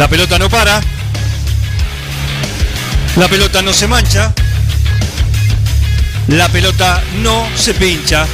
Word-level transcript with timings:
La 0.00 0.08
pelota 0.08 0.38
no 0.38 0.48
para. 0.48 0.80
La 3.16 3.28
pelota 3.28 3.60
no 3.60 3.74
se 3.74 3.86
mancha. 3.86 4.32
La 6.28 6.48
pelota 6.48 7.02
no 7.18 7.46
se 7.54 7.74
pincha. 7.74 8.26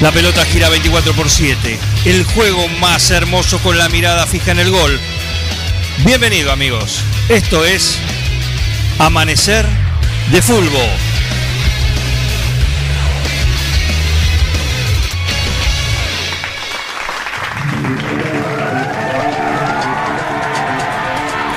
La 0.00 0.10
pelota 0.10 0.44
gira 0.44 0.70
24 0.70 1.12
por 1.12 1.30
7. 1.30 1.78
El 2.04 2.24
juego 2.24 2.66
más 2.80 3.12
hermoso 3.12 3.60
con 3.60 3.78
la 3.78 3.88
mirada 3.90 4.26
fija 4.26 4.50
en 4.50 4.58
el 4.58 4.72
gol. 4.72 4.98
Bienvenido 5.98 6.50
amigos. 6.50 6.98
Esto 7.28 7.64
es 7.64 7.96
Amanecer 8.98 9.66
de 10.32 10.42
Fútbol. 10.42 11.07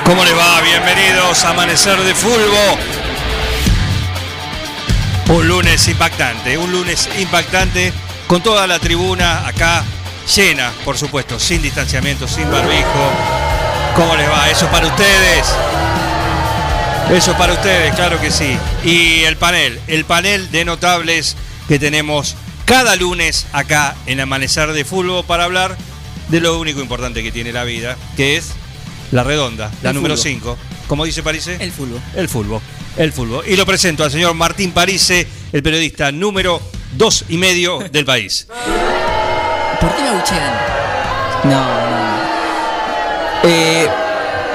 ¿Cómo 0.04 0.24
le 0.24 0.32
va? 0.32 0.60
Bienvenidos 0.62 1.44
a 1.44 1.50
Amanecer 1.50 1.96
de 2.00 2.12
Fulbo. 2.14 2.78
Un 5.28 5.46
lunes 5.46 5.86
impactante, 5.86 6.58
un 6.58 6.72
lunes 6.72 7.08
impactante 7.18 7.92
con 8.26 8.42
toda 8.42 8.66
la 8.66 8.80
tribuna 8.80 9.46
acá 9.46 9.84
llena, 10.34 10.72
por 10.84 10.98
supuesto, 10.98 11.38
sin 11.38 11.62
distanciamiento, 11.62 12.26
sin 12.26 12.50
barbijo. 12.50 13.12
¿Cómo 13.94 14.16
les 14.16 14.28
va? 14.28 14.50
Eso 14.50 14.66
para 14.68 14.88
ustedes. 14.88 15.46
Eso 17.12 17.36
para 17.36 17.52
ustedes, 17.52 17.94
claro 17.94 18.20
que 18.20 18.32
sí. 18.32 18.58
Y 18.84 19.22
el 19.22 19.36
panel, 19.36 19.80
el 19.86 20.04
panel 20.04 20.50
de 20.50 20.64
notables 20.64 21.36
que 21.68 21.78
tenemos 21.78 22.34
cada 22.64 22.96
lunes 22.96 23.46
acá 23.52 23.94
en 24.06 24.18
Amanecer 24.18 24.72
de 24.72 24.84
Fulbo 24.84 25.22
para 25.22 25.44
hablar 25.44 25.76
de 26.28 26.40
lo 26.40 26.58
único 26.58 26.80
importante 26.80 27.22
que 27.22 27.30
tiene 27.30 27.52
la 27.52 27.62
vida, 27.62 27.96
que 28.16 28.36
es 28.36 28.52
la 29.12 29.22
redonda, 29.22 29.70
la 29.82 29.90
El 29.90 29.96
número 29.96 30.16
fútbol. 30.16 30.32
5. 30.32 30.58
¿Cómo 30.88 31.04
dice 31.04 31.22
Parise? 31.22 31.56
El 31.60 31.72
fútbol. 31.72 32.00
El 32.16 32.28
fútbol. 32.28 32.60
El 32.96 33.12
fútbol. 33.12 33.44
Y 33.46 33.56
lo 33.56 33.64
presento 33.64 34.04
al 34.04 34.10
señor 34.10 34.34
Martín 34.34 34.72
Parise, 34.72 35.26
el 35.52 35.62
periodista 35.62 36.10
número 36.12 36.60
dos 36.96 37.24
y 37.28 37.38
medio 37.38 37.78
del 37.90 38.04
país. 38.04 38.46
¿Por 39.80 39.94
qué 39.96 40.02
me 40.02 40.08
abuchean? 40.08 40.52
No, 41.44 41.50
no, 41.50 41.90
no. 41.90 42.22
Eh, 43.44 43.88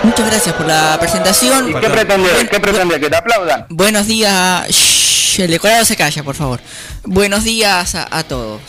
muchas 0.03 0.25
gracias 0.28 0.55
por 0.55 0.66
la 0.67 0.97
presentación. 1.00 1.69
¿Y 1.69 1.73
qué 1.73 1.89
pretende? 1.89 2.31
Buen- 2.31 2.47
¿Qué 2.47 2.59
pretende? 2.59 3.00
¿Que 3.00 3.09
te 3.09 3.16
aplaudan? 3.17 3.66
Buenos 3.69 4.08
días. 4.08 4.67
Shh, 4.69 5.39
el 5.41 5.52
decorado 5.52 5.83
se 5.85 5.95
calla, 5.95 6.23
por 6.23 6.35
favor. 6.35 6.59
Buenos 7.03 7.44
días 7.44 7.95
a, 7.95 8.08
a 8.17 8.23
todos. 8.23 8.61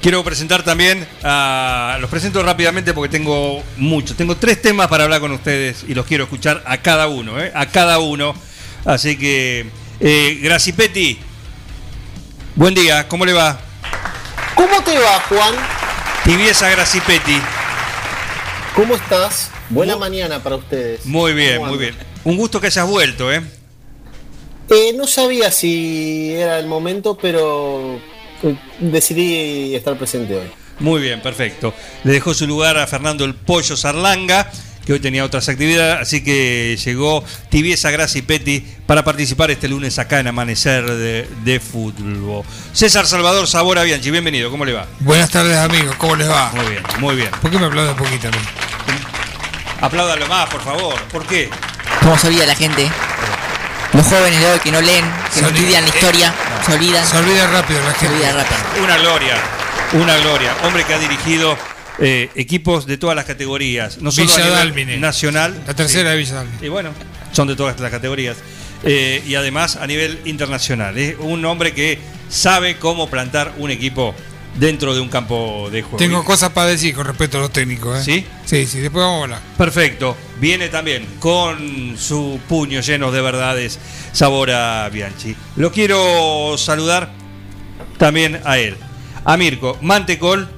Quiero 0.00 0.24
presentar 0.24 0.62
también 0.62 1.06
a. 1.22 1.98
Los 2.00 2.08
presento 2.08 2.42
rápidamente 2.42 2.94
porque 2.94 3.10
tengo 3.10 3.62
muchos. 3.76 4.16
Tengo 4.16 4.36
tres 4.36 4.62
temas 4.62 4.88
para 4.88 5.04
hablar 5.04 5.20
con 5.20 5.32
ustedes 5.32 5.84
y 5.86 5.94
los 5.94 6.06
quiero 6.06 6.24
escuchar 6.24 6.62
a 6.66 6.78
cada 6.78 7.08
uno, 7.08 7.38
¿eh? 7.38 7.52
A 7.54 7.66
cada 7.66 7.98
uno. 7.98 8.34
Así 8.86 9.18
que. 9.18 9.66
Eh, 10.00 10.38
Gracipetti. 10.42 11.18
Buen 12.56 12.74
día, 12.74 13.06
¿cómo 13.08 13.26
le 13.26 13.34
va? 13.34 13.60
¿Cómo 14.54 14.82
te 14.82 14.98
va, 14.98 15.20
Juan? 15.28 15.54
Tibieza 16.24 16.70
Gracipetti. 16.70 17.38
¿Cómo 18.74 18.94
estás? 18.94 19.50
Buena 19.68 19.96
mañana 19.96 20.42
para 20.42 20.56
ustedes. 20.56 21.04
Muy 21.04 21.34
bien, 21.34 21.58
¿Cómo 21.58 21.68
muy 21.70 21.78
bien. 21.78 21.94
Un 22.24 22.36
gusto 22.36 22.60
que 22.60 22.68
hayas 22.68 22.88
vuelto, 22.88 23.32
¿eh? 23.32 23.42
Eh, 24.70 24.92
no 24.96 25.06
sabía 25.06 25.50
si 25.50 26.32
era 26.32 26.58
el 26.58 26.66
momento, 26.66 27.18
pero 27.20 28.00
decidí 28.78 29.74
estar 29.74 29.96
presente 29.96 30.34
hoy. 30.34 30.50
Muy 30.78 31.00
bien, 31.00 31.20
perfecto. 31.20 31.74
Le 32.04 32.12
dejó 32.12 32.32
su 32.32 32.46
lugar 32.46 32.78
a 32.78 32.86
Fernando 32.86 33.24
el 33.24 33.34
Pollo 33.34 33.76
Sarlanga, 33.76 34.50
que 34.86 34.94
hoy 34.94 35.00
tenía 35.00 35.24
otras 35.24 35.48
actividades, 35.48 36.00
así 36.00 36.24
que 36.24 36.78
llegó 36.82 37.22
Tibieza 37.50 37.90
Graci 37.90 38.22
Petti 38.22 38.64
para 38.86 39.04
participar 39.04 39.50
este 39.50 39.68
lunes 39.68 39.98
acá 39.98 40.20
en 40.20 40.28
Amanecer 40.28 40.84
de, 40.90 41.28
de 41.44 41.60
Fútbol. 41.60 42.44
César 42.72 43.06
Salvador 43.06 43.46
Sabora 43.46 43.82
Bianchi, 43.82 44.10
bienvenido, 44.10 44.50
¿cómo 44.50 44.64
le 44.64 44.72
va? 44.72 44.86
Buenas 45.00 45.30
tardes 45.30 45.58
amigos, 45.58 45.94
¿cómo 45.96 46.16
les 46.16 46.28
va? 46.28 46.50
Muy 46.54 46.66
bien, 46.66 46.82
muy 46.98 47.16
bien. 47.16 47.30
¿Por 47.42 47.50
qué 47.50 47.58
me 47.58 47.66
aplauden 47.66 47.92
un 47.92 47.98
poquito 47.98 48.28
a 48.28 48.30
mí? 48.30 48.38
Apláudalo 49.82 50.26
más, 50.28 50.48
por 50.48 50.62
favor. 50.62 51.00
¿Por 51.12 51.26
qué? 51.26 51.48
¿Cómo 52.00 52.18
se 52.18 52.28
olvida 52.28 52.46
la 52.46 52.54
gente? 52.54 52.90
Los 53.92 54.06
jóvenes 54.06 54.40
de 54.40 54.46
hoy 54.46 54.58
que 54.60 54.70
no 54.70 54.80
leen, 54.80 55.04
que 55.28 55.32
Se 55.34 55.42
no 55.42 55.48
olvida. 55.48 55.60
estudian 55.62 55.82
la 55.84 55.88
historia, 55.90 56.34
se 56.64 56.72
olvidan. 56.74 57.06
Se 57.06 57.16
olvida 57.18 57.46
rápido 57.48 57.80
la 57.82 57.94
Se 57.94 58.06
olvida 58.08 58.32
rápido. 58.32 58.84
Una 58.84 58.96
gloria, 58.98 59.34
una 59.94 60.16
gloria. 60.18 60.54
Hombre 60.64 60.84
que 60.84 60.94
ha 60.94 60.98
dirigido 60.98 61.56
eh, 61.98 62.30
equipos 62.36 62.86
de 62.86 62.96
todas 62.98 63.16
las 63.16 63.24
categorías, 63.24 63.98
no 63.98 64.12
solo 64.12 64.28
Villa 64.28 64.36
a 64.36 64.44
nivel 64.44 64.58
Dálmine. 64.58 64.96
nacional. 64.98 65.60
La 65.66 65.74
tercera 65.74 66.10
sí. 66.10 66.16
de 66.16 66.16
Villa. 66.16 66.44
Y 66.62 66.68
bueno, 66.68 66.90
son 67.32 67.48
de 67.48 67.56
todas 67.56 67.78
las 67.80 67.90
categorías. 67.90 68.36
Eh, 68.84 69.22
y 69.26 69.34
además 69.34 69.76
a 69.76 69.86
nivel 69.86 70.20
internacional. 70.24 70.96
Es 70.96 71.16
un 71.18 71.44
hombre 71.44 71.74
que 71.74 71.98
sabe 72.30 72.76
cómo 72.78 73.10
plantar 73.10 73.52
un 73.58 73.70
equipo 73.70 74.14
dentro 74.56 74.94
de 74.94 75.00
un 75.00 75.08
campo 75.08 75.68
de 75.70 75.82
juego. 75.82 75.96
Tengo 75.98 76.24
cosas 76.24 76.50
para 76.50 76.68
decir 76.68 76.94
con 76.94 77.06
respecto 77.06 77.38
a 77.38 77.40
los 77.40 77.52
técnicos, 77.52 77.98
¿eh? 78.00 78.02
¿Sí? 78.04 78.26
Sí, 78.44 78.66
sí, 78.66 78.80
después 78.80 79.02
vamos 79.04 79.20
a 79.20 79.24
hablar. 79.24 79.40
Perfecto. 79.56 80.16
Viene 80.40 80.68
también 80.68 81.06
con 81.18 81.96
su 81.98 82.40
puño 82.48 82.80
lleno 82.80 83.10
de 83.12 83.20
verdades 83.20 83.78
Sabora 84.12 84.88
Bianchi. 84.90 85.36
Lo 85.56 85.70
quiero 85.72 86.56
saludar 86.58 87.10
también 87.98 88.40
a 88.44 88.58
él. 88.58 88.76
A 89.24 89.36
Mirko 89.36 89.76
Mantecol 89.82 90.48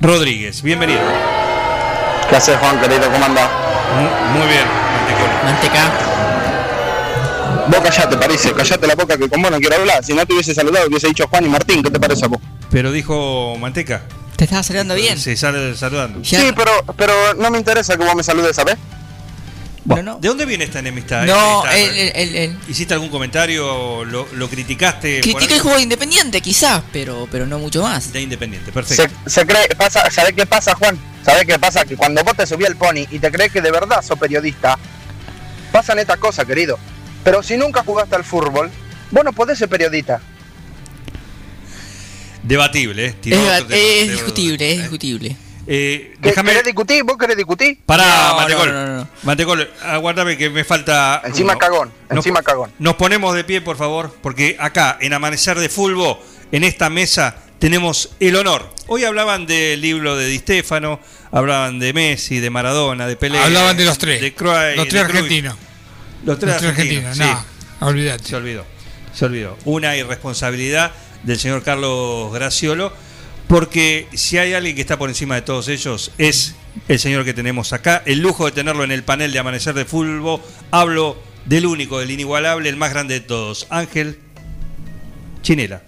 Rodríguez. 0.00 0.62
Bienvenido. 0.62 1.00
¿Qué 2.28 2.36
haces, 2.36 2.56
Juan, 2.58 2.78
querido? 2.80 3.10
¿Cómo 3.10 3.24
andás? 3.24 3.48
Mu- 3.96 4.38
Muy 4.38 4.48
bien, 4.48 4.64
Mantecol. 4.96 5.28
Manteca. 5.44 5.92
Vos 7.68 7.80
callate, 7.80 8.16
parece. 8.18 8.52
Callate 8.52 8.86
la 8.86 8.94
boca 8.94 9.16
que 9.16 9.28
con 9.28 9.40
vos 9.42 9.50
no 9.50 9.58
quiero 9.58 9.76
hablar. 9.76 10.04
Si 10.04 10.12
no 10.12 10.26
te 10.26 10.34
hubiese 10.34 10.54
saludado, 10.54 10.86
hubiese 10.88 11.08
dicho 11.08 11.26
Juan 11.28 11.46
y 11.46 11.48
Martín. 11.48 11.82
¿Qué 11.82 11.90
te 11.90 11.98
parece 11.98 12.24
a 12.26 12.28
vos? 12.28 12.40
Pero 12.74 12.90
dijo 12.90 13.56
Manteca. 13.60 14.02
¿Te 14.34 14.44
estaba 14.44 14.64
saludando 14.64 14.96
bien? 14.96 15.16
Se 15.16 15.36
sale 15.36 15.76
saludando. 15.76 16.20
Ya- 16.22 16.40
Sí, 16.40 16.50
pero, 16.56 16.72
pero 16.96 17.14
no 17.34 17.48
me 17.52 17.58
interesa 17.58 17.96
que 17.96 18.02
vos 18.04 18.16
me 18.16 18.24
saludes, 18.24 18.56
¿sabes? 18.56 18.74
Bueno, 19.84 20.14
no. 20.14 20.18
¿De 20.18 20.26
dónde 20.26 20.44
viene 20.44 20.64
esta 20.64 20.80
enemistad? 20.80 21.24
No, 21.24 21.58
Esta- 21.64 21.76
él, 21.78 21.96
él, 21.96 22.12
él- 22.16 22.36
él. 22.36 22.58
¿Hiciste 22.66 22.92
algún 22.94 23.10
comentario? 23.10 24.04
¿Lo, 24.04 24.26
lo 24.32 24.48
criticaste? 24.50 25.20
Critica 25.20 25.54
el 25.54 25.60
juego 25.60 25.76
de 25.76 25.84
Independiente, 25.84 26.40
quizás, 26.40 26.82
pero, 26.92 27.28
pero 27.30 27.46
no 27.46 27.60
mucho 27.60 27.80
más. 27.80 28.12
De 28.12 28.20
Independiente, 28.22 28.72
perfecto. 28.72 29.14
se 29.24 29.46
cree, 29.46 29.68
pasa, 29.78 30.10
¿sabés 30.10 30.32
qué 30.32 30.44
pasa, 30.44 30.74
Juan? 30.74 30.98
¿Sabés 31.24 31.44
qué 31.44 31.56
pasa? 31.60 31.84
Que 31.84 31.96
cuando 31.96 32.24
vos 32.24 32.36
te 32.36 32.44
subí 32.44 32.64
al 32.64 32.74
pony 32.74 33.06
y 33.08 33.20
te 33.20 33.30
crees 33.30 33.52
que 33.52 33.60
de 33.60 33.70
verdad 33.70 34.02
sos 34.02 34.18
periodista, 34.18 34.76
pasan 35.70 36.00
estas 36.00 36.16
cosas, 36.18 36.44
querido. 36.44 36.76
Pero 37.22 37.40
si 37.44 37.56
nunca 37.56 37.84
jugaste 37.84 38.16
al 38.16 38.24
fútbol, 38.24 38.68
vos 39.12 39.24
no 39.24 39.32
podés 39.32 39.58
ser 39.60 39.68
periodista. 39.68 40.20
Debatible, 42.48 43.06
¿eh? 43.06 43.14
Es, 43.24 43.30
deba- 43.30 44.12
discutible, 44.12 44.70
es 44.72 44.78
¿eh? 44.78 44.80
discutible. 44.82 45.36
Eh, 45.66 46.12
¿Qué- 46.20 46.28
déjame. 46.28 46.50
¿Querés 46.50 46.64
discutir? 46.66 47.02
¿Vos 47.04 47.16
querés 47.16 47.36
discutir? 47.38 47.78
Pará, 47.86 48.28
No, 48.28 48.36
Mantecol. 48.36 48.72
no, 48.72 48.86
no, 48.86 48.96
no. 48.98 49.08
Mantecol, 49.22 49.70
aguárdame 49.82 50.36
que 50.36 50.50
me 50.50 50.62
falta. 50.62 51.22
Encima 51.24 51.52
uno. 51.52 51.58
cagón, 51.58 51.92
Nos- 52.10 52.18
encima 52.18 52.42
cagón. 52.42 52.70
Nos 52.78 52.96
ponemos 52.96 53.34
de 53.34 53.44
pie, 53.44 53.62
por 53.62 53.76
favor, 53.78 54.14
porque 54.22 54.56
acá, 54.60 54.98
en 55.00 55.14
Amanecer 55.14 55.58
de 55.58 55.70
Fulbo, 55.70 56.22
en 56.52 56.64
esta 56.64 56.90
mesa, 56.90 57.36
tenemos 57.58 58.10
el 58.20 58.36
honor. 58.36 58.70
Hoy 58.88 59.04
hablaban 59.04 59.46
del 59.46 59.80
libro 59.80 60.14
de 60.16 60.26
Di 60.26 60.38
Stefano, 60.38 61.00
hablaban 61.32 61.78
de 61.78 61.94
Messi, 61.94 62.40
de 62.40 62.50
Maradona, 62.50 63.06
de 63.06 63.16
Pelé. 63.16 63.38
Hablaban 63.38 63.74
de 63.78 63.86
los 63.86 63.96
tres. 63.96 64.20
De 64.20 64.34
Cruyff, 64.34 64.76
los 64.76 64.84
de 64.84 64.90
tres 64.90 65.02
argentinos. 65.04 65.56
Los 66.26 66.38
tres 66.38 66.52
Los 66.52 66.60
tres 66.60 66.70
argentinos. 66.72 67.04
argentinos, 67.18 67.40
sí. 67.40 67.46
no, 67.80 67.86
olvídate. 67.86 68.24
Se 68.24 68.36
olvidó, 68.36 68.66
se 69.14 69.24
olvidó. 69.24 69.56
Una 69.64 69.96
irresponsabilidad 69.96 70.92
del 71.24 71.38
señor 71.38 71.62
Carlos 71.62 72.32
Graciolo, 72.32 72.92
porque 73.48 74.08
si 74.14 74.38
hay 74.38 74.54
alguien 74.54 74.74
que 74.74 74.80
está 74.82 74.96
por 74.98 75.08
encima 75.10 75.34
de 75.34 75.42
todos 75.42 75.68
ellos, 75.68 76.12
es 76.18 76.54
el 76.88 76.98
señor 76.98 77.24
que 77.24 77.34
tenemos 77.34 77.72
acá. 77.72 78.02
El 78.06 78.20
lujo 78.20 78.46
de 78.46 78.52
tenerlo 78.52 78.84
en 78.84 78.90
el 78.92 79.02
panel 79.04 79.32
de 79.32 79.38
Amanecer 79.38 79.74
de 79.74 79.84
Fulbo. 79.84 80.40
Hablo 80.70 81.16
del 81.44 81.66
único, 81.66 81.98
del 81.98 82.10
inigualable, 82.10 82.68
el 82.68 82.76
más 82.76 82.90
grande 82.90 83.14
de 83.14 83.20
todos, 83.20 83.66
Ángel 83.70 84.18
Chinela. 85.42 85.82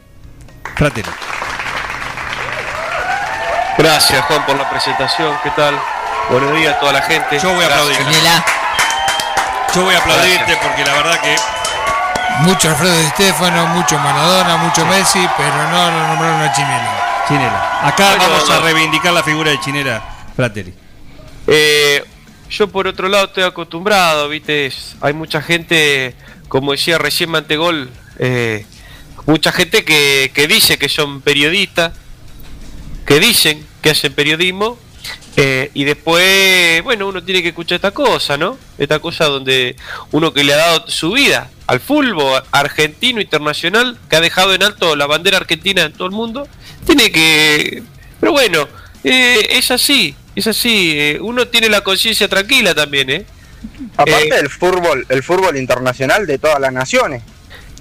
Gracias 3.79 4.25
Juan 4.25 4.47
por 4.47 4.57
la 4.57 4.69
presentación, 4.71 5.35
¿qué 5.43 5.51
tal? 5.51 5.79
Buenos 6.31 6.55
días 6.57 6.75
a 6.77 6.81
toda 6.81 6.93
la 6.93 7.03
gente. 7.03 7.39
Yo 7.39 7.53
voy 7.55 7.65
a 7.65 7.69
Gracias. 7.69 7.99
aplaudir. 7.99 8.15
Chinela. 8.15 8.45
Yo 9.75 9.85
voy 9.85 9.95
a 9.95 9.99
aplaudirte 9.99 10.37
Gracias. 10.45 10.59
porque 10.67 10.85
la 10.85 10.95
verdad 10.95 11.21
que 11.21 11.37
Mucho 12.41 12.69
Alfredo 12.69 12.99
Di 12.99 13.07
Stefano, 13.09 13.67
mucho 13.69 13.99
Maradona, 13.99 14.57
mucho 14.59 14.85
Messi, 14.87 15.27
pero 15.37 15.71
no 15.71 15.91
lo 15.91 16.07
nombraron 16.09 16.43
a 16.43 16.53
Chinela. 16.53 17.25
Chinela. 17.27 17.89
Acá 17.89 18.11
Bueno, 18.11 18.33
vamos 18.33 18.51
a 18.51 18.61
reivindicar 18.61 19.13
la 19.13 19.23
figura 19.23 19.51
de 19.51 19.61
Chinela 19.61 20.03
Fratelli. 20.35 20.75
Eh, 21.47 22.05
yo 22.51 22.69
por 22.69 22.87
otro 22.87 23.09
lado 23.09 23.27
estoy 23.27 23.45
acostumbrado, 23.45 24.29
viste, 24.29 24.71
hay 25.01 25.13
mucha 25.15 25.41
gente, 25.41 26.15
como 26.49 26.73
decía 26.73 26.99
recién 26.99 27.31
Mantegol, 27.31 27.91
eh, 28.19 28.67
mucha 29.27 29.51
gente 29.51 29.85
que, 29.85 30.31
que 30.35 30.47
dice 30.47 30.79
que 30.79 30.89
son 30.89 31.23
periodistas, 31.23 31.93
que 33.07 33.19
dicen 33.19 33.67
que 33.81 33.91
hacen 33.91 34.13
periodismo 34.13 34.79
Eh, 35.37 35.71
y 35.75 35.85
después, 35.85 36.83
bueno, 36.83 37.09
uno 37.09 37.23
tiene 37.23 37.43
que 37.43 37.49
escuchar 37.49 37.77
esta 37.77 37.91
cosa, 37.91 38.37
¿no? 38.37 38.59
Esta 38.79 38.99
cosa 38.99 39.27
donde 39.27 39.77
uno 40.13 40.33
que 40.33 40.45
le 40.45 40.55
ha 40.55 40.57
dado 40.57 40.89
su 40.89 41.13
vida 41.13 41.51
al 41.67 41.81
fútbol 41.81 42.43
argentino 42.53 43.21
internacional, 43.21 43.99
que 44.09 44.17
ha 44.17 44.21
dejado 44.21 44.55
en 44.55 44.63
alto 44.63 44.97
la 44.97 45.07
bandera 45.07 45.37
argentina 45.39 45.83
en 45.83 45.93
todo 45.93 46.07
el 46.07 46.15
mundo, 46.15 46.49
tiene 46.87 47.11
que... 47.11 47.83
Pero 48.21 48.33
bueno, 48.33 48.67
eh, 49.05 49.47
es 49.51 49.71
así, 49.71 50.17
es 50.35 50.47
así. 50.47 50.95
eh, 50.97 51.19
uno 51.21 51.49
tiene 51.49 51.69
la 51.69 51.83
conciencia 51.83 52.29
tranquila 52.29 52.75
también, 52.75 53.11
¿eh? 53.11 53.27
Aparte 53.97 54.29
Eh, 54.29 54.37
del 54.37 54.49
fútbol, 54.49 55.05
el 55.09 55.23
fútbol 55.23 55.57
internacional 55.57 56.27
de 56.27 56.39
todas 56.39 56.61
las 56.61 56.73
naciones. 56.73 57.23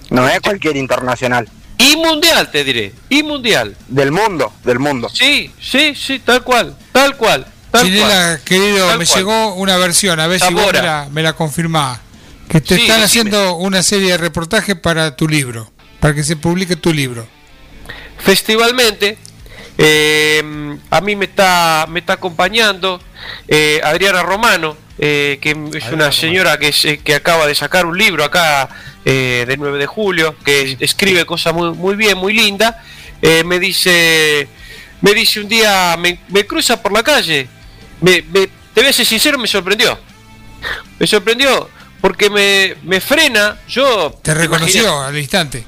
No 0.10 0.28
es 0.28 0.40
cualquier 0.42 0.78
internacional. 0.78 1.48
Y 1.78 1.96
mundial, 1.98 2.50
te 2.52 2.64
diré, 2.64 2.94
y 3.10 3.22
mundial. 3.24 3.76
Del 3.88 4.12
mundo, 4.12 4.54
del 4.64 4.80
mundo. 4.80 5.10
Sí, 5.14 5.52
sí, 5.62 5.94
sí, 5.96 6.20
tal 6.20 6.44
cual, 6.44 6.76
tal 6.92 7.16
cual. 7.18 7.46
Tal 7.72 7.84
Chinela, 7.86 8.08
cual. 8.08 8.42
querido, 8.46 8.88
Tal 8.88 9.00
me 9.00 9.06
cual. 9.06 9.18
llegó 9.18 9.54
una 9.56 9.78
versión, 9.78 10.20
a 10.20 10.28
ver 10.28 10.40
si 10.40 10.54
vos 10.54 10.68
me 10.72 10.82
la, 10.82 11.08
me 11.12 11.22
la 11.22 11.34
confirmás. 11.34 12.00
Que 12.48 12.62
te 12.62 12.76
Sí, 12.76 12.82
están 12.84 13.02
decime. 13.02 13.30
haciendo 13.32 13.56
una 13.56 13.84
serie 13.84 14.12
de 14.12 14.18
reportajes 14.18 14.76
para 14.76 15.16
tu 15.16 15.28
libro, 15.28 15.72
para 16.00 16.14
que 16.14 16.24
se 16.24 16.36
publique 16.38 16.76
tu 16.78 16.94
libro. 16.94 17.28
Festivalmente, 18.20 19.18
eh, 19.78 20.78
a 20.90 21.02
mí 21.02 21.16
me 21.16 21.26
está, 21.26 21.86
me 21.90 22.00
está 22.00 22.14
acompañando 22.14 23.02
eh, 23.48 23.82
Adriana 23.84 24.24
Romano, 24.24 24.78
eh, 24.98 25.38
que 25.42 25.52
es 25.74 25.92
una 25.92 26.12
señora 26.12 26.58
que, 26.58 26.74
eh, 26.84 27.00
que 27.04 27.16
acaba 27.16 27.46
de 27.46 27.56
sacar 27.56 27.86
un 27.86 27.98
libro 27.98 28.24
acá 28.24 28.70
eh, 29.06 29.46
del 29.48 29.60
9 29.60 29.78
de 29.78 29.86
julio, 29.86 30.36
que 30.44 30.76
escribe 30.80 31.26
cosas 31.26 31.54
muy, 31.54 31.72
muy 31.72 31.96
bien, 31.96 32.18
muy 32.18 32.34
linda. 32.34 32.84
Eh, 33.22 33.44
me 33.46 33.60
dice, 33.60 34.48
me 35.02 35.14
dice 35.14 35.40
un 35.40 35.48
día, 35.48 35.96
me, 35.98 36.20
me 36.30 36.46
cruza 36.46 36.82
por 36.82 36.92
la 36.92 37.02
calle, 37.04 37.48
me, 38.02 38.22
me- 38.24 38.48
te 38.74 38.82
voy 38.82 38.88
a 38.90 38.94
ser 38.94 39.06
sincero, 39.06 39.38
me 39.38 39.48
sorprendió. 39.48 39.98
Me 41.00 41.08
sorprendió 41.08 41.70
porque 42.02 42.30
me, 42.30 42.76
me 42.84 43.00
frena, 43.00 43.58
yo... 43.68 44.20
Te 44.22 44.34
reconoció 44.34 45.02
al 45.02 45.18
instante. 45.18 45.64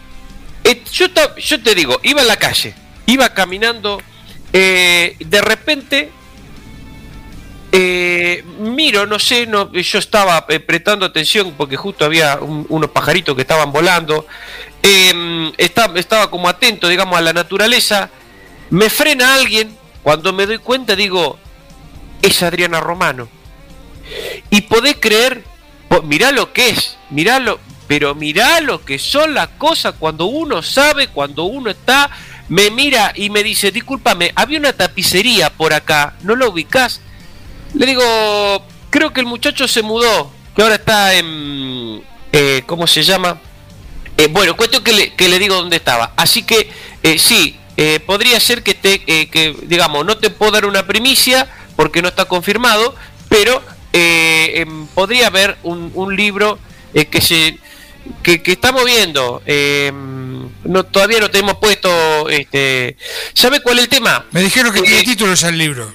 eh, 0.64 0.82
yo, 0.92 1.06
yo 1.38 1.62
te 1.64 1.74
digo, 1.76 2.00
iba 2.04 2.22
en 2.22 2.28
la 2.28 2.36
calle, 2.38 2.74
iba 3.06 3.34
caminando, 3.34 4.02
eh, 4.54 5.16
de 5.20 5.42
repente 5.42 6.12
eh, 7.72 8.44
miro, 8.60 9.06
no 9.06 9.20
sé, 9.20 9.46
no, 9.46 9.72
yo 9.72 10.00
estaba 10.00 10.46
eh, 10.50 10.60
prestando 10.60 11.06
atención 11.06 11.54
porque 11.58 11.76
justo 11.76 12.06
había 12.06 12.38
un- 12.40 12.66
unos 12.70 12.90
pajaritos 12.92 13.36
que 13.36 13.42
estaban 13.42 13.72
volando, 13.72 14.26
esta- 15.58 15.92
estaba 15.96 16.30
como 16.30 16.48
atento, 16.48 16.88
digamos, 16.88 17.18
a 17.18 17.22
la 17.22 17.34
naturaleza, 17.34 18.10
me 18.70 18.90
frena 18.90 19.34
alguien, 19.36 19.76
cuando 20.04 20.32
me 20.34 20.46
doy 20.46 20.60
cuenta 20.60 20.96
digo, 20.96 21.38
es 22.22 22.42
Adriana 22.44 22.80
Romano. 22.80 23.28
Y 24.50 24.62
podés 24.62 24.96
creer, 25.00 25.44
po- 25.90 26.02
mirá 26.04 26.32
lo 26.32 26.54
que 26.54 26.70
es, 26.70 26.98
mirá 27.10 27.40
lo, 27.40 27.60
pero 27.88 28.16
mirá 28.16 28.62
lo 28.62 28.84
que 28.84 29.00
son 29.00 29.34
las 29.34 29.50
cosas 29.58 29.96
cuando 30.00 30.26
uno 30.26 30.62
sabe, 30.62 31.08
cuando 31.10 31.44
uno 31.44 31.70
está, 31.70 32.10
me 32.50 32.70
mira 32.72 33.12
y 33.16 33.30
me 33.30 33.44
dice, 33.44 33.72
discúlpame, 33.72 34.32
había 34.36 34.60
una 34.60 34.74
tapicería 34.74 35.50
por 35.50 35.74
acá, 35.74 36.14
¿no 36.24 36.36
lo 36.36 36.50
ubicás? 36.50 37.02
Le 37.74 37.86
digo, 37.86 38.04
creo 38.90 39.14
que 39.14 39.20
el 39.22 39.26
muchacho 39.28 39.68
se 39.68 39.82
mudó, 39.82 40.32
que 40.56 40.62
ahora 40.62 40.76
está 40.76 41.14
en, 41.16 42.02
eh, 42.32 42.64
¿cómo 42.66 42.88
se 42.88 43.04
llama? 43.04 43.40
Eh, 44.18 44.28
bueno, 44.32 44.56
cuestión 44.58 44.84
que 44.84 44.94
le, 44.94 45.14
que 45.14 45.30
le 45.30 45.38
digo 45.40 45.56
dónde 45.56 45.76
estaba. 45.78 46.14
Así 46.16 46.44
que 46.44 46.70
eh, 47.04 47.20
sí, 47.20 47.58
eh, 47.78 48.00
podría 48.00 48.40
ser 48.40 48.64
que 48.64 48.74
te, 48.74 49.02
eh, 49.06 49.30
que 49.30 49.56
digamos, 49.64 50.06
no 50.06 50.18
te 50.18 50.30
puedo 50.32 50.52
dar 50.54 50.66
una 50.66 50.88
primicia 50.88 51.48
porque 51.76 52.02
no 52.02 52.08
está 52.08 52.26
confirmado, 52.26 52.96
pero 53.30 53.62
eh, 53.94 54.62
em, 54.62 54.88
podría 54.88 55.28
haber 55.28 55.58
un, 55.64 55.92
un 55.94 56.16
libro 56.16 56.58
eh, 56.94 57.06
que 57.06 57.22
se 57.22 57.60
que, 58.24 58.42
que 58.42 58.54
estamos 58.54 58.84
viendo. 58.86 59.44
em, 59.46 60.50
no, 60.64 60.84
todavía 60.86 61.20
no 61.20 61.30
tenemos 61.30 61.58
puesto. 61.58 62.28
Este, 62.30 62.98
¿Sabe 63.34 63.60
cuál 63.62 63.78
es 63.78 63.84
el 63.84 63.90
tema? 63.90 64.26
Me 64.32 64.42
dijeron 64.42 64.74
que 64.74 64.80
Eh, 64.80 64.84
tiene 64.84 65.04
títulos 65.04 65.44
al 65.44 65.58
libro. 65.58 65.94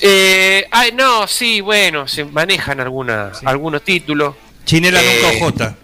Eh, 0.00 0.66
ay, 0.70 0.92
no, 0.92 1.26
sí, 1.28 1.60
bueno, 1.60 2.06
se 2.08 2.24
manejan 2.24 2.80
alguna, 2.80 3.32
algunos 3.44 3.82
títulos. 3.82 4.34
Chinela 4.64 5.00
Eh, 5.02 5.20
nunca 5.22 5.36
ojota. 5.44 5.76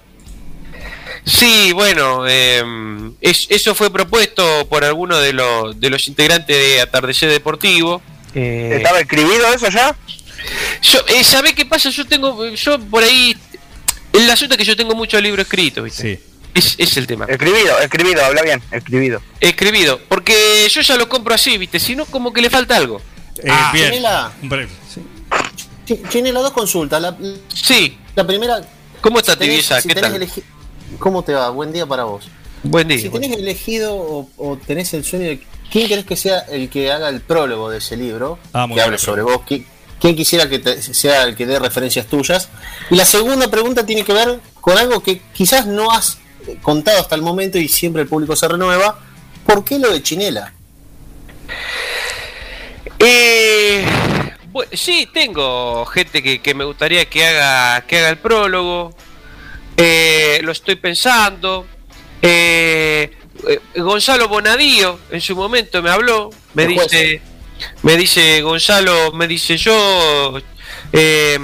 Sí, 1.25 1.73
bueno, 1.73 2.25
eh, 2.27 2.63
es- 3.21 3.47
eso 3.51 3.75
fue 3.75 3.91
propuesto 3.93 4.67
por 4.69 4.85
alguno 4.85 5.19
de 5.19 5.33
los, 5.33 5.79
de 5.79 5.91
los 5.91 6.09
integrantes 6.09 6.57
de 6.57 6.81
Atardecer 6.81 7.29
Deportivo. 7.31 8.01
Eh, 8.35 8.73
¿Estaba 8.77 9.01
escribido 9.01 9.47
eso 9.53 9.69
ya? 9.69 9.95
yo, 10.83 11.01
eh, 11.09 11.25
¿Sabe 11.25 11.55
qué 11.55 11.67
pasa? 11.67 11.91
Yo 11.91 12.07
tengo, 12.07 12.47
yo 12.55 12.79
por 12.79 13.03
ahí, 13.03 13.37
el 14.13 14.31
asunto 14.31 14.55
es 14.55 14.59
que 14.59 14.65
yo 14.65 14.77
tengo 14.77 14.95
muchos 14.95 15.21
libros 15.23 15.45
escritos, 15.45 15.85
¿viste? 15.85 16.03
Sí. 16.17 16.25
Es, 16.55 16.75
es 16.79 16.97
el 16.97 17.07
tema. 17.07 17.27
Escribido, 17.29 17.79
escribido, 17.81 18.25
habla 18.25 18.43
bien, 18.43 18.63
escribido. 18.73 19.21
Escribido, 19.41 20.01
porque 20.09 20.67
yo 20.71 20.81
ya 20.81 20.97
lo 20.97 21.09
compro 21.09 21.35
así, 21.35 21.59
¿viste? 21.59 21.79
Si 21.79 21.95
no, 21.95 22.07
como 22.07 22.33
que 22.33 22.41
le 22.41 22.49
falta 22.51 22.75
algo. 22.77 23.03
Eh, 23.39 23.49
Ah, 23.51 23.71
bien. 23.73 23.87
Chinela. 23.91 24.33
Sí. 24.93 25.01
Chi- 25.87 26.03
Chinela, 26.09 26.41
dos 26.41 26.53
consultas. 26.53 27.01
La, 27.01 27.17
Sí, 27.55 27.97
la 28.15 28.27
primera. 28.27 28.61
¿cómo 29.01 29.19
está 29.19 29.33
si 29.33 29.39
tenés- 29.39 29.49
Tibiesa? 29.51 29.81
si 29.81 29.89
¿Qué 29.89 29.95
tenés 29.95 30.11
tal? 30.13 30.23
elegi- 30.23 30.43
¿Cómo 30.99 31.23
te 31.23 31.33
va? 31.35 31.51
Buen 31.51 31.73
día 31.73 31.87
para 31.87 32.05
vos. 32.05 32.27
Buen 32.63 32.89
día. 32.89 32.99
Si 32.99 33.09
tenés 33.09 33.33
elegido 33.37 33.95
o, 33.97 34.29
o 34.37 34.57
tenés 34.57 34.93
el 34.95 35.05
sueño 35.05 35.27
de 35.27 35.43
quién 35.71 35.87
querés 35.89 36.05
que 36.05 36.17
sea 36.17 36.41
el 36.51 36.69
que 36.69 36.91
haga 36.91 37.09
el 37.09 37.21
prólogo 37.21 37.71
de 37.71 37.79
ese 37.79 37.97
libro, 37.97 38.39
Ah, 38.53 38.67
que 38.73 38.81
hable 38.81 38.99
sobre 38.99 39.23
vos, 39.23 39.39
¿Qui- 39.49 39.65
quién 40.01 40.17
quisiera 40.17 40.49
que 40.49 40.59
te- 40.59 40.83
sea 40.83 41.23
el 41.25 41.37
que 41.37 41.47
dé 41.47 41.59
referencias 41.59 42.07
tuyas. 42.07 42.49
Y 42.91 42.97
la 42.97 43.05
segunda 43.05 43.49
pregunta 43.51 43.87
tiene 43.87 44.05
que 44.05 44.13
ver 44.13 44.41
con 44.61 44.77
algo 44.77 45.03
que 45.03 45.21
quizás 45.33 45.67
no 45.67 45.91
has 45.93 46.19
eh, 46.47 46.59
contado 46.63 47.01
hasta 47.01 47.15
el 47.15 47.23
momento 47.23 47.59
y 47.59 47.69
siempre 47.69 48.03
el 48.03 48.09
público 48.09 48.35
se 48.35 48.49
renueva. 48.49 48.99
¿Por 49.47 49.65
qué 49.65 49.79
lo 49.79 49.93
de 49.93 50.03
Chinela? 50.03 50.53
Eh, 52.99 53.85
bu- 54.53 54.67
sí, 54.73 55.09
tengo 55.13 55.85
gente 55.87 56.23
que, 56.23 56.41
que 56.41 56.55
me 56.55 56.65
gustaría 56.65 57.05
que 57.09 57.25
haga, 57.27 57.81
que 57.87 57.99
haga 57.99 58.09
el 58.11 58.19
prólogo. 58.19 58.95
Eh, 59.77 60.41
lo 60.43 60.53
estoy 60.53 60.77
pensando. 60.77 61.67
Eh, 62.23 63.13
eh, 63.49 63.61
Gonzalo 63.81 64.29
Bonadío 64.29 64.99
en 65.11 65.21
su 65.21 65.37
momento 65.37 65.83
me 65.83 65.91
habló. 65.91 66.31
Me 66.55 66.67
dice, 66.67 67.23
me 67.83 67.97
dice 67.97 68.41
Gonzalo, 68.43 69.13
me 69.13 69.29
dice 69.29 69.57
yo 69.57 70.41
eh, 70.93 71.39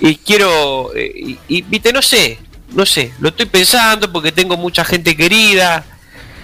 y 0.00 0.16
quiero 0.16 0.92
eh, 0.94 1.10
y, 1.14 1.38
y, 1.48 1.62
viste 1.62 1.92
no 1.92 2.02
sé, 2.02 2.38
no 2.72 2.84
sé, 2.84 3.12
lo 3.20 3.28
estoy 3.30 3.46
pensando 3.46 4.10
porque 4.12 4.32
tengo 4.32 4.56
mucha 4.58 4.84
gente 4.84 5.16
querida. 5.16 5.84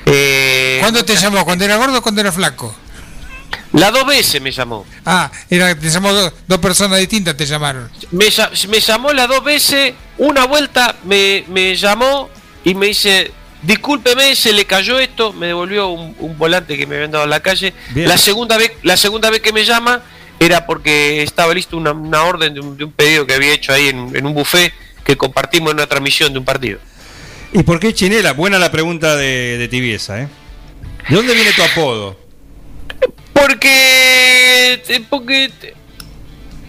Eh, 0.07 0.79
¿Cuándo 0.81 1.05
te 1.05 1.17
llamó? 1.17 1.45
¿Cuando 1.45 1.65
era 1.65 1.77
gordo 1.77 1.99
o 1.99 2.03
cuando 2.03 2.21
era 2.23 2.33
flaco? 2.33 2.75
Las 3.77 3.93
dos 3.93 4.07
veces 4.07 4.41
me 4.41 4.51
llamó. 4.51 4.85
Ah, 5.05 5.31
era, 5.51 5.75
te 5.79 5.89
llamó 5.89 6.13
do- 6.13 6.33
dos 6.47 6.59
personas 6.59 6.99
distintas, 6.99 7.37
te 7.37 7.47
llamaron. 7.47 7.91
me, 8.11 8.27
me 8.69 8.81
llamó 8.81 9.13
las 9.13 9.29
dos 9.29 9.43
veces, 9.45 9.95
una 10.19 10.47
vuelta 10.47 10.97
me, 11.05 11.45
me 11.49 11.75
llamó 11.77 12.29
y 12.65 12.75
me 12.75 12.87
dice, 12.87 13.31
discúlpeme, 13.63 14.35
se 14.35 14.53
le 14.53 14.65
cayó 14.65 14.99
esto, 14.99 15.33
me 15.33 15.47
devolvió 15.49 15.89
un, 15.89 16.15
un 16.19 16.39
volante 16.39 16.77
que 16.77 16.87
me 16.87 16.97
habían 16.97 17.11
dado 17.11 17.25
en 17.25 17.31
la 17.31 17.41
calle. 17.41 17.73
Bien. 17.91 18.09
La 18.09 18.19
segunda 18.19 18.57
vez, 18.57 18.73
la 18.83 18.97
segunda 18.97 19.31
vez 19.31 19.41
que 19.41 19.53
me 19.53 19.65
llama 19.65 20.03
era 20.39 20.67
porque 20.67 21.23
estaba 21.23 21.55
listo 21.55 21.77
una, 21.77 21.93
una 21.93 22.23
orden 22.25 22.55
de 22.55 22.61
un, 22.61 22.77
de 22.77 22.85
un 22.85 22.93
pedido 22.93 23.27
que 23.27 23.35
había 23.35 23.53
hecho 23.55 23.73
ahí 23.73 23.89
en, 23.89 24.15
en 24.15 24.27
un 24.27 24.35
buffet 24.35 24.73
que 25.05 25.17
compartimos 25.17 25.71
en 25.71 25.77
una 25.79 25.87
transmisión 25.87 26.33
de 26.33 26.39
un 26.41 26.45
partido. 26.45 26.79
¿Y 27.53 27.63
por 27.63 27.79
qué 27.81 27.95
Chinela? 27.95 28.33
Buena 28.33 28.59
la 28.59 28.71
pregunta 28.73 29.17
de, 29.17 29.57
de 29.57 29.69
Tibiesa, 29.69 30.21
¿eh? 30.23 30.29
¿De 31.09 31.15
dónde 31.17 31.33
viene 31.35 31.53
tu 31.53 31.63
apodo? 31.63 32.19
Porque, 33.41 34.83
eh, 34.89 35.05
porque 35.11 35.45
eh, 35.63 35.75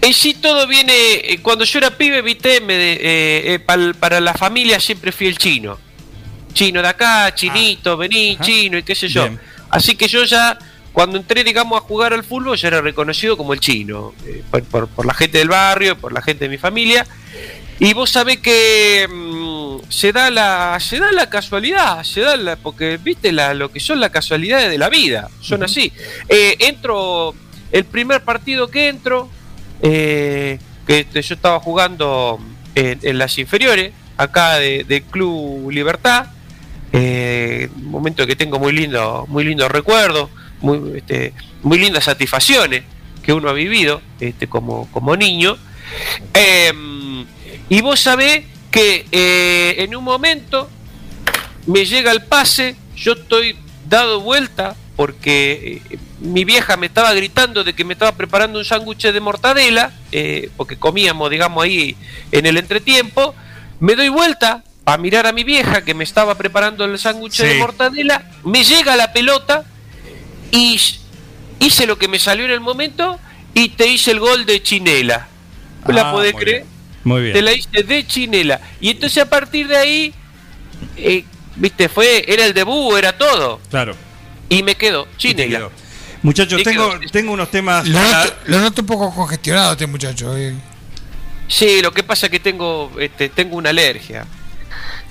en 0.02 0.12
sí 0.12 0.34
todo 0.34 0.66
viene, 0.66 0.92
eh, 0.92 1.38
cuando 1.42 1.64
yo 1.64 1.78
era 1.78 1.90
pibe, 1.96 2.20
viste, 2.22 2.60
me 2.60 2.74
de- 2.76 2.92
eh, 2.92 3.54
eh, 3.54 3.94
para 3.98 4.20
la 4.20 4.34
familia 4.34 4.78
siempre 4.78 5.10
fui 5.10 5.28
el 5.28 5.38
chino. 5.38 5.78
Chino 6.52 6.82
de 6.82 6.88
acá, 6.88 7.34
chinito, 7.34 7.96
vení, 7.96 8.34
Ajá. 8.34 8.44
chino 8.44 8.78
y 8.78 8.82
qué 8.82 8.94
sé 8.94 9.08
yo. 9.08 9.22
Bien. 9.24 9.40
Así 9.70 9.96
que 9.96 10.08
yo 10.08 10.24
ya, 10.24 10.58
cuando 10.92 11.16
entré, 11.18 11.42
digamos, 11.42 11.78
a 11.78 11.80
jugar 11.84 12.12
al 12.12 12.22
fútbol, 12.24 12.56
ya 12.58 12.68
era 12.68 12.80
reconocido 12.82 13.36
como 13.36 13.52
el 13.54 13.60
chino, 13.60 14.12
eh, 14.26 14.42
por, 14.50 14.62
por- 14.64 14.88
por 14.88 15.06
la 15.06 15.14
gente 15.14 15.38
del 15.38 15.48
barrio, 15.48 15.96
por 15.96 16.12
la 16.12 16.20
gente 16.20 16.44
de 16.44 16.48
mi 16.50 16.58
familia. 16.58 17.06
Y 17.80 17.92
vos 17.94 18.10
sabés 18.10 18.38
que 18.38 19.06
mm, 19.08 19.57
se 19.88 20.12
da 20.12 20.30
la 20.30 20.78
se 20.80 20.98
da 20.98 21.10
la 21.12 21.28
casualidad, 21.30 22.02
se 22.04 22.20
da 22.20 22.36
la, 22.36 22.56
porque 22.56 22.96
viste 22.96 23.32
la, 23.32 23.54
lo 23.54 23.70
que 23.70 23.80
son 23.80 24.00
las 24.00 24.10
casualidades 24.10 24.70
de 24.70 24.78
la 24.78 24.88
vida, 24.88 25.28
son 25.40 25.62
así. 25.62 25.92
Eh, 26.28 26.56
entro 26.60 27.34
el 27.72 27.84
primer 27.84 28.22
partido 28.24 28.68
que 28.68 28.88
entro, 28.88 29.28
eh, 29.82 30.58
que 30.86 31.00
este, 31.00 31.22
yo 31.22 31.34
estaba 31.34 31.60
jugando 31.60 32.38
en, 32.74 32.98
en 33.02 33.18
las 33.18 33.38
inferiores, 33.38 33.92
acá 34.16 34.56
de- 34.58 34.84
del 34.84 35.02
Club 35.04 35.70
Libertad, 35.70 36.26
eh, 36.92 37.68
un 37.76 37.86
momento 37.90 38.26
que 38.26 38.34
tengo 38.36 38.58
muy 38.58 38.72
lindo, 38.72 39.26
muy 39.28 39.44
lindo 39.44 39.68
recuerdo, 39.68 40.30
muy, 40.60 40.98
este, 40.98 41.34
muy 41.62 41.78
lindas 41.78 42.04
satisfacciones 42.04 42.82
que 43.22 43.32
uno 43.32 43.48
ha 43.50 43.52
vivido 43.52 44.00
este, 44.20 44.46
como, 44.48 44.88
como 44.90 45.14
niño. 45.16 45.56
Em, 46.34 47.26
y 47.68 47.80
vos 47.82 48.00
sabés 48.00 48.44
que 48.70 49.06
eh, 49.12 49.76
en 49.78 49.94
un 49.96 50.04
momento 50.04 50.68
me 51.66 51.84
llega 51.86 52.12
el 52.12 52.22
pase, 52.22 52.76
yo 52.96 53.12
estoy 53.12 53.56
dado 53.88 54.20
vuelta 54.20 54.76
porque 54.96 55.80
eh, 55.90 55.98
mi 56.20 56.44
vieja 56.44 56.76
me 56.76 56.86
estaba 56.86 57.12
gritando 57.14 57.62
de 57.64 57.72
que 57.74 57.84
me 57.84 57.92
estaba 57.94 58.12
preparando 58.12 58.58
un 58.58 58.64
sándwich 58.64 59.02
de 59.12 59.20
mortadela, 59.20 59.92
eh, 60.12 60.50
porque 60.56 60.76
comíamos, 60.76 61.30
digamos, 61.30 61.62
ahí 61.64 61.96
en 62.32 62.46
el 62.46 62.56
entretiempo. 62.56 63.34
Me 63.80 63.94
doy 63.94 64.08
vuelta 64.08 64.64
a 64.84 64.98
mirar 64.98 65.26
a 65.26 65.32
mi 65.32 65.44
vieja 65.44 65.82
que 65.84 65.94
me 65.94 66.02
estaba 66.04 66.34
preparando 66.36 66.84
el 66.84 66.98
sándwich 66.98 67.34
Sí. 67.34 67.44
de 67.44 67.54
mortadela, 67.58 68.28
me 68.42 68.64
llega 68.64 68.96
la 68.96 69.12
pelota 69.12 69.64
y 70.50 70.80
hice 71.60 71.86
lo 71.86 71.98
que 71.98 72.08
me 72.08 72.18
salió 72.18 72.44
en 72.46 72.50
el 72.50 72.60
momento 72.60 73.18
y 73.54 73.68
te 73.70 73.86
hice 73.86 74.10
el 74.10 74.18
gol 74.20 74.44
de 74.46 74.62
Chinela. 74.62 75.28
¿La 75.86 76.08
Ah, 76.08 76.12
podés 76.12 76.34
creer? 76.34 76.62
bien. 76.64 76.77
Muy 77.04 77.22
bien. 77.22 77.34
Te 77.34 77.42
la 77.42 77.52
hice 77.52 77.82
de 77.82 78.06
Chinela. 78.06 78.60
Y 78.80 78.90
entonces 78.90 79.22
a 79.22 79.28
partir 79.28 79.68
de 79.68 79.76
ahí, 79.76 80.14
eh, 80.96 81.24
viste, 81.56 81.88
fue, 81.88 82.24
era 82.26 82.44
el 82.44 82.54
debut, 82.54 82.96
era 82.96 83.16
todo. 83.16 83.60
Claro. 83.70 83.94
Y 84.48 84.62
me 84.62 84.74
quedo, 84.74 85.06
Chinela. 85.16 85.58
quedó. 85.58 85.72
Muchachos, 86.22 86.62
tengo, 86.62 86.98
quedó. 86.98 87.10
tengo 87.10 87.32
unos 87.32 87.50
temas. 87.50 87.86
Lo 87.86 87.98
para- 87.98 88.24
noto, 88.24 88.36
lo 88.46 88.58
noto 88.60 88.80
un 88.82 88.86
poco 88.86 89.14
congestionado 89.14 89.72
este 89.72 89.86
muchacho. 89.86 90.36
eh. 90.36 90.54
Sí, 91.46 91.80
lo 91.80 91.92
que 91.92 92.02
pasa 92.02 92.26
es 92.26 92.32
que 92.32 92.40
tengo, 92.40 92.90
este, 92.98 93.28
tengo 93.28 93.56
una 93.56 93.70
alergia. 93.70 94.26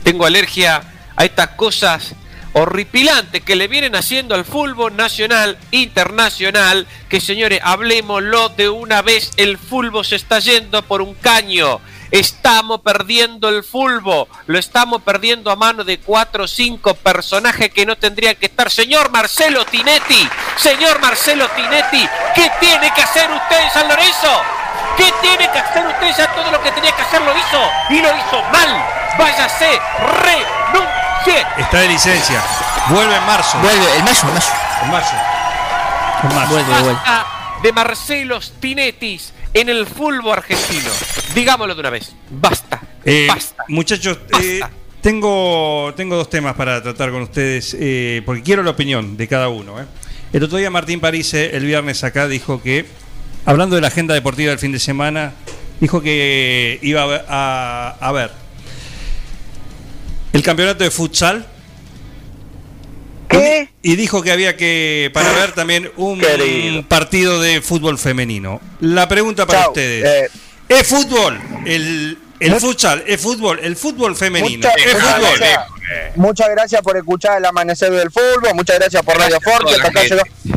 Tengo 0.03 0.25
alergia 0.25 0.81
a 1.15 1.25
estas 1.25 1.49
cosas 1.49 2.13
horripilantes 2.57 3.43
que 3.43 3.55
le 3.55 3.67
vienen 3.67 3.95
haciendo 3.95 4.33
al 4.33 4.43
fútbol 4.43 4.95
nacional, 4.95 5.57
internacional, 5.71 6.87
que 7.07 7.21
señores, 7.21 7.59
hablemoslo 7.63 8.49
de 8.49 8.69
una 8.69 9.01
vez, 9.01 9.31
el 9.37 9.57
fútbol 9.57 10.03
se 10.03 10.15
está 10.15 10.39
yendo 10.39 10.81
por 10.81 11.01
un 11.01 11.13
caño. 11.13 11.79
Estamos 12.09 12.81
perdiendo 12.81 13.49
el 13.49 13.63
fútbol, 13.63 14.27
lo 14.45 14.57
estamos 14.57 15.01
perdiendo 15.01 15.51
a 15.51 15.55
mano 15.55 15.83
de 15.83 15.99
cuatro 15.99 16.45
o 16.45 16.47
cinco 16.47 16.93
personajes 16.95 17.69
que 17.69 17.85
no 17.85 17.97
tendrían 17.97 18.35
que 18.37 18.45
estar. 18.45 18.71
Señor 18.71 19.11
Marcelo 19.11 19.65
Tinetti, 19.65 20.27
señor 20.55 20.99
Marcelo 21.01 21.47
Tinetti, 21.49 22.07
¿qué 22.33 22.49
tiene 22.59 22.91
que 22.95 23.01
hacer 23.01 23.29
usted 23.29 23.61
en 23.61 23.69
San 23.71 23.87
Lorenzo? 23.87 24.41
¿Qué 24.95 25.13
tiene 25.21 25.51
que 25.51 25.59
hacer 25.59 25.85
usted? 25.85 26.15
Ya 26.17 26.33
todo 26.33 26.49
lo 26.49 26.63
que 26.63 26.71
tenía 26.71 26.91
que 26.93 27.01
hacer 27.01 27.21
lo 27.21 27.37
hizo 27.37 27.69
y 27.89 28.01
lo 28.01 28.07
hizo 28.07 28.41
mal. 28.51 28.83
Váyase, 29.19 29.79
Está 31.57 31.81
de 31.81 31.87
licencia. 31.89 32.41
Vuelve 32.89 33.15
en 33.15 33.25
marzo. 33.25 33.57
Vuelve, 33.59 33.85
el 33.97 34.03
mayo, 34.03 34.21
el 34.27 34.33
mayo. 34.33 34.45
En 34.83 34.91
marzo. 34.91 35.15
En 36.23 36.35
marzo. 36.35 36.53
Vuelve, 36.53 36.81
vuelve. 36.81 36.99
De 37.63 37.71
Marcelo 37.73 38.39
Tinettis 38.59 39.33
en 39.53 39.69
el 39.69 39.85
fútbol 39.87 40.31
argentino. 40.31 40.89
Digámoslo 41.33 41.73
de 41.73 41.79
una 41.81 41.89
vez. 41.89 42.15
Basta. 42.29 42.79
Eh, 43.03 43.27
Basta. 43.27 43.63
Muchachos, 43.67 44.19
eh, 44.41 44.61
tengo, 45.01 45.93
tengo 45.97 46.15
dos 46.15 46.29
temas 46.29 46.55
para 46.55 46.81
tratar 46.81 47.11
con 47.11 47.23
ustedes, 47.23 47.75
eh, 47.79 48.21
porque 48.25 48.43
quiero 48.43 48.63
la 48.63 48.71
opinión 48.71 49.17
de 49.17 49.27
cada 49.27 49.49
uno. 49.49 49.81
eh. 49.81 49.85
El 50.33 50.43
otro 50.43 50.57
día 50.57 50.69
Martín 50.69 50.99
París, 50.99 51.33
el 51.33 51.65
viernes 51.65 52.03
acá, 52.03 52.27
dijo 52.27 52.61
que, 52.61 52.85
hablando 53.45 53.75
de 53.75 53.81
la 53.81 53.87
agenda 53.87 54.13
deportiva 54.13 54.51
del 54.51 54.59
fin 54.59 54.71
de 54.71 54.79
semana, 54.79 55.33
dijo 55.79 56.01
que 56.01 56.79
iba 56.81 57.01
a 57.01 57.05
ver, 57.05 57.25
a, 57.27 57.95
a 57.99 58.11
ver 58.11 58.31
el 60.33 60.43
campeonato 60.43 60.83
de 60.83 60.91
futsal 60.91 61.45
¿Qué? 63.27 63.69
y 63.81 63.95
dijo 63.95 64.21
que 64.21 64.31
había 64.31 64.55
que, 64.55 65.11
para 65.13 65.31
ver 65.33 65.51
también 65.51 65.91
un 65.97 66.19
Querido. 66.19 66.83
partido 66.87 67.41
de 67.41 67.61
fútbol 67.61 67.97
femenino. 67.97 68.61
La 68.79 69.07
pregunta 69.07 69.45
para 69.45 69.61
Chau, 69.63 69.69
ustedes. 69.71 70.05
eh, 70.05 70.29
¿Es 70.69 70.87
fútbol 70.87 71.39
el, 71.65 72.17
el 72.39 72.51
Mu- 72.51 72.59
futsal? 72.59 73.03
¿Es 73.05 73.19
fútbol? 73.19 73.59
¿El 73.61 73.75
fútbol 73.75 74.15
femenino? 74.15 74.67
Muchas, 74.69 74.85
¿Es 74.85 74.93
muchas 74.93 75.15
fútbol? 75.15 75.37
gracias, 75.39 75.61
muchas 76.15 76.49
gracias 76.49 76.81
por 76.81 76.97
escuchar 76.97 77.37
el 77.37 77.45
amanecer 77.45 77.91
del 77.91 78.11
fútbol, 78.11 78.53
muchas 78.55 78.79
gracias 78.79 79.03
por 79.03 79.17
Radio 79.17 79.39
Forte. 79.41 79.75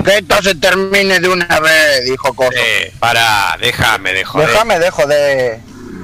Que 0.04 0.18
esto 0.18 0.42
se 0.42 0.54
termine 0.54 1.18
de 1.18 1.28
una 1.28 1.60
vez, 1.60 2.04
dijo 2.04 2.32
Coso. 2.34 2.50
Eh, 2.56 2.92
pará, 3.00 3.56
déjame 3.60 4.12
de 4.12 4.24
joder. 4.24 4.48
Déjame 4.48 4.78
de 4.78 4.90
joder. 4.90 5.58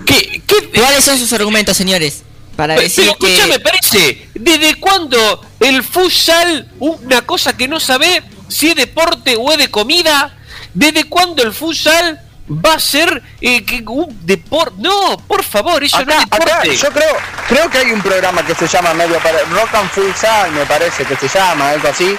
¿Qué, 0.04 0.42
qué, 0.46 0.70
¿Cuáles 0.80 1.04
son 1.04 1.16
sus 1.18 1.32
argumentos, 1.32 1.76
señores? 1.76 2.22
Para 2.56 2.74
Pero 2.74 2.88
decir 2.88 3.08
escúchame, 3.08 3.52
que. 3.54 3.60
parece, 3.60 4.28
¿desde 4.34 4.74
cuándo 4.76 5.44
el 5.60 5.84
futsal, 5.84 6.68
una 6.78 7.20
cosa 7.22 7.56
que 7.56 7.68
no 7.68 7.78
sabe 7.78 8.22
si 8.48 8.70
es 8.70 8.76
deporte 8.76 9.36
o 9.36 9.52
es 9.52 9.58
de 9.58 9.70
comida? 9.70 10.34
¿Desde 10.72 11.04
cuándo 11.04 11.42
el 11.42 11.52
futsal 11.52 12.20
va 12.48 12.74
a 12.74 12.80
ser 12.80 13.22
eh, 13.40 13.64
que 13.64 13.82
un 13.86 14.18
deporte? 14.26 14.76
No, 14.78 15.18
por 15.26 15.44
favor, 15.44 15.84
eso 15.84 16.02
no 16.04 16.12
es 16.12 16.20
deporte. 16.20 16.52
acá, 16.52 16.64
yo 16.64 16.90
creo, 16.90 17.16
creo 17.48 17.70
que 17.70 17.78
hay 17.78 17.92
un 17.92 18.00
programa 18.02 18.44
que 18.44 18.54
se 18.54 18.66
llama 18.66 18.94
medio 18.94 19.18
para 19.20 19.38
Rock 19.50 19.74
and 19.74 19.90
Futsal, 19.90 20.52
me 20.52 20.64
parece 20.64 21.04
que 21.04 21.16
se 21.16 21.28
llama, 21.28 21.70
algo 21.70 21.88
así, 21.88 22.16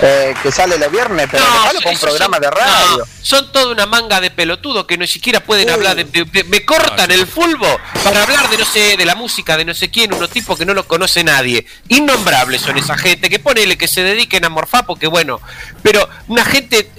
eh, 0.00 0.34
que 0.42 0.50
sale 0.50 0.78
los 0.78 0.90
viernes, 0.90 1.28
pero 1.30 1.44
dejalo 1.44 1.80
con 1.82 1.96
programa 1.98 2.36
son- 2.36 2.42
de 2.42 2.50
radio. 2.50 2.98
no, 2.98 3.04
son 3.22 3.52
toda 3.52 3.72
una 3.72 3.86
manga 3.86 4.20
de 4.20 4.30
pelotudos 4.30 4.84
que 4.86 4.96
no 4.98 5.06
siquiera 5.06 5.40
pueden 5.40 5.70
hablar 5.70 5.96
de, 5.96 6.04
de- 6.04 6.24
de- 6.24 6.44
me 6.44 6.64
cortan 6.64 7.10
el 7.10 7.26
fulbo 7.26 7.68
para 8.02 8.22
hablar 8.22 8.48
de 8.50 8.58
no 8.58 8.64
sé, 8.64 8.96
de 8.96 9.04
la 9.04 9.14
música, 9.14 9.56
de 9.56 9.64
no 9.64 9.74
sé 9.74 9.90
quién, 9.90 10.12
unos 10.12 10.30
tipos 10.30 10.58
que 10.58 10.64
no 10.66 10.74
los 10.74 10.86
conoce 10.86 11.22
nadie. 11.22 11.66
Innombrables 11.88 12.62
son 12.62 12.78
esa 12.78 12.96
gente, 12.96 13.28
que 13.28 13.38
ponele 13.38 13.76
que 13.78 13.86
se 13.88 14.02
dediquen 14.02 14.44
a 14.44 14.48
morfar, 14.48 14.86
porque 14.86 15.06
bueno, 15.06 15.40
pero 15.82 16.08
una 16.28 16.44
gente. 16.44 16.90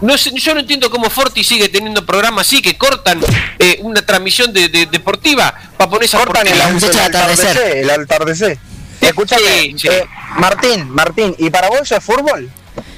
No 0.00 0.18
sé, 0.18 0.32
yo 0.34 0.52
no 0.52 0.58
entiendo 0.58 0.90
cómo 0.90 1.08
Forti 1.10 1.44
sigue 1.44 1.68
teniendo 1.68 2.04
programas 2.04 2.48
así 2.48 2.60
que 2.60 2.76
cortan 2.76 3.20
eh, 3.60 3.78
una 3.82 4.04
transmisión 4.04 4.52
de, 4.52 4.68
de- 4.68 4.86
deportiva 4.86 5.54
para 5.76 5.88
poner 5.88 6.06
esa 6.06 6.18
Cortan 6.18 6.44
el, 6.48 6.58
porquería. 6.58 7.04
atardecer, 7.06 7.76
el 7.76 7.88
atardecer. 7.90 8.58
Escúchame, 9.06 9.42
Sí, 9.42 9.74
sí. 9.78 9.88
eh, 9.88 10.06
Martín, 10.36 10.88
Martín, 10.90 11.34
¿y 11.38 11.50
para 11.50 11.68
vos 11.68 11.80
eso 11.82 11.96
es 11.96 12.04
fútbol? 12.04 12.50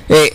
eh, 0.09 0.35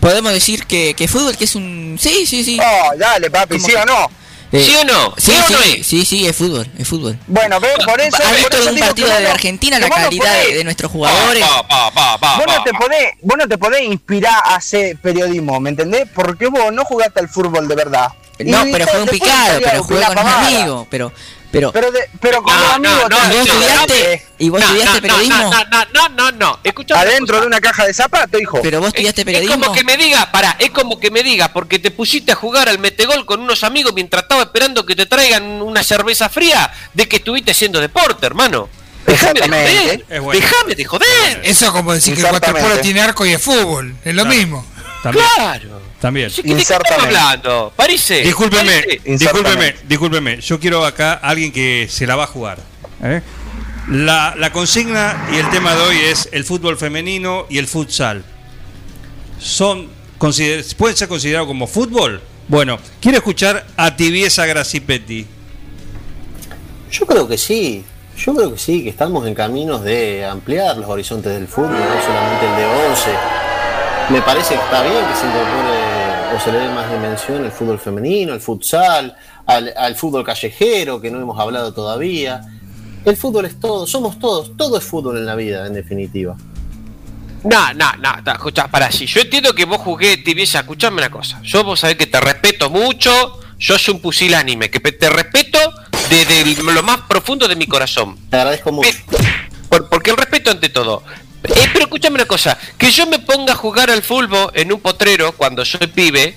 podemos 0.00 0.32
decir 0.32 0.64
que, 0.66 0.94
que 0.94 1.08
fútbol, 1.08 1.36
que 1.36 1.44
es 1.44 1.54
un. 1.54 1.96
Sí, 2.00 2.26
sí, 2.26 2.44
sí. 2.44 2.58
Oh, 2.62 2.96
dale, 2.96 3.30
papi, 3.30 3.56
¿Cómo 3.56 3.66
¿sí 3.66 3.72
que- 3.72 3.78
o 3.78 3.84
no? 3.86 4.10
Eh, 4.50 4.64
¿Sí 4.64 4.74
o 4.76 4.84
no? 4.84 5.14
Sí, 5.18 5.30
¿Sí 5.32 5.32
o 5.32 5.40
no 5.40 5.62
sí, 5.62 5.76
es? 5.80 5.86
sí, 5.86 6.04
sí, 6.06 6.26
es 6.26 6.34
fútbol, 6.34 6.66
es 6.78 6.88
fútbol. 6.88 7.18
Bueno, 7.26 7.60
ve, 7.60 7.68
por 7.84 8.00
eso. 8.00 8.16
¿Has 8.16 8.28
por 8.28 8.50
visto 8.56 8.70
un 8.70 8.78
partido 8.78 9.08
de 9.08 9.20
no- 9.24 9.30
Argentina 9.30 9.78
la 9.78 9.88
no 9.88 9.94
calidad 9.94 10.32
de, 10.32 10.44
podés- 10.48 10.54
de 10.56 10.64
nuestros 10.64 10.90
jugadores? 10.92 11.44
Pa, 11.44 11.68
pa, 11.68 11.90
pa, 11.92 12.18
pa, 12.18 12.36
Vos 12.38 12.46
no, 12.46 12.62
te 12.64 12.72
podés, 12.72 13.08
vos 13.20 13.36
no 13.36 13.46
te 13.46 13.58
podés 13.58 13.82
inspirar 13.82 14.40
a 14.42 14.54
hacer 14.54 14.96
periodismo, 15.02 15.60
¿me 15.60 15.68
entendés? 15.68 16.08
Porque 16.14 16.46
vos 16.46 16.72
no 16.72 16.82
jugaste 16.86 17.20
al 17.20 17.28
fútbol 17.28 17.68
de 17.68 17.74
verdad. 17.74 18.08
No, 18.38 18.66
Y 18.66 18.72
pero 18.72 18.86
jugué 18.86 19.02
un 19.02 19.08
picado, 19.08 19.60
pero 19.62 19.82
jugué 19.84 20.02
con 20.06 20.18
un 20.18 20.26
amigo, 20.28 20.86
pero, 20.90 21.12
pero, 21.50 21.72
Pero, 21.72 21.90
de, 21.90 22.00
pero 22.20 22.42
con 22.42 22.54
No, 22.54 22.60
los 22.60 22.78
no, 22.80 22.88
amigos 22.96 23.10
no, 23.10 23.16
te- 23.16 23.24
¿y 23.26 23.28
vos 23.28 23.46
no, 23.46 23.52
estudiaste, 23.54 24.26
y 24.38 24.48
vos 24.50 24.60
No, 24.60 24.66
estudiaste 24.66 24.94
no, 24.96 25.02
periodismo? 25.02 25.36
No, 25.50 25.64
no, 25.64 25.84
no, 25.94 26.08
no, 26.10 26.32
no. 26.32 26.58
Escuchame 26.62 27.00
una 27.00 27.10
adentro 27.10 27.26
cosa. 27.36 27.40
de 27.40 27.46
una 27.46 27.60
caja 27.60 27.86
de 27.86 27.94
zapatos, 27.94 28.40
hijo. 28.40 28.60
Pero 28.62 28.80
vos 28.80 28.88
estudiaste 28.88 29.22
Es 29.22 29.24
periodismo. 29.24 29.64
como 29.64 29.72
que 29.74 29.84
me 29.84 29.96
diga, 29.96 30.30
pará, 30.30 30.56
es 30.58 30.70
como 30.70 31.00
que 31.00 31.10
me 31.10 31.22
diga, 31.22 31.52
porque 31.52 31.78
te 31.78 31.90
pusiste 31.90 32.32
a 32.32 32.34
jugar 32.34 32.68
al 32.68 32.78
metegol 32.78 33.24
con 33.26 33.40
unos 33.40 33.64
amigos 33.64 33.92
mientras 33.94 34.22
estaba 34.24 34.42
esperando 34.42 34.84
que 34.84 34.94
te 34.94 35.06
traigan 35.06 35.44
una 35.62 35.82
cerveza 35.82 36.28
fría, 36.28 36.72
de 36.94 37.08
que 37.08 37.16
estuviste 37.16 37.52
haciendo 37.52 37.80
deporte, 37.80 38.26
hermano. 38.26 38.68
Déjame 39.06 39.40
de 39.40 39.48
joder. 39.48 40.04
Es 40.10 40.20
bueno. 40.20 40.40
Déjame 40.40 40.74
de 40.74 40.84
joder. 40.84 41.40
Eso 41.44 41.64
es 41.66 41.70
como 41.70 41.94
decir 41.94 42.14
que 42.14 42.20
el 42.20 42.26
waterpolo 42.32 42.78
tiene 42.80 43.00
arco 43.00 43.24
y 43.24 43.32
es 43.32 43.40
fútbol. 43.40 43.96
Es 44.04 44.14
lo 44.14 44.26
mismo. 44.26 44.66
También. 45.02 45.24
Claro. 45.36 45.80
También. 46.00 46.30
¿De 46.34 46.42
qué 46.42 46.52
estamos 46.60 46.84
hablando? 46.98 47.72
Parece. 47.76 48.22
Discúlpeme, 48.22 48.64
parece. 48.82 49.00
discúlpeme, 49.04 49.76
discúlpeme. 49.88 50.40
Yo 50.40 50.58
quiero 50.60 50.84
acá 50.84 51.12
a 51.14 51.28
alguien 51.28 51.52
que 51.52 51.86
se 51.90 52.06
la 52.06 52.16
va 52.16 52.24
a 52.24 52.26
jugar. 52.26 52.58
¿eh? 53.02 53.22
La, 53.88 54.34
la 54.36 54.52
consigna 54.52 55.28
y 55.32 55.36
el 55.36 55.48
tema 55.50 55.74
de 55.74 55.82
hoy 55.82 55.96
es 55.98 56.28
el 56.32 56.44
fútbol 56.44 56.76
femenino 56.76 57.46
y 57.48 57.58
el 57.58 57.66
futsal. 57.66 58.24
Son 59.38 59.88
consider- 60.18 60.64
¿Pueden 60.76 60.96
ser 60.96 61.08
considerados 61.08 61.46
como 61.48 61.66
fútbol? 61.66 62.20
Bueno, 62.48 62.78
quiero 63.00 63.18
escuchar 63.18 63.66
a 63.76 63.94
Tibiesa 63.96 64.46
Gracipetti. 64.46 65.26
Yo 66.90 67.06
creo 67.06 67.28
que 67.28 67.36
sí, 67.38 67.84
yo 68.16 68.34
creo 68.34 68.52
que 68.54 68.58
sí, 68.58 68.82
que 68.82 68.88
estamos 68.90 69.26
en 69.26 69.34
caminos 69.34 69.82
de 69.84 70.24
ampliar 70.24 70.76
los 70.78 70.88
horizontes 70.88 71.32
del 71.32 71.46
fútbol, 71.46 71.72
no 71.72 72.02
solamente 72.02 72.46
el 72.46 72.56
de 72.56 72.64
11. 72.88 73.10
Me 74.10 74.22
parece 74.22 74.54
que 74.54 74.60
está 74.60 74.82
bien 74.82 75.04
que 75.06 75.14
se 75.14 75.26
incorpore 75.26 76.34
o 76.36 76.40
se 76.40 76.52
le 76.52 76.58
dé 76.60 76.68
más 76.70 76.90
dimensión 76.90 77.44
al 77.44 77.52
fútbol 77.52 77.78
femenino, 77.78 78.32
al 78.32 78.40
futsal, 78.40 79.14
al, 79.46 79.72
al 79.76 79.94
fútbol 79.96 80.24
callejero, 80.24 81.00
que 81.00 81.10
no 81.10 81.20
hemos 81.20 81.38
hablado 81.38 81.72
todavía. 81.74 82.40
El 83.04 83.16
fútbol 83.16 83.44
es 83.46 83.60
todo, 83.60 83.86
somos 83.86 84.18
todos, 84.18 84.56
todo 84.56 84.78
es 84.78 84.84
fútbol 84.84 85.18
en 85.18 85.26
la 85.26 85.34
vida, 85.34 85.66
en 85.66 85.74
definitiva. 85.74 86.36
No, 87.44 87.72
no, 87.74 87.92
no, 88.00 88.16
no, 88.24 88.32
escuchá, 88.32 88.66
para 88.68 88.90
si 88.90 89.06
yo 89.06 89.20
entiendo 89.20 89.54
que 89.54 89.64
vos 89.64 89.78
jugué 89.78 90.16
tibieza, 90.16 90.60
escuchame 90.60 90.98
una 90.98 91.10
cosa. 91.10 91.40
Yo 91.42 91.62
vos 91.62 91.80
sabés 91.80 91.96
que 91.96 92.06
te 92.06 92.20
respeto 92.20 92.68
mucho, 92.70 93.38
yo 93.58 93.78
soy 93.78 93.94
un 93.94 94.00
pusilánime, 94.00 94.70
que 94.70 94.80
te 94.80 95.08
respeto 95.10 95.58
desde 96.10 96.40
el- 96.40 96.56
lo 96.74 96.82
más 96.82 97.02
profundo 97.02 97.46
de 97.46 97.56
mi 97.56 97.66
corazón. 97.66 98.16
Te 98.30 98.36
agradezco 98.38 98.72
mucho. 98.72 98.88
Por- 99.68 99.88
porque 99.88 100.10
el 100.10 100.16
respeto 100.16 100.50
ante 100.50 100.70
todo. 100.70 101.02
Eh, 101.44 101.68
pero 101.72 101.84
escúchame 101.84 102.16
una 102.16 102.24
cosa, 102.26 102.58
que 102.76 102.90
yo 102.90 103.06
me 103.06 103.18
ponga 103.20 103.52
a 103.52 103.56
jugar 103.56 103.90
al 103.90 104.02
fútbol 104.02 104.50
en 104.54 104.72
un 104.72 104.80
potrero 104.80 105.32
cuando 105.32 105.64
soy 105.64 105.86
pibe. 105.86 106.36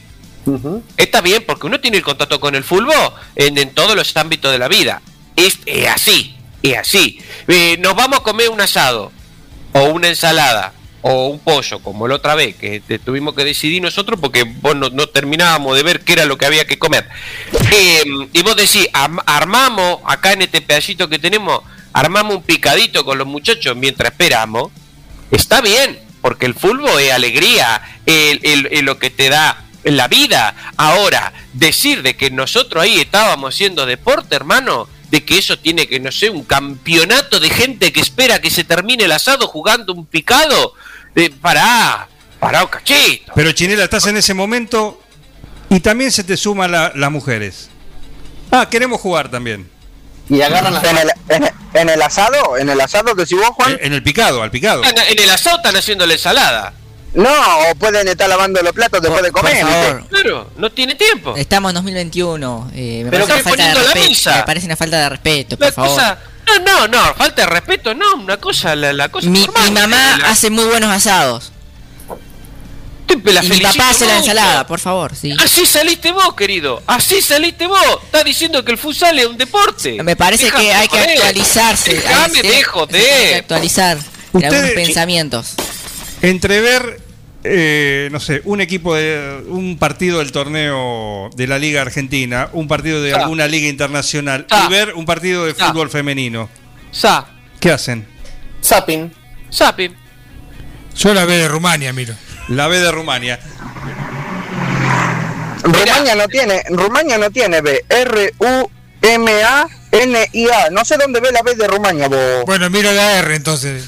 Está 0.98 1.22
bien, 1.22 1.44
porque 1.46 1.68
uno 1.68 1.80
tiene 1.80 1.98
el 1.98 2.04
contacto 2.04 2.40
con 2.40 2.56
el 2.56 2.64
fútbol 2.64 2.94
en, 3.36 3.58
en 3.58 3.74
todos 3.74 3.96
los 3.96 4.16
ámbitos 4.18 4.52
de 4.52 4.60
la 4.60 4.68
vida. 4.68 5.02
Es, 5.36 5.60
es 5.66 5.88
así, 5.88 6.36
es 6.64 6.78
así. 6.78 7.20
Eh, 7.48 7.78
nos 7.80 7.96
vamos 7.96 8.20
a 8.20 8.24
comer 8.24 8.50
un 8.50 8.62
asado, 8.62 9.12
o 9.74 9.84
una 9.86 10.08
ensalada, 10.10 10.74
o 11.02 11.28
un 11.28 11.40
pollo, 11.40 11.80
como 11.80 12.08
la 12.08 12.16
otra 12.16 12.36
vez, 12.36 12.56
que 12.56 12.80
te- 12.80 13.00
tuvimos 13.00 13.34
que 13.36 13.44
decidir 13.44 13.82
nosotros 13.82 14.20
porque 14.20 14.44
vos 14.44 14.76
no, 14.76 14.90
no 14.90 15.08
terminábamos 15.08 15.76
de 15.76 15.84
ver 15.84 16.02
qué 16.02 16.14
era 16.14 16.26
lo 16.26 16.38
que 16.38 16.46
había 16.46 16.66
que 16.66 16.78
comer. 16.78 17.08
Eh, 17.72 18.04
y 18.34 18.42
vos 18.44 18.56
decís, 18.56 18.88
am- 18.94 19.20
armamos 19.26 20.00
acá 20.06 20.34
en 20.34 20.44
este 20.44 20.62
pedacito 20.62 21.10
que 21.10 21.18
tenemos, 21.18 21.62
armamos 21.94 22.36
un 22.36 22.44
picadito 22.44 23.04
con 23.06 23.18
los 23.18 23.26
muchachos 23.28 23.76
mientras 23.76 24.12
esperamos. 24.12 24.72
Está 25.32 25.62
bien, 25.62 26.00
porque 26.22 26.46
el 26.46 26.54
fútbol 26.54 27.00
es 27.00 27.12
alegría, 27.12 27.82
el, 28.06 28.70
lo 28.86 29.00
que 29.00 29.10
te 29.10 29.30
da 29.30 29.64
la 29.84 30.08
vida. 30.08 30.56
Ahora, 30.78 31.34
decir 31.54 32.04
de 32.04 32.16
que 32.16 32.30
nosotros 32.30 32.84
ahí 32.84 33.00
estábamos 33.00 33.56
haciendo 33.56 33.86
deporte, 33.86 34.36
hermano, 34.36 34.88
de 35.10 35.24
que 35.26 35.38
eso 35.38 35.58
tiene 35.58 35.88
que, 35.88 36.00
no 36.00 36.12
sé, 36.12 36.30
un 36.30 36.44
campeonato 36.44 37.40
de 37.40 37.50
gente 37.50 37.92
que 37.92 38.00
espera 38.02 38.40
que 38.40 38.50
se 38.50 38.64
termine 38.64 39.06
el 39.06 39.12
asado 39.12 39.48
jugando 39.48 39.94
un 39.94 40.06
picado, 40.06 40.74
eh, 41.16 41.30
pará, 41.42 42.08
pará 42.40 42.70
cachito. 42.70 43.32
Pero 43.36 43.52
Chinela, 43.54 43.84
estás 43.86 44.06
en 44.08 44.18
ese 44.18 44.34
momento 44.34 45.02
y 45.70 45.80
también 45.80 46.12
se 46.12 46.24
te 46.24 46.38
suman 46.38 46.72
la- 46.72 46.92
las 46.96 47.12
mujeres. 47.12 47.70
Ah, 48.52 48.68
queremos 48.70 49.00
jugar 49.02 49.32
también. 49.32 49.70
Y 50.32 50.42
agarran 50.42 50.74
las 50.74 50.84
En 50.84 50.98
el, 50.98 51.12
en, 51.30 51.44
el- 51.44 51.52
en 51.74 51.90
el 51.90 52.02
asado, 52.02 52.58
en 52.58 52.70
el 52.70 52.80
asado 52.82 53.16
que 53.16 53.26
si 53.26 53.36
vos, 53.36 53.50
Juan, 53.52 53.74
En, 53.74 53.80
en 53.88 53.94
el 53.94 54.04
picado, 54.04 54.42
al 54.42 54.52
picado. 54.52 54.84
En, 54.84 54.98
en 54.98 55.20
el 55.20 55.30
asado 55.30 55.58
están 55.58 55.76
haciendo 55.76 56.06
la 56.06 56.14
ensalada. 56.14 56.74
no, 57.14 57.30
o 57.70 57.76
pueden 57.76 58.08
estar 58.08 58.28
lavando 58.30 58.62
los 58.62 58.74
platos 58.74 59.02
después 59.02 59.22
de 59.24 59.32
comer. 59.32 59.62
favor. 59.66 60.08
Claro, 60.10 60.50
no 60.58 60.70
tiene 60.72 60.96
tiempo. 60.96 61.36
Estamos 61.38 61.72
en 61.72 61.76
2021. 61.76 62.72
eh, 62.74 63.02
me, 63.06 63.12
Pero 63.12 63.26
parece 63.26 63.32
una 63.34 63.40
están 63.40 63.44
falta 63.44 63.50
de 63.50 63.56
poniendo 63.56 63.80
la 63.80 63.94
respeto, 63.94 64.10
mesa. 64.10 64.36
me 64.38 64.44
parece 64.44 64.66
una 64.66 64.76
falta 64.78 64.98
de 65.00 65.10
respeto, 65.10 65.58
por 65.58 65.66
La 65.68 65.72
favor. 65.74 65.90
cosa, 65.92 66.18
no, 66.48 66.60
no, 66.60 66.88
no, 66.88 67.14
falta 67.16 67.42
de 67.44 67.48
respeto, 67.48 67.94
no, 67.94 68.16
una 68.16 68.38
cosa, 68.38 68.76
la, 68.76 68.92
la 68.94 69.10
cosa 69.10 69.30
Mi, 69.30 69.46
normal. 69.46 69.64
mi 69.64 69.72
mamá 69.80 70.18
La- 70.18 70.30
hace 70.30 70.50
muy 70.50 70.66
buenos 70.66 70.90
asados. 70.90 71.52
Te- 73.24 73.34
la 73.34 73.40
y 73.44 73.50
mi 73.50 73.56
felicito 73.56 73.78
papá 73.78 73.90
hace 73.92 74.06
la 74.06 74.18
ensalada, 74.18 74.68
por 74.68 74.80
favor, 74.80 75.16
sí. 75.16 75.36
Así 75.44 75.66
saliste 75.66 76.12
vos, 76.12 76.34
querido. 76.36 76.82
Así 76.88 77.22
saliste 77.22 77.68
vos. 77.68 77.80
Estás 78.04 78.24
diciendo 78.24 78.64
que 78.64 78.72
el 78.72 78.78
futsal 78.78 79.18
es 79.20 79.26
un 79.26 79.38
deporte. 79.38 80.02
Me 80.04 80.16
parece 80.16 80.46
Déjame 80.46 80.64
que 80.66 80.74
hay 80.74 80.88
que 80.88 81.00
actualizarse. 81.00 81.94
Déjame 81.96 82.38
hay, 82.40 82.44
de 82.44 82.50
Hay 82.50 83.28
que 83.30 83.36
actualizar 83.36 83.98
Ustedes- 84.32 84.54
algunos 84.54 84.72
pensamientos. 84.76 85.54
Entrever, 86.22 87.02
eh, 87.44 88.10
no 88.12 88.20
sé, 88.20 88.42
un 88.46 88.62
equipo 88.62 88.96
de 88.96 89.44
un 89.48 89.78
partido 89.78 90.20
del 90.20 90.32
torneo 90.32 91.30
de 91.36 91.48
la 91.48 91.58
Liga 91.58 91.82
Argentina, 91.82 92.50
un 92.54 92.68
partido 92.68 93.02
de 93.02 93.14
alguna 93.14 93.48
liga 93.48 93.68
internacional 93.68 94.46
y 94.68 94.72
ver 94.72 94.94
un 94.94 95.06
partido 95.06 95.46
de 95.46 95.54
fútbol 95.54 95.90
femenino. 95.90 96.50
Sa, 96.92 97.26
¿Qué 97.60 97.72
hacen? 97.72 98.08
zapping. 98.64 99.12
sapi. 99.50 99.92
Yo 100.96 101.14
la 101.14 101.26
ve 101.26 101.38
de 101.38 101.48
Rumania, 101.48 101.92
miro. 101.94 102.14
La 102.52 102.68
B 102.68 102.80
de 102.80 102.92
Rumania. 102.92 103.40
Rumania 105.64 106.16
no 106.16 106.28
tiene, 106.28 106.64
Rumania 106.70 107.18
no 107.18 107.32
tiene 107.32 107.62
B, 107.62 107.86
R 107.88 108.34
U 108.40 108.70
M 109.02 109.44
A 109.44 109.68
N 109.92 110.30
I 110.34 110.50
A. 110.50 110.70
No 110.70 110.84
sé 110.84 110.98
dónde 110.98 111.22
ve 111.22 111.32
la 111.32 111.44
B 111.44 111.56
de 111.56 111.68
Rumania 111.68 112.10
vos. 112.10 112.44
Bueno, 112.46 112.70
miro 112.70 112.92
la 112.92 113.20
R 113.20 113.36
entonces. 113.36 113.86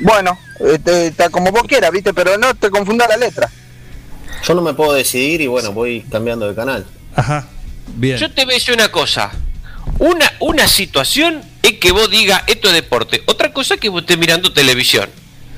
Bueno, 0.00 0.36
este, 0.58 1.06
está 1.08 1.30
como 1.30 1.52
vos 1.52 1.62
quieras, 1.68 1.92
¿viste? 1.92 2.12
Pero 2.12 2.36
no 2.36 2.52
te 2.56 2.68
confunda 2.68 3.06
la 3.06 3.16
letra. 3.16 3.48
Yo 4.44 4.54
no 4.54 4.62
me 4.62 4.74
puedo 4.74 4.92
decidir 4.92 5.40
y 5.42 5.46
bueno, 5.46 5.72
voy 5.72 6.04
cambiando 6.10 6.48
de 6.48 6.54
canal. 6.56 6.86
Ajá. 7.14 7.46
Bien. 7.86 8.18
Yo 8.18 8.32
te 8.32 8.44
voy 8.44 8.54
a 8.54 8.56
decir 8.56 8.74
una 8.74 8.90
cosa. 8.90 9.30
Una, 10.00 10.32
una 10.40 10.66
situación 10.66 11.44
es 11.62 11.74
que 11.74 11.92
vos 11.92 12.10
digas 12.10 12.42
esto 12.48 12.68
es 12.68 12.74
deporte. 12.74 13.22
Otra 13.26 13.52
cosa 13.52 13.74
es 13.74 13.80
que 13.80 13.88
vos 13.88 14.00
estés 14.00 14.18
mirando 14.18 14.52
televisión. 14.52 15.08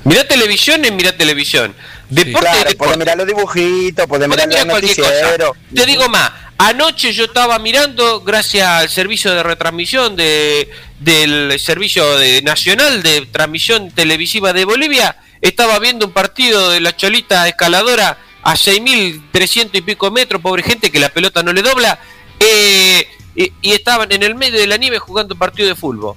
Mirá 0.03 0.27
televisión 0.27 0.83
es 0.83 0.91
mirar 0.91 1.13
televisión. 1.13 1.73
Deporte 2.13 2.39
Claro, 2.47 2.57
deporte. 2.69 2.75
podés 2.77 2.97
mirar 2.97 3.17
los 3.17 3.27
dibujitos, 3.27 4.07
podés 4.07 4.27
Podés 4.27 4.47
mirar 4.47 4.65
los 4.67 4.75
noticieros. 4.81 5.51
Te 5.73 5.85
digo 5.85 6.07
más, 6.09 6.31
anoche 6.57 7.11
yo 7.13 7.25
estaba 7.25 7.57
mirando, 7.59 8.21
gracias 8.21 8.67
al 8.67 8.89
servicio 8.89 9.33
de 9.33 9.43
retransmisión 9.43 10.15
de, 10.15 10.69
del 10.99 11.59
servicio 11.59 12.17
de- 12.17 12.41
nacional 12.41 13.01
de 13.03 13.25
transmisión 13.27 13.91
televisiva 13.91 14.53
de 14.53 14.65
Bolivia, 14.65 15.17
estaba 15.41 15.79
viendo 15.79 16.05
un 16.05 16.13
partido 16.13 16.69
de 16.69 16.79
la 16.81 16.95
Cholita 16.95 17.47
Escaladora 17.47 18.17
a 18.43 18.55
6.300 18.55 19.69
y 19.73 19.81
pico 19.81 20.11
metros, 20.11 20.41
pobre 20.41 20.63
gente 20.63 20.91
que 20.91 20.99
la 20.99 21.09
pelota 21.09 21.43
no 21.43 21.53
le 21.53 21.61
dobla, 21.61 21.99
eh, 22.39 23.07
y, 23.35 23.51
y 23.61 23.71
estaban 23.71 24.11
en 24.11 24.21
el 24.23 24.35
medio 24.35 24.59
de 24.59 24.67
la 24.67 24.77
nieve 24.77 24.99
jugando 24.99 25.33
un 25.33 25.39
partido 25.39 25.67
de 25.67 25.75
fútbol. 25.75 26.15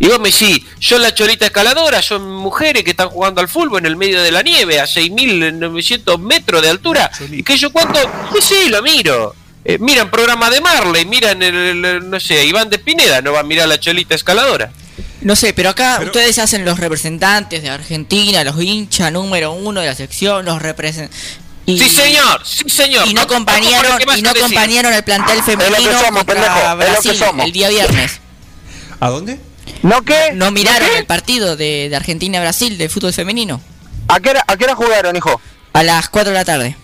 Y 0.00 0.06
vos 0.06 0.20
me 0.20 0.30
decís, 0.30 0.60
yo 0.78 0.98
la 0.98 1.12
cholita 1.12 1.46
escaladora, 1.46 2.00
son 2.02 2.30
mujeres 2.36 2.84
que 2.84 2.90
están 2.90 3.08
jugando 3.08 3.40
al 3.40 3.48
fútbol 3.48 3.80
en 3.80 3.86
el 3.86 3.96
medio 3.96 4.22
de 4.22 4.30
la 4.30 4.42
nieve, 4.42 4.78
a 4.80 4.86
6.900 4.86 6.18
metros 6.18 6.62
de 6.62 6.68
altura. 6.70 7.10
Y 7.30 7.42
que 7.42 7.56
yo 7.56 7.70
cuando, 7.72 7.98
sí, 8.32 8.38
sí, 8.40 8.68
lo 8.68 8.82
miro. 8.82 9.34
Eh, 9.64 9.76
miran 9.80 10.10
programa 10.10 10.50
de 10.50 10.60
Marley, 10.60 11.04
miran, 11.04 11.42
el, 11.42 11.84
el- 11.84 12.08
no 12.10 12.20
sé, 12.20 12.44
Iván 12.46 12.70
de 12.70 12.78
Pineda, 12.78 13.20
no 13.20 13.32
va 13.32 13.40
a 13.40 13.42
mirar 13.42 13.68
la 13.68 13.78
cholita 13.78 14.14
escaladora. 14.14 14.70
No 15.20 15.34
sé, 15.34 15.52
pero 15.52 15.70
acá 15.70 15.96
Pero- 15.98 16.10
ustedes 16.10 16.38
hacen 16.38 16.64
los 16.64 16.78
representantes 16.78 17.62
de 17.62 17.68
Argentina, 17.68 18.44
los 18.44 18.62
hinchas 18.62 19.10
número 19.12 19.52
uno 19.52 19.80
de 19.80 19.86
la 19.88 19.94
sección, 19.96 20.44
los 20.44 20.62
representan. 20.62 21.10
Sí, 21.66 21.86
señor, 21.90 22.40
sí, 22.46 22.64
señor. 22.70 23.06
Y 23.08 23.14
no 23.14 23.22
acompañaron, 23.22 24.00
y 24.16 24.22
no 24.22 24.30
acompañaron 24.30 24.94
el 24.94 25.02
plantel 25.02 25.42
femenino 25.42 26.00
somos, 26.00 26.24
contra 26.24 26.34
pendejo, 26.34 26.58
es 26.58 26.64
lo 26.64 26.78
que 26.78 26.90
Brasil 26.92 27.14
somos. 27.16 27.44
el 27.44 27.52
día 27.52 27.68
viernes. 27.68 28.20
¿A 29.00 29.10
dónde? 29.10 29.38
¿No 29.82 30.02
qué? 30.02 30.32
No 30.34 30.50
miraron 30.50 30.88
qué? 30.88 30.98
el 30.98 31.06
partido 31.06 31.56
de, 31.56 31.88
de 31.88 31.96
Argentina-Brasil 31.96 32.76
de 32.78 32.88
fútbol 32.88 33.12
femenino. 33.12 33.60
¿A 34.08 34.20
qué, 34.20 34.30
hora, 34.30 34.44
¿A 34.46 34.56
qué 34.56 34.64
hora 34.64 34.74
jugaron, 34.74 35.14
hijo? 35.16 35.40
A 35.72 35.82
las 35.82 36.08
4 36.08 36.30
de 36.30 36.34
la 36.38 36.44
tarde. 36.44 36.76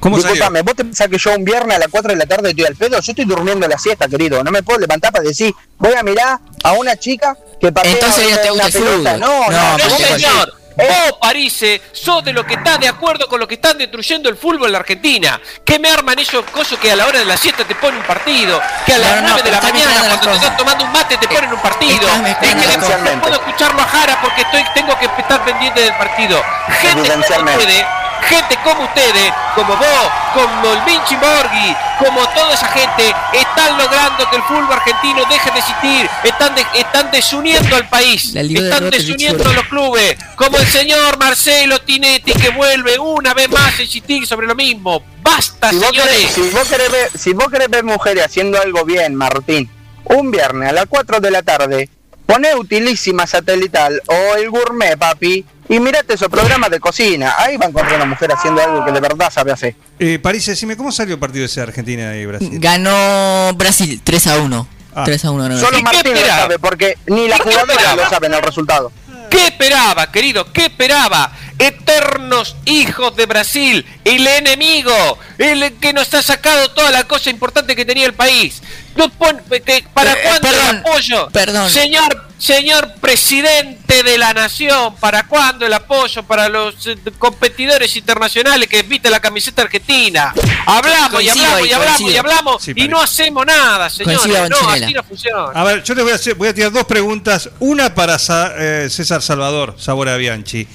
¿Cómo 0.00 0.16
salió? 0.16 0.32
Disculpame, 0.34 0.62
¿vos 0.62 0.74
te 0.74 0.84
pensás 0.84 1.08
que 1.08 1.16
yo 1.18 1.34
un 1.34 1.44
viernes 1.44 1.76
a 1.76 1.78
las 1.78 1.88
4 1.88 2.10
de 2.12 2.16
la 2.16 2.26
tarde 2.26 2.50
estoy 2.50 2.64
al 2.66 2.76
pedo? 2.76 3.00
Yo 3.00 3.12
estoy 3.12 3.24
durmiendo 3.24 3.66
la 3.68 3.78
siesta, 3.78 4.08
querido. 4.08 4.42
No 4.44 4.50
me 4.50 4.62
puedo 4.62 4.78
levantar 4.80 5.12
para 5.12 5.24
decir, 5.24 5.54
voy 5.78 5.94
a 5.94 6.02
mirar 6.02 6.38
a 6.62 6.72
una 6.72 6.96
chica 6.96 7.36
que 7.60 7.70
patea 7.72 7.92
Entonces 7.92 8.26
una- 8.26 8.36
no 8.36 8.42
te 8.42 8.50
gusta 8.50 8.52
una 8.52 8.66
el 8.66 8.72
pelota. 8.72 9.10
fútbol. 9.14 9.20
No, 9.20 9.50
no, 9.50 9.78
No, 9.78 9.78
No, 9.78 9.96
señor. 9.96 10.54
Eh, 10.76 10.88
Vos, 11.08 11.18
París, 11.20 11.64
sos 11.92 12.24
de 12.24 12.32
lo 12.32 12.44
que 12.44 12.54
estás 12.54 12.80
de 12.80 12.88
acuerdo 12.88 13.26
con 13.28 13.40
lo 13.40 13.46
que 13.48 13.54
están 13.54 13.78
destruyendo 13.78 14.28
el 14.28 14.36
fútbol 14.36 14.66
en 14.66 14.72
la 14.72 14.78
Argentina. 14.78 15.40
¿Qué 15.64 15.78
me 15.78 15.88
arman 15.88 16.18
esos 16.18 16.44
cosas 16.46 16.78
que 16.78 16.90
a 16.90 16.96
la 16.96 17.06
hora 17.06 17.18
de 17.20 17.24
la 17.24 17.36
siesta 17.36 17.64
te 17.64 17.74
ponen 17.74 18.00
un 18.00 18.06
partido? 18.06 18.60
Que 18.86 18.94
a 18.94 18.98
las 18.98 19.22
No, 19.22 19.28
no, 19.28 19.28
9 19.34 19.42
de 19.42 19.50
la 19.50 19.60
mañana, 19.60 20.00
cuando 20.00 20.30
te 20.30 20.34
estás 20.36 20.56
tomando 20.56 20.84
un 20.84 20.92
mate, 20.92 21.16
te 21.16 21.28
ponen 21.28 21.52
un 21.52 21.60
partido. 21.60 22.08
Es 22.40 22.54
que 22.54 22.66
después 22.66 23.00
no 23.02 23.20
puedo 23.22 23.34
escucharlo 23.34 23.80
a 23.80 23.84
Jara 23.84 24.20
porque 24.20 24.42
estoy, 24.42 24.64
tengo 24.74 24.98
que 24.98 25.06
estar 25.06 25.44
pendiente 25.44 25.80
del 25.80 25.94
partido. 25.96 26.42
Gente 26.80 27.00
Evidencialmente. 27.00 27.62
ustedes, 27.64 27.86
gente 28.24 28.56
como 28.64 28.84
ustedes, 28.84 29.32
como 29.54 29.76
vos, 29.76 30.10
como 30.34 30.72
el 30.72 30.80
Vinci 30.82 31.16
Borghi, 31.16 31.76
como 31.98 32.26
toda 32.30 32.54
esa 32.54 32.66
gente, 32.68 33.14
están 33.32 33.78
logrando 33.78 34.28
que 34.30 34.36
el 34.36 34.42
fútbol 34.42 34.72
argentino 34.72 35.22
deje 35.30 35.50
de 35.50 35.58
existir. 35.58 36.10
Están, 36.24 36.54
de- 36.54 36.66
están 36.74 37.10
desuniendo 37.10 37.76
al 37.76 37.88
país. 37.88 38.32
De 38.32 38.40
Están 38.42 38.90
desuniendo 38.90 39.48
a 39.48 39.52
los 39.52 39.64
clubes, 39.68 40.16
como 40.36 40.56
el 40.58 40.66
señor 40.66 41.18
Marcelo 41.18 41.80
Tinetti 41.80 42.32
que 42.32 42.50
vuelve 42.50 42.98
una 42.98 43.34
vez 43.34 43.48
más 43.50 43.78
a 43.78 43.82
insistir 43.82 44.26
sobre 44.26 44.46
lo 44.46 44.54
mismo. 44.54 45.02
¡Basta, 45.22 45.70
Si 45.70 45.76
vos, 45.76 45.90
querés, 45.92 46.06
señores! 46.08 46.32
si, 46.34 46.50
vos 46.50 46.68
querés 46.68 46.90
ver, 46.92 47.10
si 47.18 47.32
vos 47.32 47.48
querés 47.50 47.70
ver 47.70 47.84
mujeres 47.84 48.24
haciendo 48.26 48.60
algo 48.60 48.84
bien, 48.84 49.14
Martín, 49.14 49.70
un 50.04 50.30
viernes 50.30 50.68
a 50.68 50.72
las 50.72 50.86
4 50.86 51.20
de 51.20 51.30
la 51.30 51.42
tarde, 51.42 51.88
poné 52.26 52.54
Utilísima 52.54 53.26
Satelital 53.26 54.00
o 54.06 54.36
el 54.36 54.50
Gourmet, 54.50 54.96
papi, 54.96 55.44
y 55.68 55.80
mirate 55.80 56.14
esos 56.14 56.28
programas 56.28 56.70
de 56.70 56.80
cocina. 56.80 57.34
Ahí 57.38 57.56
va 57.56 57.66
a 57.66 57.68
encontrar 57.68 57.96
una 57.96 58.06
mujer 58.06 58.32
haciendo 58.32 58.62
algo 58.62 58.84
que 58.84 58.92
de 58.92 59.00
verdad 59.00 59.30
sabe 59.32 59.52
hacer. 59.52 59.76
Eh, 59.98 60.18
París, 60.18 60.44
decime, 60.46 60.76
¿cómo 60.76 60.92
salió 60.92 61.14
el 61.14 61.20
partido 61.20 61.44
ese 61.46 61.60
de 61.60 61.66
Argentina 61.68 62.16
y 62.16 62.26
Brasil? 62.26 62.50
Ganó 62.52 63.52
Brasil 63.54 64.00
3 64.02 64.26
a 64.26 64.38
1. 64.38 64.68
Ah. 64.94 65.02
3 65.04 65.24
a 65.24 65.30
1 65.30 65.42
ganó 65.42 65.58
Solo. 65.58 65.80
Martín 65.82 66.14
lo 66.14 66.26
sabe, 66.26 66.58
porque 66.58 66.98
ni 67.06 67.28
la 67.28 67.36
¿Y 67.36 67.38
qué 67.40 67.50
jugadora 67.50 67.96
lo 67.96 68.08
saben 68.08 68.34
el 68.34 68.42
resultado. 68.42 68.92
¿Qué 69.30 69.46
esperaba, 69.46 70.12
querido? 70.12 70.52
¿Qué 70.52 70.66
esperaba? 70.66 71.32
Eternos 71.58 72.56
hijos 72.66 73.16
de 73.16 73.26
Brasil, 73.26 73.84
el 74.04 74.26
enemigo, 74.26 75.18
el 75.38 75.72
que 75.80 75.92
nos 75.92 76.12
ha 76.14 76.22
sacado 76.22 76.70
toda 76.70 76.90
la 76.92 77.04
cosa 77.04 77.30
importante 77.30 77.74
que 77.74 77.84
tenía 77.84 78.06
el 78.06 78.14
país. 78.14 78.62
No 78.96 79.08
pon- 79.10 79.40
que- 79.64 79.84
¿Para 79.92 80.12
Eh, 80.12 80.18
cuándo 80.22 80.48
perdón, 80.48 80.68
el 80.70 80.76
apoyo? 80.78 81.28
perdón. 81.32 81.70
Señor, 81.70 82.26
señor 82.38 82.94
presidente 83.00 84.02
de 84.02 84.18
la 84.18 84.32
nación, 84.34 84.94
¿para 84.96 85.26
cuándo 85.26 85.66
el 85.66 85.72
apoyo 85.72 86.22
para 86.22 86.48
los 86.48 86.86
eh, 86.86 86.96
competidores 87.18 87.96
internacionales 87.96 88.68
que 88.68 88.82
viste 88.84 89.10
la 89.10 89.20
camiseta 89.20 89.62
argentina? 89.62 90.32
Hablamos 90.66 91.22
y 91.22 91.28
hablamos 91.28 91.66
y 91.66 91.72
hablamos 91.72 92.00
y 92.12 92.16
hablamos 92.16 92.62
Sí, 92.62 92.72
y 92.76 92.88
no 92.88 93.00
hacemos 93.00 93.44
nada, 93.46 93.90
señores. 93.90 94.18
Coincido 94.20 94.48
No, 94.48 94.56
Chinela. 94.60 94.86
así 94.86 94.94
no 94.94 95.02
funciona. 95.02 95.60
A 95.60 95.64
ver, 95.64 95.82
yo 95.82 95.94
les 95.94 96.04
voy 96.04 96.12
a, 96.12 96.16
hacer, 96.16 96.34
voy 96.34 96.48
a 96.48 96.54
tirar 96.54 96.70
dos 96.72 96.84
preguntas. 96.84 97.50
Una 97.60 97.94
para 97.94 98.18
Sa- 98.18 98.52
eh, 98.56 98.88
César 98.90 99.22
Salvador, 99.22 99.74
Sabora 99.78 100.16
Bianchi. 100.16 100.66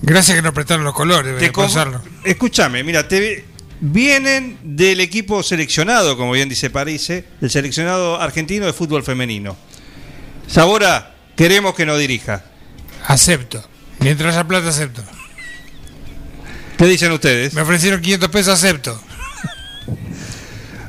Gracias 0.00 0.36
que 0.36 0.42
nos 0.42 0.54
prestaron 0.54 0.84
los 0.84 0.94
colores. 0.94 1.42
Escúchame, 2.24 2.82
mira, 2.84 3.06
te, 3.08 3.44
vienen 3.80 4.58
del 4.62 5.00
equipo 5.00 5.42
seleccionado, 5.42 6.16
como 6.16 6.32
bien 6.32 6.48
dice 6.48 6.70
Parise, 6.70 7.24
del 7.40 7.50
seleccionado 7.50 8.20
argentino 8.20 8.66
de 8.66 8.72
fútbol 8.72 9.02
femenino. 9.04 9.56
Sabora, 10.46 11.14
queremos 11.36 11.74
que 11.74 11.86
nos 11.86 11.98
dirija. 11.98 12.44
Acepto. 13.06 13.66
Mientras 14.00 14.34
haya 14.34 14.46
plata, 14.46 14.68
acepto. 14.68 15.02
¿Qué 16.76 16.86
dicen 16.86 17.10
ustedes? 17.12 17.54
Me 17.54 17.62
ofrecieron 17.62 18.00
500 18.00 18.28
pesos, 18.30 18.54
acepto. 18.54 19.00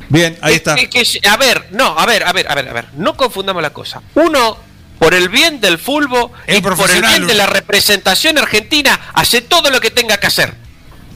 Bien, 0.10 0.38
ahí 0.42 0.56
está. 0.56 0.76
Que- 0.76 0.90
que- 0.90 1.04
que- 1.04 1.28
a 1.28 1.38
ver, 1.38 1.68
no, 1.72 1.98
a 1.98 2.06
ver, 2.06 2.24
a 2.24 2.34
ver, 2.34 2.48
a 2.50 2.56
ver, 2.56 2.70
a 2.70 2.74
ver. 2.74 2.86
No 2.96 3.16
confundamos 3.16 3.62
la 3.62 3.72
cosa. 3.72 4.02
Uno, 4.16 4.58
por 4.98 5.14
el 5.14 5.30
bien 5.30 5.62
del 5.62 5.78
fútbol 5.78 6.32
y 6.48 6.62
por 6.62 6.90
el 6.90 7.02
bien 7.02 7.28
de 7.28 7.36
la 7.36 7.46
representación 7.46 8.38
argentina, 8.38 9.00
hace 9.14 9.42
todo 9.42 9.70
lo 9.70 9.80
que 9.80 9.92
tenga 9.92 10.18
que 10.18 10.28
hacer. 10.28 10.54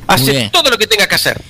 Hace 0.08 0.50
todo 0.52 0.70
lo 0.70 0.78
que 0.78 0.86
tenga 0.88 1.08
que 1.08 1.16
hacer. 1.16 1.42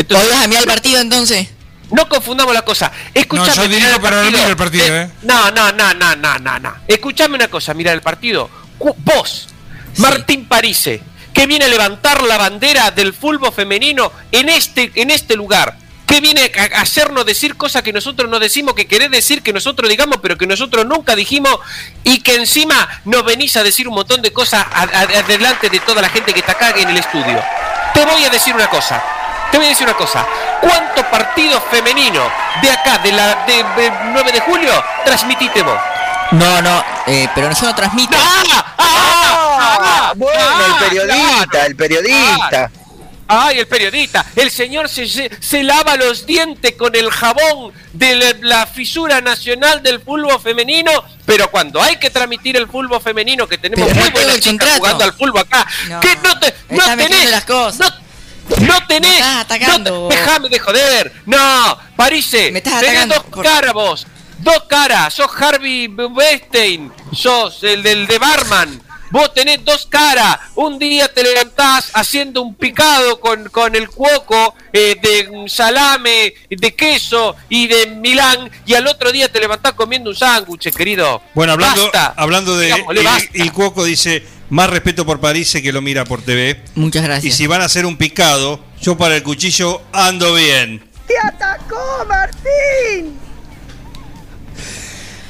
¿Hoy 0.00 0.06
Entonces, 0.16 0.32
a 0.34 0.46
mirar 0.48 0.62
el 0.62 0.68
partido 0.68 1.00
entonces? 1.00 1.48
no 1.90 2.08
confundamos 2.08 2.54
la 2.54 2.62
cosa. 2.62 2.90
Escuchame, 3.12 3.48
No, 3.48 3.54
yo 3.54 3.68
dirijo, 3.68 4.00
miro 4.00 4.46
el 4.46 4.56
partido, 4.56 4.86
¿eh? 4.86 5.10
No, 5.22 5.50
no, 5.50 5.72
no, 5.72 5.92
no, 5.94 6.16
no, 6.16 6.38
no, 6.38 6.58
no. 6.58 6.74
Escuchame 6.86 7.34
una 7.34 7.48
cosa, 7.48 7.74
mira 7.74 7.92
el 7.92 8.00
partido. 8.00 8.48
Vos, 8.78 9.48
Sí. 9.92 10.02
Martín 10.02 10.46
Parise, 10.46 11.02
que 11.34 11.46
viene 11.48 11.64
a 11.64 11.68
levantar 11.68 12.22
la 12.22 12.38
bandera 12.38 12.92
del 12.92 13.12
fútbol 13.12 13.52
femenino 13.52 14.12
en 14.30 14.48
este, 14.48 14.92
en 14.94 15.10
este 15.10 15.34
lugar. 15.34 15.76
Que 16.06 16.20
viene 16.20 16.50
a 16.74 16.80
hacernos 16.80 17.24
decir 17.26 17.56
cosas 17.56 17.82
que 17.82 17.92
nosotros 17.92 18.30
no 18.30 18.38
decimos, 18.38 18.74
que 18.74 18.86
querés 18.86 19.10
decir 19.10 19.42
que 19.42 19.52
nosotros 19.52 19.88
digamos, 19.90 20.18
pero 20.22 20.36
que 20.38 20.46
nosotros 20.46 20.86
nunca 20.86 21.14
dijimos, 21.16 21.58
y 22.04 22.20
que 22.20 22.36
encima 22.36 22.88
nos 23.04 23.24
venís 23.24 23.56
a 23.56 23.62
decir 23.62 23.86
un 23.88 23.94
montón 23.94 24.22
de 24.22 24.32
cosas 24.32 24.64
adelante 24.72 25.70
de 25.70 25.80
toda 25.80 26.02
la 26.02 26.08
gente 26.08 26.32
que 26.32 26.40
está 26.40 26.52
acá 26.52 26.70
en 26.76 26.88
el 26.88 26.96
estudio. 26.96 27.40
Te 27.94 28.04
voy 28.04 28.24
a 28.24 28.30
decir 28.30 28.54
una 28.54 28.68
cosa. 28.68 29.02
Te 29.50 29.56
voy 29.58 29.66
a 29.66 29.70
decir 29.70 29.86
una 29.86 29.96
cosa. 29.96 30.26
¿Cuántos 30.60 31.04
partidos 31.06 31.62
femeninos 31.70 32.30
de 32.62 32.70
acá, 32.70 32.98
de 32.98 33.12
la 33.12 33.44
de, 33.46 33.64
de 33.76 33.92
9 34.12 34.32
de 34.32 34.40
julio, 34.40 34.84
transmitiste 35.04 35.62
vos? 35.62 35.78
No, 36.32 36.62
no, 36.62 36.84
eh, 37.06 37.28
pero 37.34 37.50
yo 37.52 37.66
no 37.66 37.74
transmito. 37.74 38.16
¡Ah! 38.16 38.74
¡Ah! 38.78 39.78
¡Ah! 39.80 40.12
bueno, 40.14 40.38
¡Ah! 40.40 40.76
el 40.80 40.88
periodista, 40.88 41.66
el 41.66 41.76
periodista. 41.76 42.70
Ay, 43.32 43.58
el 43.60 43.68
periodista. 43.68 44.26
El 44.34 44.50
señor 44.50 44.88
se, 44.88 45.08
se, 45.08 45.30
se 45.40 45.62
lava 45.62 45.96
los 45.96 46.26
dientes 46.26 46.74
con 46.74 46.96
el 46.96 47.10
jabón 47.12 47.72
de 47.92 48.16
la, 48.16 48.34
la 48.40 48.66
fisura 48.66 49.20
nacional 49.20 49.82
del 49.84 50.00
fútbol 50.00 50.40
femenino, 50.40 50.90
pero 51.26 51.48
cuando 51.48 51.80
hay 51.80 51.96
que 51.96 52.10
transmitir 52.10 52.56
el 52.56 52.66
fútbol 52.66 53.00
femenino, 53.00 53.46
que 53.46 53.56
tenemos 53.56 53.86
Pero 53.88 54.00
muy 54.00 54.10
buenas 54.10 54.40
chicas 54.40 54.76
jugando 54.76 55.04
al 55.04 55.12
fútbol 55.12 55.42
acá, 55.42 55.64
No, 55.88 56.00
que 56.00 56.16
no 56.16 56.40
te 56.40 56.54
no 56.70 56.84
tenés 56.96 57.30
las 57.30 57.44
cosas. 57.44 57.78
No, 57.78 58.09
no 58.60 58.86
tenés. 58.86 59.10
Me 59.10 59.16
estás 59.18 59.36
atacando, 59.40 59.90
no 60.02 60.08
te-. 60.08 60.16
Déjame 60.16 60.48
de 60.48 60.58
joder. 60.58 61.12
No, 61.26 61.78
Parise. 61.96 62.50
Me 62.52 62.58
estás 62.58 62.80
tenés 62.80 62.90
atacando, 63.04 63.14
dos 63.16 63.24
por- 63.24 63.44
caras 63.44 63.72
vos. 63.72 64.06
Dos 64.38 64.62
caras. 64.68 65.12
Sos 65.14 65.30
Harvey 65.38 65.86
Weinstein. 65.88 66.92
Sos 67.12 67.62
el 67.62 67.82
del 67.82 68.06
de 68.06 68.18
Barman. 68.18 68.82
Vos 69.12 69.34
tenés 69.34 69.64
dos 69.64 69.86
caras. 69.86 70.38
Un 70.54 70.78
día 70.78 71.12
te 71.12 71.22
levantás 71.24 71.90
haciendo 71.94 72.42
un 72.42 72.54
picado 72.54 73.18
con, 73.18 73.48
con 73.48 73.74
el 73.74 73.88
cuoco 73.90 74.54
eh, 74.72 74.96
de 75.02 75.48
salame, 75.48 76.32
de 76.48 76.74
queso 76.76 77.34
y 77.48 77.66
de 77.66 77.86
Milán. 77.88 78.48
Y 78.66 78.74
al 78.74 78.86
otro 78.86 79.10
día 79.10 79.28
te 79.30 79.40
levantás 79.40 79.72
comiendo 79.72 80.10
un 80.10 80.16
sándwich, 80.16 80.72
querido. 80.74 81.20
Bueno, 81.34 81.54
hablando, 81.54 81.82
Basta. 81.82 82.14
hablando 82.16 82.56
de. 82.56 82.70
El, 82.70 83.08
el 83.34 83.52
Cuoco 83.52 83.82
dice: 83.84 84.24
más 84.50 84.68
respeto 84.70 85.06
por 85.06 85.20
Parise 85.20 85.62
que 85.62 85.72
lo 85.72 85.80
mira 85.80 86.04
por 86.04 86.22
TV. 86.22 86.62
Muchas 86.74 87.02
Y 87.02 87.06
gracias. 87.06 87.34
si 87.36 87.46
van 87.46 87.62
a 87.62 87.64
hacer 87.66 87.86
un 87.86 87.96
picado, 87.96 88.62
yo 88.80 88.96
para 88.98 89.16
el 89.16 89.22
cuchillo 89.22 89.82
ando 89.92 90.34
bien. 90.34 90.84
¡Te 91.06 91.14
atacó, 91.18 92.04
Martín! 92.08 93.18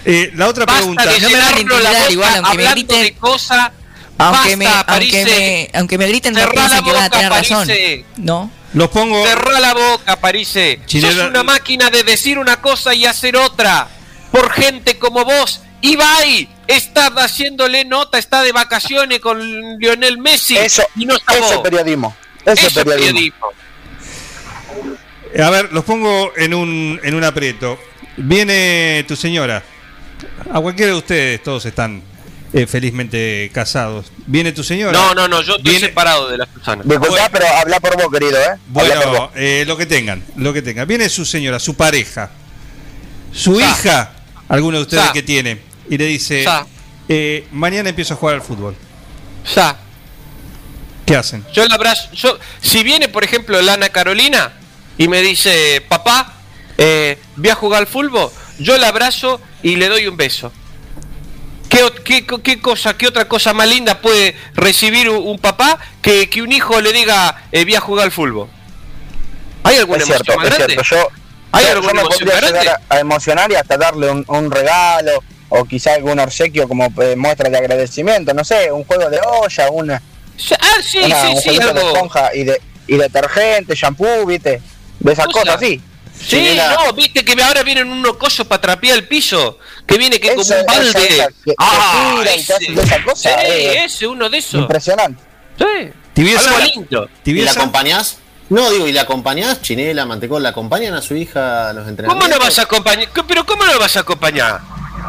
Eh, 0.05 0.33
la 0.35 0.49
otra 0.49 0.65
Basta 0.65 0.79
pregunta. 0.81 1.05
de 1.07 1.21
No 1.21 1.31
me 1.31 1.37
la 1.83 1.91
boca 1.91 2.11
igual, 2.11 2.35
aunque 2.45 2.57
me 2.65 2.71
griten. 2.73 3.03
de 3.03 3.15
cosas. 3.15 3.71
Aunque, 4.19 4.57
me, 4.57 4.65
Basta, 4.67 4.93
aunque, 4.93 5.11
Parise. 5.13 5.25
me, 5.73 5.79
aunque 5.79 5.99
me 5.99 6.07
griten, 6.09 6.35
no 6.35 6.41
piensen 6.51 6.71
la 6.79 6.83
que 6.83 6.93
van 6.93 7.03
a 7.03 7.07
boca, 7.07 7.17
tener 7.19 7.33
razón. 7.33 7.67
Parise. 7.67 8.05
No. 8.19 8.51
Los 8.75 8.89
pongo. 8.91 9.25
Cerrá 9.27 9.61
la 9.61 9.75
boca, 9.75 10.21
Parise. 10.21 10.81
Chinela- 10.87 11.23
Sos 11.23 11.31
una 11.31 11.43
máquina 11.43 11.91
de 11.91 12.03
decir 12.05 12.39
una 12.39 12.61
cosa 12.61 12.95
y 12.95 13.07
hacer 13.07 13.37
otra. 13.37 13.89
Por 14.31 14.51
gente 14.53 14.99
como 14.99 15.25
vos. 15.25 15.63
Ibai 15.83 16.49
está 16.67 17.07
haciéndole 17.07 17.85
nota, 17.85 18.19
está 18.19 18.43
de 18.43 18.53
vacaciones 18.53 19.21
con 19.21 19.79
Lionel 19.79 20.19
Messi. 20.19 20.57
Eso, 20.57 20.83
y 20.97 21.07
no 21.07 21.17
está 21.17 21.37
eso 21.39 21.63
periodismo. 21.63 22.15
Eso, 22.45 22.67
Eso 22.67 22.81
es 22.81 22.85
periodismo. 22.87 23.07
periodismo. 23.15 23.47
A 25.45 25.51
ver, 25.51 25.73
los 25.73 25.85
pongo 25.85 26.33
en 26.37 26.55
un, 26.55 27.01
en 27.03 27.15
un 27.15 27.25
aprieto. 27.25 27.79
Viene 28.17 29.05
tu 29.07 29.17
señora. 29.17 29.63
A 30.53 30.61
cualquiera 30.61 30.93
de 30.93 30.99
ustedes, 30.99 31.43
todos 31.43 31.65
están 31.67 32.03
eh, 32.53 32.67
felizmente 32.67 33.51
casados. 33.55 34.13
Viene 34.27 34.53
tu 34.53 34.65
señora. 34.65 34.93
No, 34.93 35.15
no, 35.15 35.29
no, 35.29 35.41
yo 35.43 35.57
estoy 35.57 35.71
Viene- 35.73 35.87
separado 35.87 36.29
de 36.29 36.39
la 36.39 36.49
Susana. 36.53 36.83
Disculpa, 36.85 37.09
Bueno. 37.09 37.27
pero 37.33 37.47
habla 37.47 37.81
por 37.81 37.97
vos, 37.97 38.11
querido, 38.13 38.37
¿eh? 38.39 38.57
Bueno, 38.69 39.07
vos. 39.13 39.31
eh, 39.37 39.65
lo 39.67 39.77
que 39.77 39.87
tengan, 39.87 40.23
lo 40.37 40.53
que 40.53 40.63
tengan. 40.63 40.87
Viene 40.89 41.09
su 41.09 41.25
señora, 41.25 41.59
su 41.61 41.75
pareja, 41.75 42.31
su 43.33 43.59
Sa. 43.61 43.67
hija, 43.71 44.13
alguno 44.49 44.79
de 44.79 44.83
ustedes 44.83 45.05
Sa. 45.07 45.13
que 45.13 45.23
tiene, 45.23 45.61
y 45.91 45.99
le 45.99 46.07
dice: 46.07 46.47
eh, 47.09 47.47
Mañana 47.53 47.91
empiezo 47.91 48.15
a 48.15 48.17
jugar 48.17 48.37
al 48.37 48.43
fútbol. 48.43 48.75
Ya. 49.55 49.77
¿Qué 51.05 51.17
hacen? 51.17 51.45
Yo 51.53 51.67
la 51.67 51.75
abrazo. 51.75 52.09
Yo, 52.13 52.39
si 52.63 52.83
viene, 52.83 53.09
por 53.09 53.25
ejemplo, 53.25 53.61
la 53.61 53.75
Ana 53.75 53.89
Carolina 53.91 54.53
y 54.97 55.09
me 55.09 55.21
dice, 55.21 55.85
papá, 55.89 56.35
eh, 56.79 57.19
voy 57.37 57.51
a 57.51 57.55
jugar 57.55 57.81
al 57.81 57.87
fútbol, 57.87 58.31
yo 58.59 58.79
la 58.79 58.89
abrazo 58.89 59.41
y 59.63 59.77
le 59.77 59.89
doy 59.89 60.07
un 60.07 60.17
beso. 60.17 60.53
¿Qué, 61.69 61.91
qué, 62.05 62.27
qué 62.43 62.61
cosa, 62.61 62.97
qué 62.97 63.07
otra 63.07 63.27
cosa 63.29 63.53
más 63.55 63.69
linda 63.69 64.01
puede 64.01 64.37
recibir 64.55 65.09
un, 65.09 65.27
un 65.27 65.39
papá 65.39 65.79
que, 66.03 66.29
que 66.29 66.43
un 66.43 66.51
hijo 66.53 66.81
le 66.81 66.93
diga, 66.93 67.45
eh, 67.53 67.65
voy 67.65 67.75
a 67.77 67.81
jugar 67.81 68.05
al 68.07 68.13
fútbol? 68.13 68.49
¿Hay 69.65 69.77
alguna 69.77 69.99
Es 69.99 70.07
cierto, 70.07 70.33
emoción 70.33 70.37
más 70.43 70.53
es 70.53 70.59
grande? 70.59 70.75
cierto. 70.85 70.95
Yo, 70.97 71.09
¿Hay 71.53 71.65
yo- 71.65 71.71
alguna 71.73 71.89
yo 71.91 71.95
me 71.95 72.01
emoción 72.03 72.29
podría 72.31 72.49
llegar 72.61 72.81
a, 72.89 72.95
a 72.95 73.01
emocionar 73.01 73.51
y 73.53 73.55
hasta 73.57 73.77
darle 73.77 74.11
un, 74.11 74.25
un 74.29 74.51
regalo 74.51 75.23
o 75.51 75.65
quizá 75.67 75.95
algún 75.95 76.19
obsequio 76.19 76.67
como 76.67 76.87
eh, 77.03 77.15
muestra 77.17 77.51
de 77.51 77.59
agradecimiento, 77.59 78.33
no 78.33 78.43
sé, 78.45 78.73
un 78.73 78.85
juego 78.85 79.11
de 79.11 79.21
olla, 79.21 79.71
una, 79.71 80.03
Sí, 80.37 80.55
Ah, 80.59 80.67
sí, 80.83 80.99
una- 80.99 81.17
un 81.31 81.37
sí, 81.37 81.37
sí, 81.37 81.43
jueguito 81.45 81.75
de 81.75 81.81
algo. 81.81 81.93
esponja 81.93 82.31
y, 82.35 82.45
de, 82.45 82.61
y 82.87 82.97
detergente, 82.97 83.75
shampoo, 83.75 84.25
viste, 84.25 84.63
de 84.99 85.13
esas 85.13 85.27
Cosa. 85.27 85.41
cosas 85.41 85.57
así. 85.57 85.83
Sí, 86.19 86.27
Chinela. 86.37 86.75
no, 86.87 86.93
viste 86.95 87.25
que 87.25 87.43
ahora 87.43 87.63
vienen 87.63 87.91
unos 87.91 88.17
cosos 88.17 88.47
para 88.47 88.61
trapear 88.61 88.97
el 88.97 89.07
piso, 89.09 89.59
que 89.87 89.99
viene 89.99 90.19
que 90.19 90.29
es 90.29 90.33
como 90.35 90.43
Esa- 90.43 90.61
un 90.61 90.67
balde. 90.67 90.89
esa- 90.91 90.99
esa 91.01 91.27
que- 91.29 91.35
que 91.45 91.55
ah, 91.59 92.23
y 92.25 92.79
esa 92.79 93.03
cosa, 93.05 93.29
sí, 93.31 93.47
eh. 93.47 93.85
ese, 93.85 94.07
uno 94.07 94.29
de 94.31 94.39
esos. 94.39 94.61
Impresionante. 94.61 95.23
Sí. 95.59 95.91
Tibieza. 96.15 96.49
Algo 96.57 96.59
lindo. 96.75 97.09
¿Y 97.25 97.33
la 97.43 97.51
acompañás? 97.53 98.19
No, 98.51 98.69
digo, 98.71 98.89
¿y 98.89 98.93
la 98.93 99.03
acompañás? 99.03 99.63
Chinela, 99.63 100.05
Mantecol, 100.07 100.43
¿la 100.43 100.49
acompañan 100.49 100.93
a 100.95 101.01
su 101.03 101.15
hija 101.15 101.69
a 101.71 101.73
los 101.73 101.87
entrenamientos? 101.87 102.29
¿Cómo 102.29 102.29
no 102.29 102.45
vas 102.45 102.59
a 102.59 102.63
acompañar? 102.63 103.09
¿Cómo- 103.15 103.29
¿Pero 103.29 103.47
cómo 103.47 103.65
no 103.65 103.73
lo 103.75 103.79
vas 103.79 103.97
a 103.97 104.01
acompañar? 104.01 104.61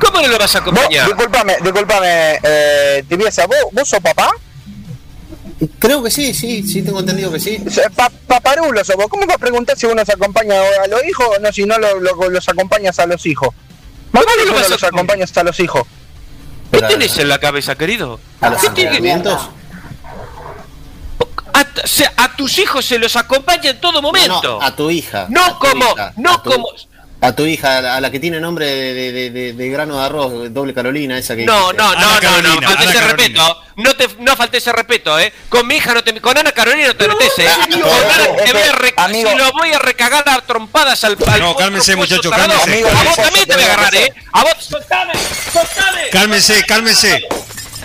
¿Cómo 0.04 0.22
no 0.22 0.28
lo 0.28 0.38
vas 0.40 0.56
a 0.56 0.60
Vos, 0.62 0.68
acompañar? 0.70 1.06
disculpame, 1.08 1.58
disculpame, 1.62 2.40
eh, 2.44 3.04
Tibieza, 3.08 3.46
¿vos, 3.48 3.58
¿vos 3.72 3.88
sos 3.88 4.00
papá? 4.00 4.32
Creo 5.78 6.02
que 6.02 6.10
sí, 6.10 6.34
sí, 6.34 6.64
sí, 6.68 6.82
tengo 6.82 7.00
entendido 7.02 7.32
que 7.32 7.40
sí. 7.40 7.64
Pa, 7.96 8.10
paparulo 8.28 8.84
sos 8.84 8.96
vos. 8.96 9.08
¿Cómo 9.10 9.26
vas 9.28 9.36
a 9.36 9.40
preguntar 9.40 9.78
si 9.78 9.86
uno 9.86 10.04
se 10.04 10.14
acompaña 10.14 10.56
a 10.84 10.88
los 10.88 11.04
hijos 11.06 11.28
o 11.38 11.40
no, 11.40 11.52
si 11.54 11.66
no 11.66 11.78
lo- 11.78 12.00
lo- 12.00 12.30
los 12.30 12.50
acompañas 12.50 12.98
a 13.00 13.06
los 13.06 13.26
hijos? 13.28 13.50
Más 14.12 14.24
¿Cómo 14.24 14.36
vale 14.36 14.50
lo 14.50 14.58
que 14.58 14.66
a 14.66 14.70
los 14.70 14.84
acompañas 14.84 15.38
a 15.38 15.44
los 15.44 15.60
hijos. 15.60 15.84
¿Qué 15.84 16.78
Pero- 16.80 16.88
tenés 16.88 17.18
en 17.20 17.30
la 17.30 17.40
cabeza, 17.40 17.76
querido? 17.76 18.20
¿A 18.42 18.50
los 18.50 18.62
¿Qué 18.62 18.70
tiene- 18.72 18.98
entrenamientos? 18.98 19.50
A, 21.54 22.24
a 22.24 22.36
tus 22.36 22.58
hijos 22.60 22.86
se 22.86 22.98
los 22.98 23.16
acompaña 23.16 23.70
en 23.72 23.80
todo 23.82 23.94
No, 23.94 24.02
momento. 24.02 24.42
no, 24.60 24.62
a 24.62 24.76
tu 24.76 24.90
hija. 24.90 25.28
No 25.30 25.46
a 25.46 25.60
como- 25.60 25.92
hija, 25.94 26.14
no 26.18 26.32
a 26.34 26.42
como- 26.44 26.70
A 27.24 27.34
tu 27.36 27.46
hija, 27.46 27.78
a 27.96 28.02
la, 28.02 28.10
que 28.10 28.20
tiene 28.20 28.40
nombre 28.40 28.66
de, 28.66 28.94
de- 28.96 29.12
de- 29.12 29.30
de- 29.30 29.54
de 29.54 29.70
grano 29.70 29.96
de 30.00 30.06
arroz, 30.06 30.52
doble 30.52 30.74
Carolina, 30.74 31.20
esa 31.20 31.36
que 31.36 31.46
No, 31.46 31.72
no, 31.72 31.94
no, 31.94 32.00
no, 32.02 32.14
no, 32.16 32.20
Carolina, 32.20 32.50
falta 32.68 32.72
Ana 32.82 32.84
ese 32.84 32.94
Carolina. 33.00 33.44
respeto. 33.44 33.64
No 33.76 33.94
te 33.96 34.08
no 34.20 34.36
falté 34.36 34.58
ese 34.58 34.72
respeto, 34.72 35.20
eh. 35.20 35.32
Con 35.48 35.68
mi 35.68 35.76
hija 35.76 35.94
no 35.94 36.04
te 36.04 36.20
con 36.20 36.36
Ana 36.36 36.52
Carolina 36.52 36.88
no 36.88 36.96
te 36.96 37.08
metes, 37.08 37.32
eh. 37.38 37.48
Con 37.70 37.84
Ana 37.84 38.44
te 38.44 38.52
voy 38.54 38.62
a 38.64 38.72
re- 38.72 38.94
Amigo. 38.98 39.30
si 39.30 39.36
lo 39.38 39.52
voy 39.52 39.72
a 39.72 39.78
recagar 39.78 40.28
a 40.28 40.42
trompadas 40.42 41.04
al, 41.04 41.16
al 41.28 41.40
No, 41.40 41.56
cálmense, 41.56 41.96
muchachos, 41.96 42.32
cálmense. 42.36 42.64
Amigo, 42.74 42.90
A 42.90 43.04
vos 43.04 43.16
también 43.16 43.46
te 43.46 43.54
voy 43.54 43.64
a 43.64 43.68
agarrar, 43.68 43.96
eh. 43.96 44.14
A 44.34 44.42
vos 44.44 44.54
soltame, 44.60 45.14
soltame. 45.54 46.10
Cálmense, 46.12 46.64
cálmense. 46.66 47.28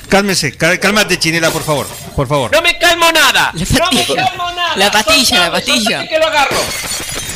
Cálmense, 0.09 0.57
cá- 0.57 0.79
cálmate, 0.81 1.19
Chinela, 1.19 1.51
por 1.51 1.63
favor. 1.63 1.87
Por 2.15 2.27
favor. 2.27 2.53
No 2.53 2.63
me 2.63 2.79
calmo 2.79 3.11
nada. 3.13 3.53
La 3.53 3.65
No 3.65 3.91
me 3.91 4.03
pastilla. 4.03 4.25
calmo 4.31 4.51
nada. 4.53 4.77
La 4.77 4.91
pastilla, 4.91 5.41
la 5.41 5.51
pastilla. 5.53 6.09
que 6.09 6.19
lo 6.19 6.27
agarro. 6.27 6.57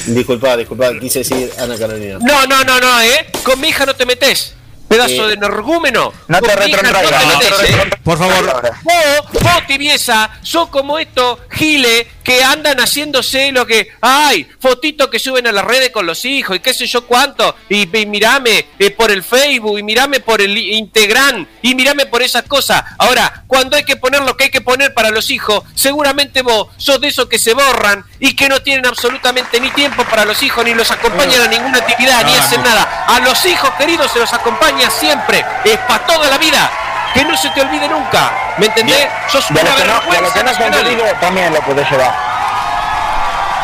Disculpa, 0.06 0.56
disculpa, 0.56 0.90
quise 0.98 1.20
decir 1.20 1.52
Ana 1.58 1.76
Carolina. 1.78 2.18
No, 2.20 2.46
no, 2.46 2.64
no, 2.64 2.80
no, 2.80 3.00
eh. 3.00 3.26
Con 3.42 3.60
mi 3.60 3.68
hija 3.68 3.86
no 3.86 3.94
te 3.94 4.06
metes. 4.06 4.54
Pedazo 4.88 5.24
Eh, 5.24 5.28
de 5.28 5.34
energúmeno. 5.34 6.12
No 6.26 6.40
te 6.40 6.56
retrotraigas, 6.56 7.24
no 7.24 7.38
no 7.50 7.60
eh. 7.62 7.90
Por 8.02 8.18
favor. 8.18 8.62
Vos, 8.82 9.42
vos 9.42 9.66
tibieza, 9.68 10.30
sos 10.42 10.68
como 10.68 10.98
estos 10.98 11.38
giles 11.50 12.06
que 12.30 12.44
andan 12.44 12.78
haciéndose 12.78 13.50
lo 13.50 13.66
que, 13.66 13.88
ay, 14.00 14.46
fotitos 14.60 15.08
que 15.08 15.18
suben 15.18 15.48
a 15.48 15.52
las 15.52 15.64
redes 15.64 15.90
con 15.90 16.06
los 16.06 16.24
hijos 16.24 16.54
y 16.54 16.60
qué 16.60 16.72
sé 16.72 16.86
yo 16.86 17.04
cuánto, 17.04 17.56
y, 17.68 17.88
y 17.98 18.06
mirame 18.06 18.66
eh, 18.78 18.92
por 18.92 19.10
el 19.10 19.24
Facebook, 19.24 19.80
y 19.80 19.82
mirame 19.82 20.20
por 20.20 20.40
el 20.40 20.56
Instagram, 20.56 21.44
y 21.60 21.74
mirame 21.74 22.06
por 22.06 22.22
esas 22.22 22.44
cosas. 22.44 22.84
Ahora, 22.98 23.42
cuando 23.48 23.76
hay 23.76 23.82
que 23.82 23.96
poner 23.96 24.22
lo 24.22 24.36
que 24.36 24.44
hay 24.44 24.50
que 24.50 24.60
poner 24.60 24.94
para 24.94 25.10
los 25.10 25.28
hijos, 25.32 25.64
seguramente 25.74 26.42
vos 26.42 26.68
sos 26.76 27.00
de 27.00 27.08
esos 27.08 27.26
que 27.26 27.40
se 27.40 27.52
borran 27.52 28.04
y 28.20 28.36
que 28.36 28.48
no 28.48 28.62
tienen 28.62 28.86
absolutamente 28.86 29.58
ni 29.58 29.70
tiempo 29.70 30.04
para 30.04 30.24
los 30.24 30.40
hijos, 30.44 30.64
ni 30.64 30.72
los 30.72 30.88
acompañan 30.92 31.42
a 31.42 31.48
ninguna 31.48 31.78
actividad, 31.78 32.24
ni 32.24 32.32
hacen 32.34 32.62
nada. 32.62 33.06
A 33.08 33.18
los 33.18 33.44
hijos 33.44 33.70
queridos 33.76 34.12
se 34.12 34.20
los 34.20 34.32
acompaña 34.32 34.88
siempre, 34.88 35.44
es 35.64 35.78
para 35.78 36.06
toda 36.06 36.30
la 36.30 36.38
vida. 36.38 36.89
Que 37.14 37.24
no 37.24 37.36
se 37.36 37.50
te 37.50 37.60
olvide 37.60 37.88
nunca, 37.88 38.54
¿me 38.58 38.66
entendés? 38.66 39.08
Sos 39.28 39.46
De 39.48 39.60
una 39.60 39.70
lo 39.70 39.76
que 39.76 39.84
no, 39.84 40.12
de 40.12 40.20
lo 40.20 40.32
que 40.32 40.44
no 40.44 41.20
también 41.20 41.52
lo 41.52 41.60
podés 41.62 41.90
llevar. 41.90 42.14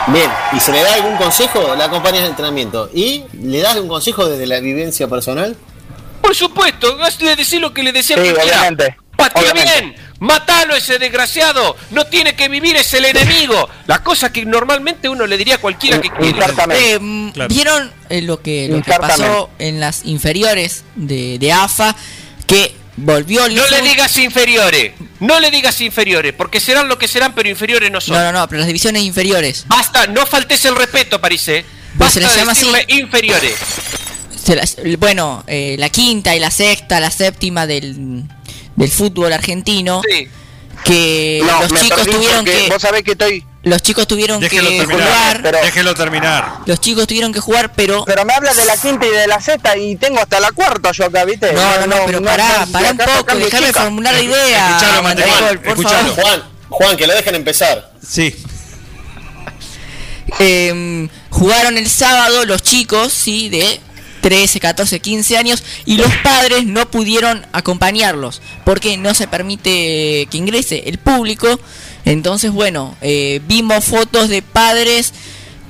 Bien, 0.08 0.30
¿y 0.52 0.60
se 0.60 0.72
le 0.72 0.82
da 0.82 0.94
algún 0.94 1.16
consejo? 1.16 1.74
La 1.76 1.86
acompañas 1.86 2.22
de 2.22 2.28
entrenamiento. 2.28 2.88
¿Y 2.94 3.24
le 3.42 3.60
das 3.60 3.76
un 3.76 3.88
consejo 3.88 4.26
desde 4.28 4.46
la 4.46 4.60
vivencia 4.60 5.08
personal? 5.08 5.56
Por 6.20 6.34
supuesto, 6.34 6.96
le 7.20 7.36
decís 7.36 7.60
lo 7.60 7.72
que 7.72 7.82
le 7.82 7.92
decía 7.92 8.16
Sí, 8.16 8.32
Patea 9.16 9.52
bien, 9.54 9.96
matalo 10.20 10.74
a 10.74 10.76
ese 10.76 10.98
desgraciado, 10.98 11.74
no 11.90 12.04
tiene 12.06 12.36
que 12.36 12.48
vivir, 12.48 12.76
es 12.76 12.92
el 12.94 13.06
enemigo. 13.06 13.68
La 13.86 14.02
cosa 14.02 14.30
que 14.30 14.44
normalmente 14.44 15.08
uno 15.08 15.26
le 15.26 15.38
diría 15.38 15.54
a 15.54 15.58
cualquiera 15.58 16.00
que 16.00 16.10
quiere. 16.10 16.38
Exactamente. 16.38 16.92
Eh, 16.94 16.98
mm, 17.00 17.30
Claro. 17.30 17.48
¿Vieron 17.48 17.92
eh, 18.10 18.22
lo 18.22 18.42
que, 18.42 18.68
lo 18.68 18.82
que 18.82 18.92
pasó 18.92 19.50
en 19.58 19.80
las 19.80 20.04
inferiores 20.04 20.84
de, 20.96 21.38
de 21.38 21.52
AFA? 21.52 21.96
Que 22.46 22.76
volvió 22.96 23.48
No 23.48 23.66
le 23.68 23.82
digas 23.82 24.16
inferiores, 24.18 24.92
no 25.20 25.40
le 25.40 25.50
digas 25.50 25.80
inferiores, 25.80 26.32
porque 26.32 26.60
serán 26.60 26.88
lo 26.88 26.98
que 26.98 27.08
serán, 27.08 27.34
pero 27.34 27.48
inferiores 27.48 27.90
no 27.90 28.00
son. 28.00 28.16
No, 28.16 28.24
no, 28.24 28.32
no, 28.40 28.48
pero 28.48 28.58
las 28.60 28.66
divisiones 28.66 29.02
inferiores. 29.02 29.64
Basta, 29.68 30.06
no 30.06 30.26
faltes 30.26 30.64
el 30.64 30.76
respeto, 30.76 31.20
Parise. 31.20 31.64
Pues 31.98 32.12
se 32.12 32.20
les 32.20 32.34
llama 32.36 32.52
así. 32.52 32.66
inferiores. 32.88 33.54
Se 34.42 34.54
las- 34.54 34.76
bueno, 34.98 35.42
eh, 35.46 35.76
la 35.78 35.88
quinta 35.88 36.36
y 36.36 36.38
la 36.38 36.50
sexta, 36.50 37.00
la 37.00 37.10
séptima 37.10 37.66
del, 37.66 38.22
del 38.76 38.90
fútbol 38.90 39.32
argentino, 39.32 40.02
Sí. 40.08 40.28
que 40.84 41.42
No, 41.44 41.62
los 41.62 41.80
chicos 41.80 42.04
tuvieron 42.06 42.44
que 42.44 42.68
Vos 42.70 42.80
sabés 42.82 43.02
que 43.02 43.12
estoy... 43.12 43.44
los 43.66 43.82
chicos 43.82 44.06
tuvieron 44.06 44.38
Déjelo 44.40 44.68
que 44.70 44.78
terminar. 44.78 45.06
jugar, 45.08 45.40
pero- 45.42 45.58
Déjelo 45.60 45.94
terminar. 45.94 46.52
los 46.66 46.80
chicos 46.80 47.06
tuvieron 47.06 47.32
que 47.32 47.40
jugar, 47.40 47.72
pero 47.74 48.04
Pero 48.04 48.24
me 48.24 48.32
habla 48.32 48.54
de 48.54 48.64
la 48.64 48.76
quinta 48.76 49.04
y 49.06 49.10
de 49.10 49.26
la 49.26 49.40
sexta 49.40 49.76
y 49.76 49.96
tengo 49.96 50.18
hasta 50.20 50.38
la 50.40 50.52
cuarta 50.52 50.92
yo 50.92 51.04
acá, 51.06 51.24
¿viste? 51.24 51.52
no, 51.52 51.80
no, 51.80 51.86
no, 51.88 51.96
pero 52.06 52.22
pará, 52.22 52.64
no, 52.66 52.72
pará 52.72 52.90
un 52.92 53.00
acá 53.00 53.12
poco, 53.18 53.34
déjame 53.36 53.72
formular 53.72 54.14
la 54.14 54.22
idea. 54.22 54.68
Escuchalo, 54.70 55.02
Mandel, 55.02 55.28
por 55.58 55.68
escuchalo. 55.68 56.14
favor. 56.14 56.22
Juan, 56.24 56.42
Juan, 56.68 56.96
que 56.96 57.06
lo 57.06 57.14
dejen 57.14 57.34
empezar. 57.34 57.92
Sí. 58.08 58.34
Eh, 60.38 61.08
jugaron 61.30 61.78
el 61.78 61.88
sábado 61.88 62.44
los 62.44 62.62
chicos, 62.62 63.12
sí, 63.12 63.48
de 63.48 63.80
13, 64.26 64.58
14, 64.58 64.98
15 64.98 65.36
años 65.36 65.62
y 65.84 65.98
los 65.98 66.12
padres 66.24 66.66
no 66.66 66.90
pudieron 66.90 67.46
acompañarlos 67.52 68.42
porque 68.64 68.96
no 68.96 69.14
se 69.14 69.28
permite 69.28 70.26
que 70.28 70.36
ingrese 70.36 70.82
el 70.88 70.98
público. 70.98 71.60
Entonces, 72.04 72.50
bueno, 72.50 72.96
eh, 73.02 73.40
vimos 73.46 73.84
fotos 73.84 74.28
de 74.28 74.42
padres 74.42 75.12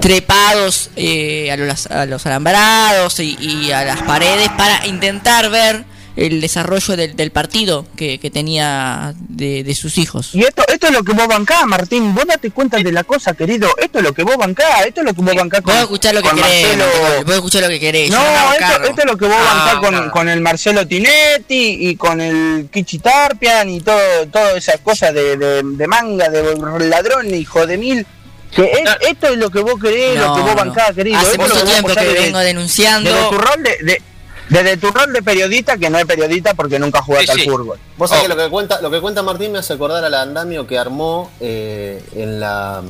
trepados 0.01 0.89
eh, 0.97 1.51
a, 1.53 1.59
los, 1.59 1.87
a 1.89 2.07
los 2.07 2.25
alambrados 2.25 3.21
y, 3.21 3.37
y 3.39 3.73
a 3.73 3.85
las 3.85 4.01
paredes 4.05 4.49
para 4.57 4.87
intentar 4.87 5.51
ver 5.51 5.85
el 6.17 6.41
desarrollo 6.41 6.97
del, 6.97 7.15
del 7.15 7.31
partido 7.31 7.87
que, 7.95 8.19
que 8.19 8.31
tenía 8.31 9.13
de, 9.19 9.63
de 9.65 9.75
sus 9.75 9.99
hijos. 9.99 10.31
Y 10.35 10.43
esto, 10.45 10.63
esto 10.67 10.87
es 10.87 10.93
lo 10.95 11.05
que 11.05 11.13
vos 11.13 11.29
bancás, 11.29 11.67
Martín. 11.67 12.15
Vos 12.15 12.25
date 12.27 12.51
cuenta 12.51 12.79
de 12.79 12.91
la 12.91 13.05
cosa, 13.05 13.35
querido. 13.35 13.69
Esto 13.77 13.99
es 13.99 14.05
lo 14.05 14.15
que 14.15 14.23
vos 14.23 14.37
bancás. 14.39 14.87
Esto 14.87 15.01
es 15.01 15.07
lo 15.07 15.13
que 15.15 15.21
vos 15.21 15.35
bancás 15.35 15.61
con, 15.61 15.75
Vos 15.75 15.83
escuchar 15.83 16.15
lo 16.15 16.23
que 16.23 16.29
con 16.31 16.39
querés, 16.39 16.63
Marcelo. 16.63 16.85
Martín, 17.03 17.25
vos 17.27 17.35
escuchar 17.35 17.63
lo 17.63 17.69
que 17.69 17.81
querés. 17.81 18.11
No, 18.11 18.19
esto, 18.55 18.83
esto 18.89 19.01
es 19.03 19.07
lo 19.07 19.17
que 19.19 19.27
vos 19.27 19.37
Ah, 19.39 19.55
bancás 19.55 19.75
con, 19.85 20.07
no. 20.07 20.11
con 20.11 20.29
el 20.31 20.41
Marcelo 20.41 20.87
Tinetti 20.87 21.89
y 21.91 21.97
con 21.97 22.21
el 22.21 22.69
Kichi 22.73 22.99
Tarpian 22.99 23.69
y 23.69 23.81
todo, 23.81 24.27
todas 24.33 24.57
esas 24.57 24.81
cosas 24.81 25.13
de, 25.13 25.37
de, 25.37 25.63
de 25.65 25.87
manga, 25.87 26.29
de 26.31 26.57
ladrón, 26.89 27.33
hijo 27.35 27.67
de 27.67 27.77
mil. 27.77 28.07
Que 28.55 28.63
es- 28.63 29.09
esto 29.11 29.27
es 29.29 29.37
lo 29.37 29.51
que 29.51 29.61
vos 29.61 29.75
querés, 29.79 30.19
lo 30.19 30.35
que 30.35 30.41
vos 30.41 30.55
bancás, 30.55 30.93
querido. 30.95 31.19
Hace 31.19 31.33
Esto 31.33 31.43
mucho 31.43 31.65
tiempo 31.65 31.89
que 31.95 32.07
vengo 32.07 32.39
denunciando. 32.39 33.13
Desde 33.13 33.29
tu 33.29 33.37
rol 33.39 33.63
de, 33.63 33.85
de- 33.85 34.03
desde 34.49 34.77
tu 34.77 34.91
rol 34.91 35.13
de 35.13 35.23
periodista, 35.23 35.77
que 35.77 35.91
no 35.91 35.99
es 35.99 36.05
periodista 36.07 36.55
porque 36.55 36.79
nunca 36.79 37.03
jugaste 37.03 37.33
Sí, 37.33 37.41
sí. 37.43 37.49
al 37.49 37.55
fútbol. 37.55 37.79
Vos 37.97 38.11
sabés 38.11 38.25
Oh. 38.25 38.29
que 38.29 38.35
lo 38.37 38.43
que 38.45 38.51
cuenta, 38.51 38.81
lo 38.81 38.91
que 38.91 39.01
cuenta 39.01 39.23
Martín 39.23 39.53
me 39.53 39.59
hace 39.59 39.73
acordar 39.75 40.05
al 40.05 40.15
andamio 40.15 40.67
que 40.67 40.79
armó 40.79 41.31
eh, 41.41 42.03
en 42.15 42.41
la 42.41 42.83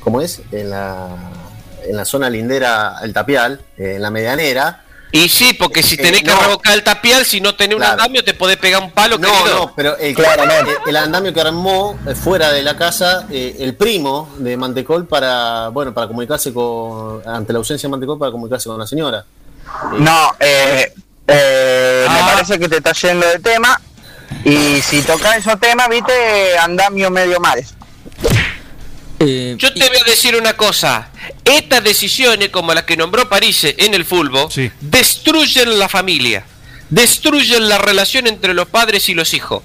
¿cómo 0.00 0.20
es? 0.20 0.40
En 0.52 0.70
la 0.70 1.08
en 1.88 1.96
la 1.96 2.04
zona 2.04 2.28
lindera 2.28 2.96
el 3.02 3.12
tapial, 3.12 3.60
eh, 3.78 3.94
en 3.96 4.02
la 4.02 4.10
medianera. 4.10 4.82
Y 5.12 5.28
sí, 5.28 5.54
porque 5.54 5.84
si 5.84 5.94
Eh, 5.94 5.98
tenés 5.98 6.22
que 6.22 6.30
no. 6.32 6.40
revocar 6.40 6.74
el 6.74 6.82
tapial, 6.82 7.24
si 7.24 7.40
no 7.40 7.54
tenés 7.54 7.76
un 7.76 7.80
Claro. 7.80 7.92
andamio, 8.02 8.24
te 8.24 8.34
podés 8.34 8.56
pegar 8.56 8.82
un 8.82 8.90
palo, 8.90 9.16
No, 9.18 9.28
querido. 9.30 9.58
no, 9.60 9.72
pero 9.76 9.96
el, 9.98 10.14
Claramente. 10.16 10.72
el- 10.82 10.88
el 10.90 10.96
andamio 10.96 11.32
que 11.32 11.40
armó 11.40 11.96
eh, 12.08 12.14
fuera 12.16 12.50
de 12.50 12.64
la 12.64 12.76
casa 12.76 13.24
eh, 13.30 13.54
el 13.60 13.76
primo 13.76 14.28
de 14.38 14.56
Mantecol 14.56 15.06
para 15.06 15.68
bueno 15.68 15.94
para 15.94 16.08
comunicarse 16.08 16.52
con 16.52 17.22
ante 17.26 17.52
la 17.52 17.60
ausencia 17.60 17.86
de 17.86 17.90
Mantecol 17.92 18.18
para 18.18 18.32
comunicarse 18.32 18.68
con 18.68 18.78
la 18.80 18.86
señora. 18.86 19.24
No, 19.98 20.34
eh, 20.40 20.92
eh, 21.26 22.06
me 22.08 22.18
Ah. 22.20 22.30
parece 22.34 22.58
que 22.58 22.68
te 22.68 22.76
está 22.78 22.92
yendo 22.92 23.26
de 23.26 23.38
tema. 23.38 23.80
Y 24.44 24.80
si 24.82 25.02
tocas 25.02 25.36
esos 25.38 25.58
temas, 25.60 25.88
viste, 25.88 26.58
andamio 26.58 27.10
medio 27.10 27.40
mal. 27.40 27.64
Eh, 29.18 29.54
Yo 29.58 29.72
te 29.72 29.88
voy 29.88 29.96
a 29.98 30.04
decir 30.04 30.36
una 30.36 30.56
cosa. 30.56 31.08
Estas 31.44 31.82
decisiones, 31.82 32.50
como 32.50 32.74
las 32.74 32.84
que 32.84 32.96
nombró 32.96 33.28
París 33.28 33.64
en 33.64 33.94
el 33.94 34.04
fútbol, 34.04 34.50
Sí. 34.50 34.70
destruyen 34.80 35.78
la 35.78 35.88
familia, 35.88 36.44
destruyen 36.90 37.68
la 37.68 37.78
relación 37.78 38.26
entre 38.26 38.52
los 38.54 38.68
padres 38.68 39.08
y 39.08 39.14
los 39.14 39.32
hijos. 39.34 39.62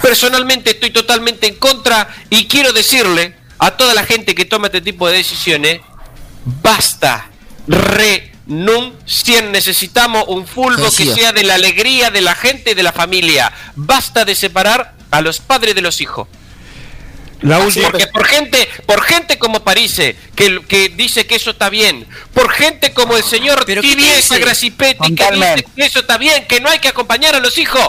Personalmente 0.00 0.70
estoy 0.70 0.90
totalmente 0.90 1.46
en 1.46 1.54
contra 1.56 2.08
y 2.30 2.46
quiero 2.48 2.72
decirle 2.72 3.36
a 3.58 3.72
toda 3.76 3.94
la 3.94 4.04
gente 4.04 4.34
que 4.34 4.44
toma 4.44 4.66
este 4.66 4.80
tipo 4.80 5.08
de 5.08 5.18
decisiones, 5.18 5.80
basta, 6.44 7.28
renuncien, 8.52 9.50
necesitamos 9.50 10.24
un 10.28 10.46
fútbol 10.46 10.90
que 10.94 11.06
sea 11.06 11.32
de 11.32 11.42
la 11.42 11.54
alegría 11.54 12.10
de 12.10 12.20
la 12.20 12.34
gente 12.34 12.72
y 12.72 12.74
de 12.74 12.82
la 12.82 12.92
familia. 12.92 13.52
Basta 13.74 14.24
de 14.24 14.34
separar 14.34 14.94
a 15.10 15.20
los 15.20 15.40
padres 15.40 15.74
de 15.74 15.80
los 15.80 16.00
hijos. 16.00 16.28
La 17.40 17.58
última. 17.58 17.90
Porque 17.90 18.06
por 18.06 18.24
gente, 18.24 18.68
por 18.86 19.02
gente 19.02 19.38
como 19.38 19.64
Parise, 19.64 20.16
que, 20.36 20.62
que 20.68 20.90
dice 20.90 21.26
que 21.26 21.34
eso 21.34 21.50
está 21.50 21.70
bien, 21.70 22.06
por 22.32 22.50
gente 22.52 22.92
como 22.92 23.16
el 23.16 23.24
señor 23.24 23.64
¿Pero 23.66 23.82
qué 23.82 23.88
Tibiesa? 23.88 24.38
Gracipetti, 24.38 25.14
que 25.14 25.30
dice 25.32 25.64
que 25.74 25.84
eso 25.84 26.00
está 26.00 26.18
bien, 26.18 26.46
que 26.46 26.60
no 26.60 26.68
hay 26.68 26.78
que 26.78 26.88
acompañar 26.88 27.34
a 27.34 27.40
los 27.40 27.58
hijos. 27.58 27.82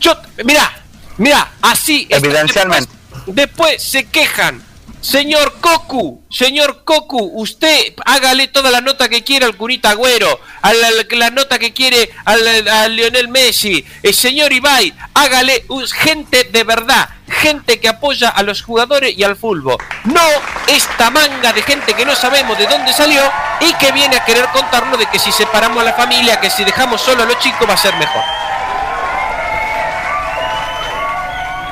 Yo, 0.00 0.16
mira, 0.44 0.84
mira, 1.18 1.52
así 1.62 2.06
es. 2.08 2.18
Evidencialmente. 2.22 2.92
Después, 3.26 3.34
después 3.34 3.82
se 3.82 4.04
quejan. 4.04 4.62
Señor 5.02 5.58
Cocu, 5.60 6.22
señor 6.30 6.84
Cocu, 6.84 7.18
usted 7.34 7.92
hágale 8.06 8.46
toda 8.46 8.70
la 8.70 8.80
nota 8.80 9.08
que 9.08 9.24
quiera 9.24 9.46
al 9.46 9.56
Curita 9.56 9.90
Agüero, 9.90 10.38
a 10.62 10.72
la, 10.72 11.30
nota 11.30 11.58
que 11.58 11.72
quiere 11.72 12.08
al, 12.24 12.94
Lionel 12.94 13.26
Messi, 13.26 13.84
el 14.00 14.14
señor 14.14 14.52
Ibai, 14.52 14.94
hágale 15.12 15.64
uh, 15.66 15.82
gente 15.88 16.44
de 16.44 16.62
verdad, 16.62 17.08
gente 17.26 17.80
que 17.80 17.88
apoya 17.88 18.28
a 18.28 18.44
los 18.44 18.62
jugadores 18.62 19.12
y 19.18 19.24
al 19.24 19.34
fútbol. 19.34 19.76
No 20.04 20.22
esta 20.68 21.10
manga 21.10 21.52
de 21.52 21.62
gente 21.62 21.94
que 21.94 22.06
no 22.06 22.14
sabemos 22.14 22.56
de 22.56 22.68
dónde 22.68 22.92
salió 22.92 23.22
y 23.60 23.74
que 23.74 23.90
viene 23.90 24.14
a 24.14 24.24
querer 24.24 24.46
contarnos 24.52 25.00
de 25.00 25.06
que 25.06 25.18
si 25.18 25.32
separamos 25.32 25.82
a 25.82 25.84
la 25.84 25.94
familia, 25.94 26.38
que 26.38 26.48
si 26.48 26.62
dejamos 26.62 27.00
solo 27.00 27.24
a 27.24 27.26
los 27.26 27.40
chicos 27.40 27.68
va 27.68 27.74
a 27.74 27.76
ser 27.76 27.96
mejor. 27.96 28.22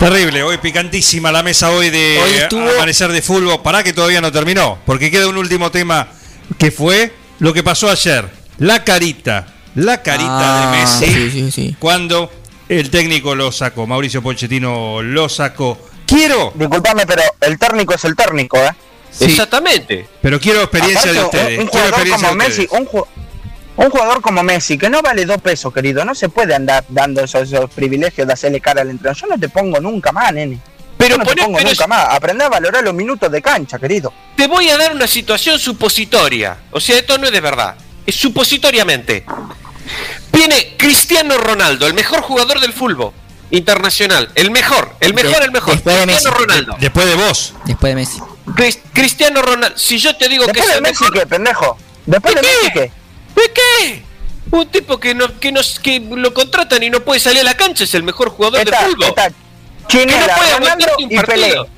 Terrible, 0.00 0.42
hoy 0.42 0.56
picantísima 0.56 1.30
la 1.30 1.42
mesa 1.42 1.70
hoy 1.72 1.90
de 1.90 2.18
Hoy 2.24 2.30
estuvo- 2.38 2.70
Amanecer 2.70 3.12
de 3.12 3.20
Fútbol. 3.20 3.60
Pará 3.62 3.82
que 3.82 3.92
todavía 3.92 4.22
no 4.22 4.32
terminó, 4.32 4.78
porque 4.86 5.10
queda 5.10 5.28
un 5.28 5.36
último 5.36 5.70
tema 5.70 6.08
que 6.56 6.70
fue 6.70 7.12
lo 7.38 7.52
que 7.52 7.62
pasó 7.62 7.90
ayer. 7.90 8.26
La 8.56 8.82
carita, 8.82 9.46
la 9.74 10.02
carita 10.02 10.30
Ah, 10.30 10.72
de 10.72 10.78
Messi 10.78 11.06
sí, 11.14 11.30
sí, 11.30 11.50
sí. 11.52 11.76
cuando 11.78 12.32
el 12.70 12.88
técnico 12.88 13.34
lo 13.34 13.52
sacó, 13.52 13.86
Mauricio 13.86 14.22
Pochettino 14.22 15.02
lo 15.02 15.28
sacó. 15.28 15.78
Quiero, 16.06 16.52
Disculpame, 16.54 17.04
pero 17.06 17.22
el 17.42 17.58
técnico 17.58 17.94
es 17.94 18.04
el 18.06 18.16
técnico, 18.16 18.56
¿eh? 18.56 18.70
sí, 19.10 19.26
Exactamente. 19.26 20.08
pero 20.22 20.40
quiero 20.40 20.62
experiencia 20.62 21.10
Aparte, 21.10 21.18
de 21.18 21.20
un- 21.20 21.26
ustedes. 21.26 21.58
Un, 21.60 21.66
jugador 21.66 21.88
experiencia 21.90 22.28
como 22.28 22.38
Messi, 22.42 22.66
un, 22.70 22.88
un 23.76 23.88
jugador 23.90 24.20
como 24.20 24.42
Messi, 24.42 24.76
que 24.76 24.90
no 24.90 25.00
vale 25.02 25.24
dos 25.24 25.38
pesos, 25.40 25.72
querido, 25.72 26.04
no 26.04 26.14
se 26.14 26.28
puede 26.28 26.54
andar 26.54 26.84
dando 26.88 27.22
esos, 27.24 27.50
esos 27.52 27.70
privilegios 27.70 28.26
de 28.26 28.32
hacerle 28.32 28.60
cara 28.60 28.82
al 28.82 28.90
entrenador. 28.90 29.16
Yo 29.22 29.26
no 29.28 29.38
te 29.38 29.48
pongo 29.48 29.80
nunca 29.80 30.12
más, 30.12 30.32
nene. 30.32 30.58
Pero 30.98 31.16
Yo 31.16 31.18
no 31.18 31.24
te 31.24 31.36
pongo 31.42 31.56
pero 31.56 31.70
nunca 31.70 31.86
más. 31.86 32.06
Aprende 32.14 32.44
a 32.44 32.48
valorar 32.50 32.84
los 32.84 32.92
minutos 32.92 33.30
de 33.32 33.40
cancha, 33.40 33.78
querido. 33.78 34.12
Te 34.36 34.46
voy 34.46 34.68
a 34.68 34.76
dar 34.76 34.92
una 34.94 35.06
situación 35.06 35.58
supositoria. 35.58 36.58
O 36.72 36.78
sea, 36.80 36.98
esto 36.98 37.16
no 37.16 37.26
es 37.26 37.32
de 37.32 37.40
verdad. 37.40 37.74
Es 38.04 38.16
supositoriamente. 38.16 39.24
Viene 40.32 40.74
Cristiano 40.76 41.38
Ronaldo, 41.38 41.86
el 41.86 41.94
mejor 41.94 42.20
jugador 42.22 42.60
del 42.60 42.72
fútbol. 42.72 43.12
internacional. 43.52 44.30
El 44.36 44.52
mejor, 44.52 44.94
el 45.00 45.12
mejor, 45.12 45.38
De- 45.40 45.44
el 45.46 45.50
mejor. 45.50 45.74
después 45.74 45.96
de 45.96 46.02
Cristiano 46.04 46.36
Messi. 46.36 46.44
Ronaldo. 46.44 46.76
Después 46.78 47.06
de 47.06 47.14
vos. 47.16 47.54
Después 47.64 47.90
de 47.90 47.94
Messi. 47.96 48.20
Cris- 48.54 48.78
Cristiano 48.92 49.42
Ronaldo. 49.42 49.76
Si 49.76 49.98
yo 49.98 50.14
te 50.16 50.28
digo 50.28 50.46
que 50.46 50.52
Después 50.52 50.66
es 50.68 50.72
de 50.74 50.76
el 50.76 50.82
Messi, 50.84 51.02
mejor. 51.04 51.18
¿qué, 51.18 51.26
pendejo? 51.26 51.78
Después 52.06 52.34
de 52.36 52.40
¿De 52.42 52.46
Messi, 52.46 52.72
qué? 52.72 52.92
¿Qué? 53.48 53.88
¿De 53.88 53.94
qué? 53.94 54.02
Un 54.50 54.66
tipo 54.68 54.98
que 54.98 55.14
no, 55.14 55.38
que 55.38 55.52
nos, 55.52 55.78
que 55.78 56.00
lo 56.00 56.34
contratan 56.34 56.82
y 56.82 56.90
no 56.90 57.00
puede 57.00 57.20
salir 57.20 57.40
a 57.40 57.44
la 57.44 57.56
cancha 57.56 57.84
es 57.84 57.94
el 57.94 58.02
mejor 58.02 58.30
jugador 58.30 58.58
de 58.64 58.72
fútbol. 58.90 59.14
que 59.88 60.06
no 60.06 60.12
puede 60.12 60.28
Ronaldo 60.28 60.54
aguantarte 60.56 61.04
un 61.04 61.08
partido. 61.26 61.68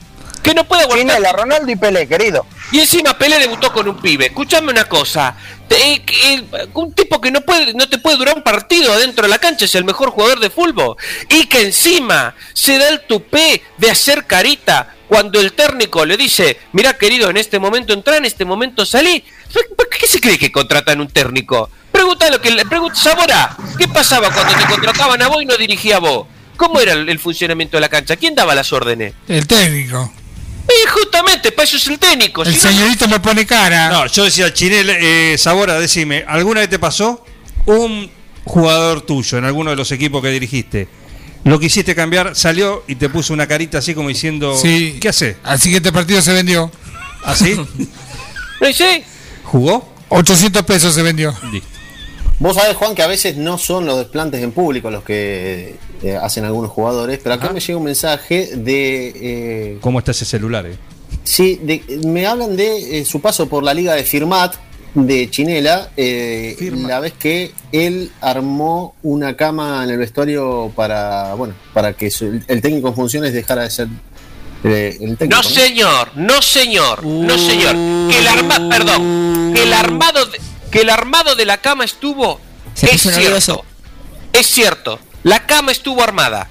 Que 0.42 0.54
no 0.54 0.64
puede 0.64 0.82
aguantar. 0.82 1.16
Chinela, 1.16 1.32
Ronaldo 1.32 1.70
y 1.70 1.76
Pelé, 1.76 2.08
querido. 2.08 2.46
Y 2.72 2.80
encima 2.80 3.16
Pelé 3.16 3.38
debutó 3.38 3.72
con 3.72 3.86
un 3.88 4.00
pibe. 4.00 4.26
Escuchame 4.26 4.72
una 4.72 4.86
cosa. 4.86 5.36
Te- 5.68 5.76
eh, 5.94 6.02
eh, 6.08 6.44
un 6.74 6.92
tipo 6.94 7.20
que 7.20 7.30
no 7.30 7.42
puede, 7.42 7.74
no 7.74 7.88
te 7.88 7.98
puede 7.98 8.16
durar 8.16 8.34
un 8.36 8.42
partido 8.42 8.92
adentro 8.92 9.22
de 9.24 9.28
la 9.28 9.38
cancha 9.38 9.66
es 9.66 9.74
el 9.76 9.84
mejor 9.84 10.10
jugador 10.10 10.40
de 10.40 10.50
fútbol. 10.50 10.96
Y 11.28 11.46
que 11.46 11.60
encima 11.60 12.34
se 12.54 12.78
da 12.78 12.88
el 12.88 13.02
tupé 13.06 13.62
de 13.78 13.90
hacer 13.90 14.26
carita 14.26 14.96
cuando 15.06 15.38
el 15.40 15.52
técnico 15.52 16.04
le 16.06 16.16
dice, 16.16 16.58
mira 16.72 16.96
querido, 16.96 17.28
en 17.30 17.36
este 17.36 17.58
momento 17.58 17.92
entra, 17.92 18.16
en 18.16 18.24
este 18.24 18.44
momento 18.44 18.84
salí. 18.86 19.22
¿Por 19.76 19.88
qué 20.02 20.08
se 20.08 20.20
cree 20.20 20.36
que 20.38 20.50
contratan 20.50 21.00
un 21.00 21.08
técnico? 21.08 21.70
Pregúntale 21.92 22.40
que 22.40 22.50
le 22.50 22.64
pregunta 22.66 22.94
Sabora, 22.96 23.56
¿qué 23.78 23.86
pasaba 23.86 24.30
cuando 24.30 24.52
te 24.54 24.64
contrataban 24.66 25.22
a 25.22 25.28
vos 25.28 25.40
y 25.42 25.46
no 25.46 25.56
dirigía 25.56 25.96
a 25.96 26.00
vos? 26.00 26.26
¿Cómo 26.56 26.80
era 26.80 26.92
el, 26.92 27.08
el 27.08 27.18
funcionamiento 27.20 27.76
de 27.76 27.80
la 27.82 27.88
cancha? 27.88 28.16
¿Quién 28.16 28.34
daba 28.34 28.54
las 28.54 28.72
órdenes? 28.72 29.14
El 29.28 29.46
técnico. 29.46 30.12
Y 30.68 30.88
justamente, 30.88 31.52
para 31.52 31.64
eso 31.64 31.76
es 31.76 31.86
el 31.86 31.98
técnico. 31.98 32.42
El 32.42 32.48
si 32.54 32.56
no- 32.56 32.62
señorito 32.72 33.06
me 33.08 33.20
pone 33.20 33.46
cara. 33.46 33.90
No, 33.90 34.06
yo 34.06 34.24
decía, 34.24 34.52
Chinel, 34.52 34.90
eh, 34.90 35.36
Sabora, 35.38 35.78
decime, 35.78 36.24
¿alguna 36.26 36.60
vez 36.60 36.68
te 36.70 36.78
pasó 36.78 37.24
un 37.66 38.10
jugador 38.44 39.02
tuyo 39.02 39.38
en 39.38 39.44
alguno 39.44 39.70
de 39.70 39.76
los 39.76 39.90
equipos 39.92 40.20
que 40.22 40.28
dirigiste? 40.30 40.88
Lo 41.44 41.58
quisiste 41.58 41.94
cambiar, 41.94 42.34
salió 42.36 42.84
y 42.88 42.94
te 42.96 43.08
puso 43.08 43.32
una 43.32 43.46
carita 43.46 43.78
así 43.78 43.94
como 43.94 44.08
diciendo, 44.08 44.56
Sí. 44.56 44.98
¿qué 45.00 45.08
hace? 45.08 45.36
Al 45.44 45.60
siguiente 45.60 45.92
partido 45.92 46.22
se 46.22 46.32
vendió. 46.32 46.70
¿Así? 47.24 47.54
¿No 48.60 48.66
dice? 48.66 49.04
¿Jugó? 49.44 49.91
800 50.18 50.62
pesos 50.62 50.94
se 50.94 51.02
vendió. 51.02 51.34
Listo. 51.52 51.68
Vos 52.38 52.56
sabés, 52.56 52.76
Juan, 52.76 52.94
que 52.94 53.02
a 53.02 53.06
veces 53.06 53.36
no 53.36 53.56
son 53.56 53.86
los 53.86 53.98
desplantes 53.98 54.42
en 54.42 54.50
público 54.52 54.90
los 54.90 55.04
que 55.04 55.76
eh, 56.02 56.16
hacen 56.20 56.44
algunos 56.44 56.70
jugadores, 56.70 57.20
pero 57.22 57.34
acá 57.36 57.44
Ajá. 57.46 57.54
me 57.54 57.60
llega 57.60 57.76
un 57.78 57.84
mensaje 57.84 58.50
de. 58.56 59.12
eh, 59.14 59.78
¿Cómo 59.80 59.98
está 60.00 60.10
ese 60.10 60.24
celular? 60.24 60.66
eh? 60.66 60.76
sí, 61.24 61.60
de- 61.62 62.00
me 62.06 62.26
hablan 62.26 62.56
de 62.56 62.98
eh, 62.98 63.04
su 63.04 63.20
paso 63.20 63.48
por 63.48 63.62
la 63.62 63.72
liga 63.74 63.94
de 63.94 64.02
Firmat 64.02 64.54
de 64.94 65.30
Chinela, 65.30 65.90
eh, 65.96 66.56
Firmat. 66.58 66.88
la 66.90 67.00
vez 67.00 67.12
que 67.12 67.52
él 67.70 68.10
armó 68.20 68.94
una 69.02 69.36
cama 69.36 69.84
en 69.84 69.90
el 69.90 69.98
vestuario 69.98 70.72
para, 70.74 71.34
bueno, 71.34 71.54
para 71.72 71.92
que 71.92 72.10
su- 72.10 72.40
el 72.48 72.60
técnico 72.60 72.88
en 72.88 72.94
funciones 72.94 73.32
dejara 73.32 73.62
de 73.62 73.70
ser 73.70 73.88
eh, 74.64 74.96
el 75.00 75.16
técnico. 75.16 75.42
No 75.42 75.42
señor, 75.42 76.10
no 76.14 76.42
señor, 76.42 77.04
no 77.04 77.38
señor. 77.38 77.74
Que 78.10 78.18
el 78.18 78.28
arma, 78.28 78.68
perdón, 78.70 79.52
que 79.54 79.62
el 79.62 79.72
armado, 79.72 80.26
de, 80.26 80.40
que 80.70 80.80
el 80.82 80.90
armado 80.90 81.34
de 81.34 81.44
la 81.44 81.58
cama 81.58 81.84
estuvo. 81.84 82.40
Se 82.74 82.86
es 82.94 83.02
cierto, 83.02 83.20
nervioso. 83.20 83.64
es 84.32 84.46
cierto. 84.46 85.00
La 85.24 85.46
cama 85.46 85.72
estuvo 85.72 86.02
armada, 86.02 86.48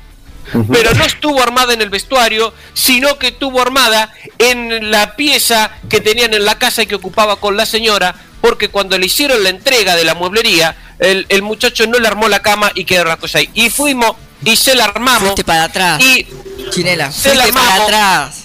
pero 0.71 0.93
no 0.93 1.03
estuvo 1.03 1.41
armada 1.41 1.73
en 1.73 1.81
el 1.81 1.89
vestuario, 1.89 2.53
sino 2.73 3.17
que 3.17 3.29
estuvo 3.29 3.61
armada 3.61 4.13
en 4.37 4.91
la 4.91 5.15
pieza 5.15 5.71
que 5.89 5.99
tenían 5.99 6.33
en 6.33 6.45
la 6.45 6.57
casa 6.57 6.83
y 6.83 6.85
que 6.85 6.95
ocupaba 6.95 7.37
con 7.37 7.57
la 7.57 7.65
señora, 7.65 8.15
porque 8.39 8.69
cuando 8.69 8.97
le 8.97 9.07
hicieron 9.07 9.43
la 9.43 9.49
entrega 9.49 9.95
de 9.95 10.05
la 10.05 10.15
mueblería, 10.15 10.77
el, 10.99 11.25
el 11.29 11.41
muchacho 11.41 11.87
no 11.87 11.99
le 11.99 12.07
armó 12.07 12.29
la 12.29 12.41
cama 12.41 12.71
y 12.75 12.85
quedó 12.85 13.03
la 13.05 13.17
cosa 13.17 13.39
ahí. 13.39 13.49
Y 13.53 13.69
fuimos 13.69 14.15
y 14.43 14.55
se 14.55 14.75
la 14.75 14.85
armamos. 14.85 15.21
Fuiste 15.21 15.43
para 15.43 15.63
atrás. 15.65 16.01
Y 16.01 16.27
Chinela, 16.71 17.11
Se 17.11 17.35
la 17.35 17.43
fuiste 17.43 17.53
para 17.59 17.65
armamos. 17.75 17.87
atrás. 17.93 18.35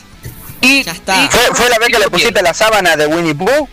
y, 0.61 0.82
Ya 0.85 0.92
está. 0.92 1.24
y- 1.24 1.28
¿Fue, 1.28 1.40
fue 1.54 1.68
la 1.68 1.78
vez 1.78 1.88
que 1.88 1.98
le 1.98 2.09
pusiste 2.11 2.42
la 2.42 2.54
sábana 2.54 2.96
de 2.96 3.06
Winnie 3.06 3.35
Pooh? 3.35 3.68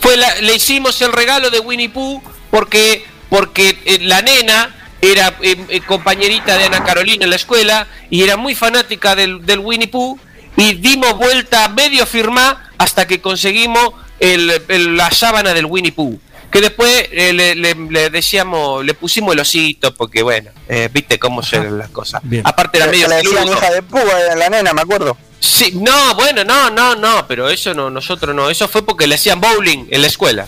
fue 0.00 0.16
la- 0.16 0.36
le 0.36 0.54
hicimos 0.54 1.00
el 1.02 1.12
regalo 1.12 1.50
de 1.50 1.58
Winnie 1.58 1.88
Pooh 1.88 2.22
porque 2.50 3.04
porque 3.28 3.78
eh, 3.84 3.98
la 4.02 4.22
nena 4.22 4.74
era 5.02 5.34
eh, 5.42 5.56
eh, 5.68 5.80
compañerita 5.80 6.56
de 6.56 6.64
Ana 6.64 6.84
Carolina 6.84 7.24
en 7.24 7.30
la 7.30 7.36
escuela 7.36 7.86
y 8.08 8.22
era 8.22 8.36
muy 8.36 8.54
fanática 8.54 9.14
del, 9.16 9.44
del 9.44 9.58
Winnie 9.58 9.88
Pooh 9.88 10.16
y 10.56 10.74
dimos 10.74 11.14
vuelta 11.18 11.68
medio 11.68 12.06
firmá 12.06 12.70
hasta 12.78 13.06
que 13.08 13.20
conseguimos 13.20 13.90
el- 14.20 14.62
el- 14.68 14.96
la 14.96 15.10
sábana 15.10 15.52
del 15.52 15.66
Winnie 15.66 15.92
Pooh 15.92 16.18
que 16.50 16.60
después 16.60 17.08
eh, 17.12 17.32
le, 17.32 17.54
le- 17.54 17.74
le 17.74 18.10
decíamos 18.10 18.84
le 18.84 18.94
pusimos 18.94 19.34
el 19.34 19.40
osito 19.40 19.94
porque 19.94 20.22
bueno 20.22 20.50
eh, 20.68 20.88
viste 20.92 21.18
cómo 21.18 21.42
son 21.42 21.78
las 21.78 21.90
cosas 21.90 22.20
Bien. 22.24 22.42
aparte 22.46 22.78
era 22.78 22.86
Que 22.86 22.92
medio 22.92 23.08
le 23.08 23.16
decían 23.16 23.46
hija 23.48 23.70
de 23.70 23.82
Pooh 23.82 23.98
a 23.98 24.34
la 24.36 24.48
nena, 24.48 24.72
me 24.72 24.80
acuerdo. 24.82 25.16
Sí, 25.40 25.72
no, 25.74 26.14
bueno, 26.16 26.42
no, 26.44 26.68
no, 26.70 26.96
no, 26.96 27.26
pero 27.28 27.48
eso 27.48 27.72
no, 27.74 27.90
nosotros 27.90 28.34
no, 28.34 28.50
eso 28.50 28.66
fue 28.66 28.84
porque 28.84 29.06
le 29.06 29.14
hacían 29.14 29.40
bowling 29.40 29.86
en 29.90 30.00
la 30.02 30.08
escuela. 30.08 30.46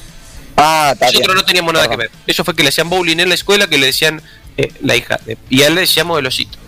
Ah, 0.56 0.90
está 0.94 1.06
Nosotros 1.06 1.28
bien. 1.28 1.36
no 1.36 1.44
teníamos 1.44 1.72
nada 1.74 1.88
que 1.88 1.96
ver. 1.96 2.10
Eso 2.26 2.44
fue 2.44 2.54
que 2.56 2.62
le 2.64 2.70
hacían 2.70 2.90
bowling 2.90 3.20
en 3.20 3.28
la 3.28 3.34
escuela, 3.34 3.68
que 3.68 3.78
le 3.78 3.86
decían 3.86 4.20
eh, 4.56 4.72
la 4.82 4.96
hija. 4.96 5.18
de- 5.24 5.38
y 5.48 5.62
a 5.62 5.68
él 5.68 5.74
le 5.76 5.82
decíamos 5.82 6.18
el 6.18 6.26
osito. 6.26 6.58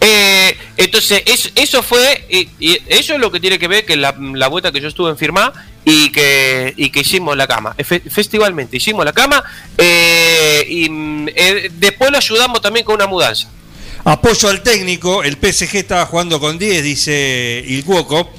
Eh, 0.00 0.56
entonces, 0.76 1.22
eso, 1.26 1.48
eso 1.54 1.82
fue. 1.82 2.26
y 2.58 2.78
eso 2.88 3.14
es 3.14 3.20
lo 3.20 3.30
que 3.30 3.40
tiene 3.40 3.58
que 3.58 3.68
ver 3.68 3.84
que 3.86 3.96
la, 3.96 4.14
la 4.34 4.48
vuelta 4.48 4.72
que 4.72 4.80
yo 4.80 4.88
estuve 4.88 5.10
en 5.10 5.16
firma 5.16 5.52
y 5.84 6.10
que, 6.10 6.72
y 6.76 6.90
que 6.90 7.00
hicimos 7.00 7.36
la 7.36 7.46
cama. 7.46 7.74
Fe- 7.84 8.02
festivalmente 8.10 8.76
hicimos 8.76 9.04
la 9.04 9.12
cama. 9.12 9.42
eh, 9.78 10.64
y 10.68 10.86
eh, 11.36 11.70
después 11.74 12.10
lo 12.10 12.18
ayudamos 12.18 12.60
también 12.60 12.84
con 12.84 12.94
una 12.96 13.06
mudanza. 13.06 13.48
Apoyo 14.06 14.48
al 14.50 14.62
técnico, 14.62 15.22
el 15.22 15.36
PSG 15.36 15.76
estaba 15.76 16.04
jugando 16.06 16.38
con 16.38 16.58
10, 16.58 16.82
dice 16.82 17.64
Il 17.66 17.84
Cuoco. 17.84 18.30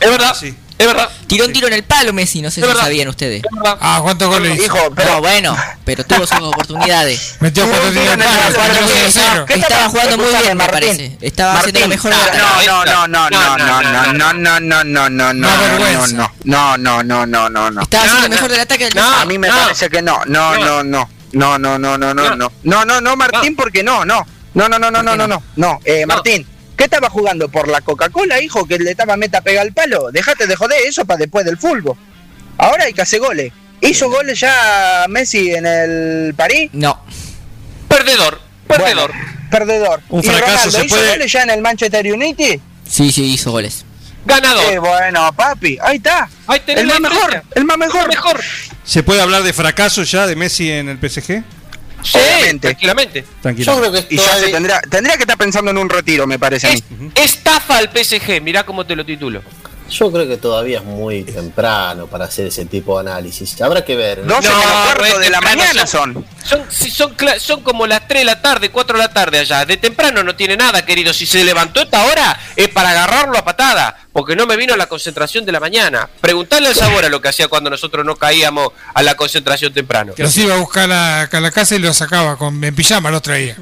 Es 0.00 0.10
verdad, 0.10 0.34
Sí. 0.38 0.54
Es 0.80 0.86
verdad. 0.86 1.08
Tiró 1.26 1.44
un 1.46 1.52
tiro 1.52 1.66
en 1.68 1.72
el 1.74 1.84
palo 1.84 2.12
Messi, 2.12 2.42
no 2.42 2.50
sé 2.50 2.60
Es 2.60 2.64
si 2.66 2.68
verdad. 2.68 2.82
sabían 2.84 3.08
ustedes. 3.08 3.42
Es 3.44 3.50
verdad. 3.56 3.78
Ah, 3.80 4.00
¿cuántos 4.02 4.28
goles 4.28 4.58
hizo? 4.58 4.74
Pero 4.96 5.10
No, 5.10 5.20
bueno, 5.20 5.56
pero 5.84 6.04
tuvo 6.04 6.26
sus 6.26 6.40
oportunidades. 6.40 7.36
Metió 7.40 7.68
cuatro 7.68 7.90
tiros 7.90 8.14
en 8.14 8.20
el 8.22 8.26
palo, 8.26 8.54
Cuando 8.54 8.78
cuatro 8.78 8.86
que- 8.94 9.00
a 9.06 9.10
cero. 9.10 9.44
¿Qué 9.46 9.54
Estaba 9.54 9.88
jugando 9.88 10.16
muy 10.18 10.26
bien, 10.42 10.56
me 10.56 10.66
parece. 10.66 11.16
Estaba 11.20 11.58
haciendo 11.60 11.80
Martín, 11.80 11.90
mejor 11.90 12.10
la 12.10 12.16
no. 12.16 12.84
No, 12.84 12.84
no, 12.84 13.08
no, 13.08 13.30
no, 13.30 13.58
no, 13.58 13.58
no, 13.58 14.12
no, 14.12 14.32
no, 14.32 14.32
no, 14.32 14.60
no, 14.60 14.84
no, 14.84 15.04
no, 15.04 15.32
no, 15.32 15.32
no, 16.44 16.76
no, 16.76 16.76
no, 16.76 17.02
no, 17.04 17.26
no, 17.26 17.48
no, 17.50 17.70
no. 17.70 17.82
Estaba 17.82 18.04
No, 18.06 18.12
haciendo 18.12 18.28
mejor 18.36 18.50
del 18.50 18.60
ataque 18.60 18.84
del 18.86 18.94
No. 18.94 19.14
A 19.14 19.24
mí 19.24 19.38
me 19.38 19.48
no. 19.48 19.56
parece 19.56 19.88
que 19.88 20.02
no, 20.02 20.20
no, 20.26 20.56
no, 20.58 20.82
no, 20.82 21.08
no, 21.32 21.58
no, 21.58 21.78
no, 21.78 21.98
no, 21.98 22.14
no, 22.14 22.14
no, 22.14 22.50
no, 22.64 22.84
no, 22.84 23.00
no, 23.00 23.16
Martín, 23.16 23.54
porque 23.54 23.82
no, 23.82 24.04
no, 24.04 24.26
no, 24.54 24.68
no, 24.68 24.78
no, 24.78 24.90
no, 24.90 25.02
no, 25.02 25.16
no, 25.16 25.26
no, 25.28 25.42
no, 25.56 25.78
eh, 25.84 26.04
No. 26.06 26.14
Martín, 26.14 26.46
¿qué 26.80 26.84
estaba 26.84 27.10
jugando 27.10 27.46
por 27.50 27.68
la 27.68 27.82
Coca-Cola, 27.82 28.40
hijo, 28.40 28.66
que 28.66 28.78
le 28.78 28.92
estaba 28.92 29.14
meta 29.18 29.42
pega 29.42 29.60
al 29.60 29.74
palo? 29.74 30.10
Déjate 30.10 30.46
de 30.46 30.56
joder 30.56 30.78
eso 30.86 31.04
para 31.04 31.18
después 31.18 31.44
del 31.44 31.58
fútbol. 31.58 31.94
Ahora 32.56 32.84
hay 32.84 32.94
que 32.94 33.02
hacer 33.02 33.20
goles. 33.20 33.52
¿Hizo 33.82 34.08
goles 34.08 34.40
ya 34.40 35.04
Messi 35.06 35.50
en 35.52 35.66
el 35.66 36.34
París? 36.34 36.70
No. 36.72 36.98
Perdedor, 37.86 38.40
perdedor. 38.66 39.10
Bueno, 39.12 39.24
perdedor. 39.50 40.00
Un 40.08 40.20
¿Y 40.20 40.22
fracaso 40.22 40.46
Ronaldo 40.52 40.70
se 40.70 40.86
hizo 40.86 40.96
puede- 40.96 41.10
goles 41.10 41.32
ya 41.32 41.42
en 41.42 41.50
el 41.50 41.60
Manchester 41.60 42.12
United? 42.14 42.60
Sí, 42.88 43.12
sí, 43.12 43.24
hizo 43.24 43.50
goles. 43.50 43.84
Ganador. 44.24 44.72
Eh, 44.72 44.78
bueno, 44.78 45.30
papi, 45.34 45.76
ahí 45.82 45.98
está. 45.98 46.30
Ahí 46.46 46.62
el 46.66 46.86
más 46.86 47.00
mejor, 47.00 47.42
el 47.54 47.64
más 47.66 47.76
mejor. 47.76 48.08
mejor. 48.08 48.40
¿Se 48.84 49.02
puede 49.02 49.20
hablar 49.20 49.42
de 49.42 49.52
fracaso 49.52 50.02
ya 50.02 50.26
de 50.26 50.34
Messi 50.34 50.70
en 50.70 50.88
el 50.88 50.96
PSG? 50.98 51.42
Sí, 52.02 52.18
Obviamente. 52.18 52.68
tranquilamente. 52.68 53.24
Tranquilo. 53.42 53.72
Yo 53.74 53.80
creo 53.80 53.92
que 53.92 54.14
Y 54.14 54.16
ya 54.18 54.34
se 54.36 54.48
tendría, 54.48 54.80
tendría 54.82 55.16
que 55.16 55.22
estar 55.22 55.36
pensando 55.38 55.70
en 55.70 55.78
un 55.78 55.88
retiro, 55.88 56.26
me 56.26 56.38
parece 56.38 56.68
a 56.68 56.70
mí. 56.72 56.82
Es- 57.14 57.24
estafa 57.34 57.76
al 57.78 57.90
PSG, 57.90 58.40
mirá 58.42 58.64
cómo 58.64 58.84
te 58.86 58.96
lo 58.96 59.04
titulo. 59.04 59.42
Yo 59.90 60.10
creo 60.12 60.28
que 60.28 60.36
todavía 60.36 60.78
es 60.78 60.84
muy 60.84 61.24
temprano 61.24 62.06
para 62.06 62.26
hacer 62.26 62.46
ese 62.46 62.64
tipo 62.64 62.94
de 63.02 63.10
análisis. 63.10 63.60
Habrá 63.60 63.84
que 63.84 63.96
ver. 63.96 64.24
12 64.24 64.48
No, 64.48 64.56
menos 64.56 64.72
cuarto 64.84 65.04
es 65.04 65.18
de 65.18 65.30
la 65.30 65.40
mañana 65.40 65.86
son- 65.86 66.24
son. 66.44 66.64
Si 66.70 66.90
son, 66.90 67.16
cla- 67.16 67.38
son 67.40 67.62
como 67.62 67.86
las 67.86 68.06
3 68.06 68.20
de 68.20 68.24
la 68.24 68.40
tarde, 68.40 68.70
4 68.70 68.96
de 68.96 69.02
la 69.04 69.12
tarde 69.12 69.40
allá. 69.40 69.64
De 69.66 69.76
temprano 69.76 70.22
no 70.22 70.36
tiene 70.36 70.56
nada, 70.56 70.84
querido. 70.86 71.12
Si 71.12 71.26
se 71.26 71.42
levantó 71.44 71.82
esta 71.82 72.04
hora 72.06 72.38
es 72.56 72.68
para 72.68 72.90
agarrarlo 72.90 73.36
a 73.36 73.44
patada, 73.44 73.98
porque 74.12 74.36
no 74.36 74.46
me 74.46 74.56
vino 74.56 74.76
la 74.76 74.86
concentración 74.86 75.44
de 75.44 75.52
la 75.52 75.60
mañana. 75.60 76.08
Preguntarle 76.20 76.68
al 76.68 76.74
sabor 76.76 77.04
a 77.04 77.08
lo 77.08 77.20
que 77.20 77.28
hacía 77.28 77.48
cuando 77.48 77.68
nosotros 77.68 78.04
no 78.06 78.14
caíamos 78.16 78.68
a 78.94 79.02
la 79.02 79.16
concentración 79.16 79.72
temprano. 79.72 80.12
Los 80.16 80.36
iba 80.36 80.54
a 80.54 80.58
buscar 80.58 80.84
a 80.84 80.86
la, 80.86 81.22
a 81.22 81.40
la 81.40 81.50
casa 81.50 81.74
y 81.74 81.78
los 81.80 81.96
sacaba 81.96 82.36
con, 82.36 82.62
en 82.62 82.74
pijama, 82.74 83.10
los 83.10 83.22
traía. 83.22 83.56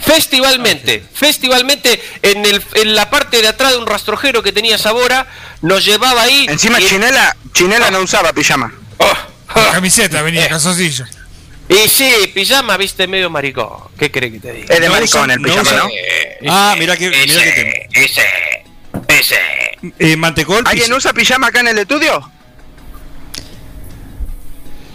Festivalmente, 0.00 1.02
festivalmente, 1.12 2.00
en, 2.22 2.46
el, 2.46 2.62
en 2.74 2.94
la 2.94 3.10
parte 3.10 3.42
de 3.42 3.48
atrás 3.48 3.72
de 3.72 3.78
un 3.78 3.86
rastrojero 3.86 4.42
que 4.42 4.52
tenía 4.52 4.78
Sabora, 4.78 5.26
nos 5.62 5.84
llevaba 5.84 6.22
ahí. 6.22 6.46
Encima 6.48 6.80
y, 6.80 6.86
Chinela, 6.86 7.36
Chinela 7.52 7.90
no 7.90 8.00
usaba 8.00 8.32
pijama. 8.32 8.72
Oh, 8.98 9.12
La 9.56 9.68
oh. 9.68 9.72
camiseta 9.72 10.22
venía, 10.22 10.48
calzoncillo. 10.48 11.04
Y 11.68 11.88
sí, 11.88 12.10
pijama, 12.32 12.76
viste, 12.76 13.06
medio 13.06 13.28
maricón. 13.28 13.68
¿Qué 13.98 14.10
crees 14.10 14.32
que 14.34 14.40
te 14.40 14.52
diga? 14.52 14.74
Es 14.74 14.80
de 14.80 14.86
No 14.86 14.92
maricón 14.94 15.30
el 15.30 15.42
no 15.42 15.48
pijama, 15.48 15.72
¿no? 15.72 15.88
Ah, 16.48 16.74
mira 16.78 16.96
que, 16.96 17.10
mirá 17.10 17.42
que 17.44 17.88
te- 17.92 18.04
ese, 18.04 18.24
ese. 19.08 19.36
eh, 19.98 20.16
Mantecol, 20.16 20.62
¿Alguien 20.66 20.92
usa 20.92 21.12
pijama 21.12 21.48
acá 21.48 21.60
en 21.60 21.68
el 21.68 21.78
estudio? 21.80 22.30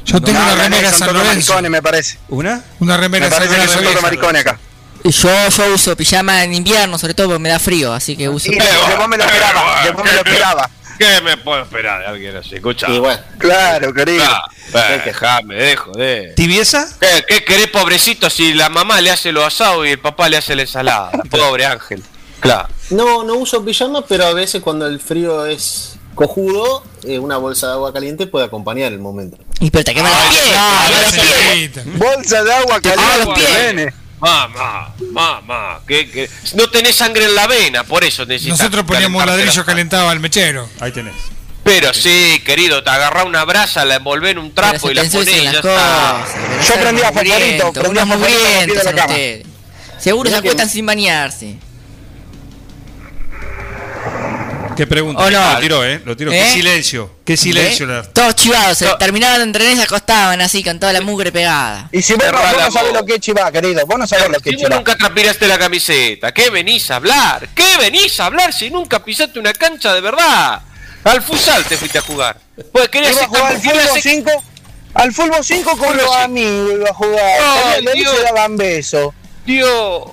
Yo 0.05 0.21
tengo 0.21 0.39
No, 0.39 0.45
una 0.45 0.55
no, 0.55 0.63
remera 0.63 0.91
San 0.91 1.13
Lorenzo. 1.13 1.53
maricones, 1.53 1.71
me 1.71 1.81
parece. 1.81 2.17
¿Una? 2.29 2.63
Una 2.79 2.97
remera 2.97 3.25
Me 3.25 3.29
San 3.31 3.39
parece 3.39 3.53
que 3.55 3.57
Lorenzo. 3.61 3.75
son 3.83 3.89
todos 3.91 4.01
maricones 4.01 4.41
acá. 4.41 4.59
Yo, 5.03 5.49
yo 5.49 5.73
uso 5.73 5.95
pijama 5.97 6.43
en 6.43 6.53
invierno, 6.53 6.97
sobre 6.97 7.13
todo 7.13 7.27
porque 7.27 7.39
me 7.39 7.49
da 7.49 7.59
frío, 7.59 7.93
así 7.93 8.15
que 8.15 8.29
uso. 8.29 8.51
Y 8.51 8.55
de 8.55 8.95
vos 8.97 9.07
me 9.07 9.17
lo 9.17 9.23
esperaba, 9.23 9.83
de 9.83 9.91
vos 9.91 10.03
me 10.03 10.11
lo 10.11 10.17
esperaba. 10.19 10.69
¿Qué 10.97 11.21
me 11.21 11.37
puedo 11.37 11.61
esperar 11.63 12.01
de 12.01 12.07
alguien 12.07 12.35
así? 12.37 12.55
Escucha. 12.55 12.87
Y 12.89 12.99
bueno, 12.99 13.19
Claro, 13.37 13.93
querido. 13.93 14.23
Ah, 14.23 14.47
dejame, 15.03 15.55
dejo, 15.55 15.91
de. 15.91 16.33
¿Tibieza? 16.35 16.87
¿Qué, 16.99 17.25
¿Qué 17.27 17.43
querés, 17.43 17.67
pobrecito, 17.67 18.29
si 18.29 18.53
la 18.53 18.69
mamá 18.69 19.01
le 19.01 19.11
hace 19.11 19.31
lo 19.31 19.45
asado 19.45 19.85
y 19.85 19.89
el 19.89 19.99
papá 19.99 20.29
le 20.29 20.37
hace 20.37 20.55
la 20.55 20.61
ensalada? 20.61 21.11
Pobre 21.29 21.65
Ángel. 21.65 22.03
Claro. 22.39 22.67
no, 22.89 23.23
no 23.23 23.35
uso 23.35 23.63
pijama, 23.63 24.05
pero 24.05 24.25
a 24.25 24.33
veces 24.33 24.61
cuando 24.61 24.85
el 24.85 24.99
frío 24.99 25.45
es 25.45 25.95
cojudo, 26.13 26.83
eh, 27.03 27.17
una 27.17 27.37
bolsa 27.37 27.67
de 27.67 27.73
agua 27.73 27.93
caliente 27.93 28.27
puede 28.27 28.45
acompañar 28.45 28.91
el 28.91 28.99
momento. 28.99 29.37
Y 29.59 29.71
pero 29.71 29.83
te 29.83 29.93
los 29.93 30.03
pies. 30.03 30.41
Ah, 30.55 30.87
los 30.89 31.11
pies. 31.11 31.25
señorita. 31.25 31.83
Bolsa 31.85 32.43
de 32.43 32.53
agua 32.53 32.81
caliente, 32.81 33.33
pies. 33.35 33.93
Mamá, 34.23 34.95
mamá, 35.11 35.81
¿qué, 35.85 36.09
qué? 36.09 36.29
no 36.53 36.69
tenés 36.69 36.95
sangre 36.95 37.25
en 37.25 37.35
la 37.35 37.45
vena, 37.45 37.83
por 37.83 38.05
eso 38.05 38.25
necesitas. 38.25 38.57
Nosotros 38.57 38.85
poníamos 38.85 39.25
ladrillo 39.25 39.51
la- 39.61 39.65
calentado 39.65 40.07
al 40.07 40.21
mechero. 40.21 40.69
Ahí 40.79 40.93
tenés. 40.93 41.13
Pero 41.65 41.93
sí, 41.93 42.41
querido, 42.45 42.81
te 42.83 42.89
agarrá 42.89 43.25
una 43.25 43.43
brasa, 43.43 43.83
la 43.83 43.95
envolvé 43.95 44.29
en 44.29 44.37
un 44.37 44.53
trapo 44.55 44.89
y 44.89 44.93
la 44.93 45.03
ponés 45.03 45.27
y 45.27 45.43
ya 45.43 45.51
está. 45.51 46.25
Yo 46.69 46.73
prendía 46.75 47.11
fosforito, 47.11 47.73
prendía 47.73 48.05
fosforito. 48.05 48.73
Seguro 49.99 50.29
se 50.29 50.33
que- 50.35 50.39
acuestan 50.39 50.69
sin 50.69 50.85
bañarse. 50.85 51.57
¿Qué 54.75 54.87
pregunta? 54.87 55.23
¿O 55.23 55.29
no? 55.29 55.53
Lo 55.53 55.59
tiró, 55.59 55.85
¿eh? 55.85 56.01
Lo 56.03 56.17
tiró. 56.17 56.31
¿Eh? 56.31 56.39
Qué 56.39 56.49
silencio. 56.51 57.11
Qué 57.25 57.37
silencio. 57.37 57.85
¿Ve? 57.87 57.93
la- 57.93 58.03
Todos 58.03 58.35
chivados, 58.35 58.77
se 58.77 58.85
No. 58.85 58.97
terminaban 58.97 59.37
de 59.37 59.43
entrenar 59.43 59.73
y 59.73 59.77
se 59.77 59.83
acostaban 59.83 60.41
así, 60.41 60.63
con 60.63 60.79
toda 60.79 60.93
la 60.93 61.01
mugre 61.01 61.31
pegada. 61.31 61.89
Y 61.91 62.01
si 62.01 62.13
vos, 62.13 62.23
no- 62.23 62.37
Cerrá 62.37 62.51
vos 62.53 62.61
no 62.63 62.71
sabés 62.71 62.93
lo 62.93 63.05
que 63.05 63.13
es 63.15 63.19
chivá, 63.19 63.51
querido, 63.51 63.85
vos 63.85 63.99
no 63.99 64.07
sabés 64.07 64.29
lo 64.29 64.39
que 64.39 64.49
Si 64.49 64.55
es 64.55 64.61
chivá. 64.63 64.75
nunca 64.75 64.95
transpiraste 64.95 65.47
la 65.47 65.57
camiseta, 65.59 66.31
¿qué 66.33 66.49
venís 66.49 66.89
a 66.89 66.95
hablar? 66.95 67.47
¿Qué 67.53 67.77
venís 67.77 68.19
a 68.19 68.25
hablar 68.25 68.51
si 68.53 68.71
nunca 68.71 69.03
pisaste 69.03 69.37
una 69.39 69.53
cancha 69.53 69.93
de 69.93 70.01
verdad? 70.01 70.61
Al 71.03 71.21
futsal 71.21 71.63
te 71.65 71.77
fuiste 71.77 71.99
a 71.99 72.01
jugar. 72.01 72.37
Pues 72.71 72.89
querías 72.89 73.11
Iba 73.13 73.23
a 73.23 73.27
jugar 73.27 73.45
al 73.51 73.57
fútbol 73.61 73.73
querías 73.73 73.93
ser- 73.93 74.01
5, 74.01 74.43
al 74.95 75.13
fútbol 75.13 75.43
5 75.43 75.77
con 75.77 75.97
los 75.97 76.15
amigos 76.15 76.71
iba 76.73 76.89
a 76.89 76.93
jugar. 76.93 77.81
Dios. 77.93 78.15
se 78.15 78.23
daban 78.23 78.57
besos. 78.57 79.13
Dios. 79.45 80.03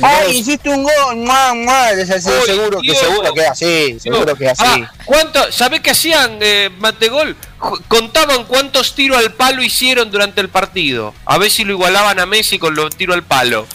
Ay, 0.00 0.38
hiciste 0.38 0.70
un 0.70 0.82
gol, 0.84 1.16
mua, 1.16 1.52
mua, 1.54 1.90
es 1.90 2.08
así, 2.10 2.30
seguro 2.46 2.80
que 2.80 2.94
seguro 2.94 3.34
que 3.34 3.40
es 3.42 3.48
así, 3.50 4.00
seguro 4.00 4.34
que 4.36 4.44
es 4.46 4.52
así. 4.58 4.82
Ah, 4.84 4.92
¿cuánto, 5.04 5.52
¿Sabés 5.52 5.80
qué 5.80 5.90
hacían, 5.90 6.38
eh, 6.40 6.70
Mantegol? 6.78 7.36
Ju- 7.58 7.80
Contaban 7.88 8.44
cuántos 8.44 8.94
tiros 8.94 9.18
al 9.18 9.32
palo 9.34 9.62
hicieron 9.62 10.10
durante 10.10 10.40
el 10.40 10.48
partido. 10.48 11.14
A 11.26 11.36
ver 11.38 11.50
si 11.50 11.64
lo 11.64 11.72
igualaban 11.74 12.18
a 12.20 12.26
Messi 12.26 12.58
con 12.58 12.74
los 12.74 12.96
tiros 12.96 13.14
al 13.14 13.22
palo. 13.24 13.66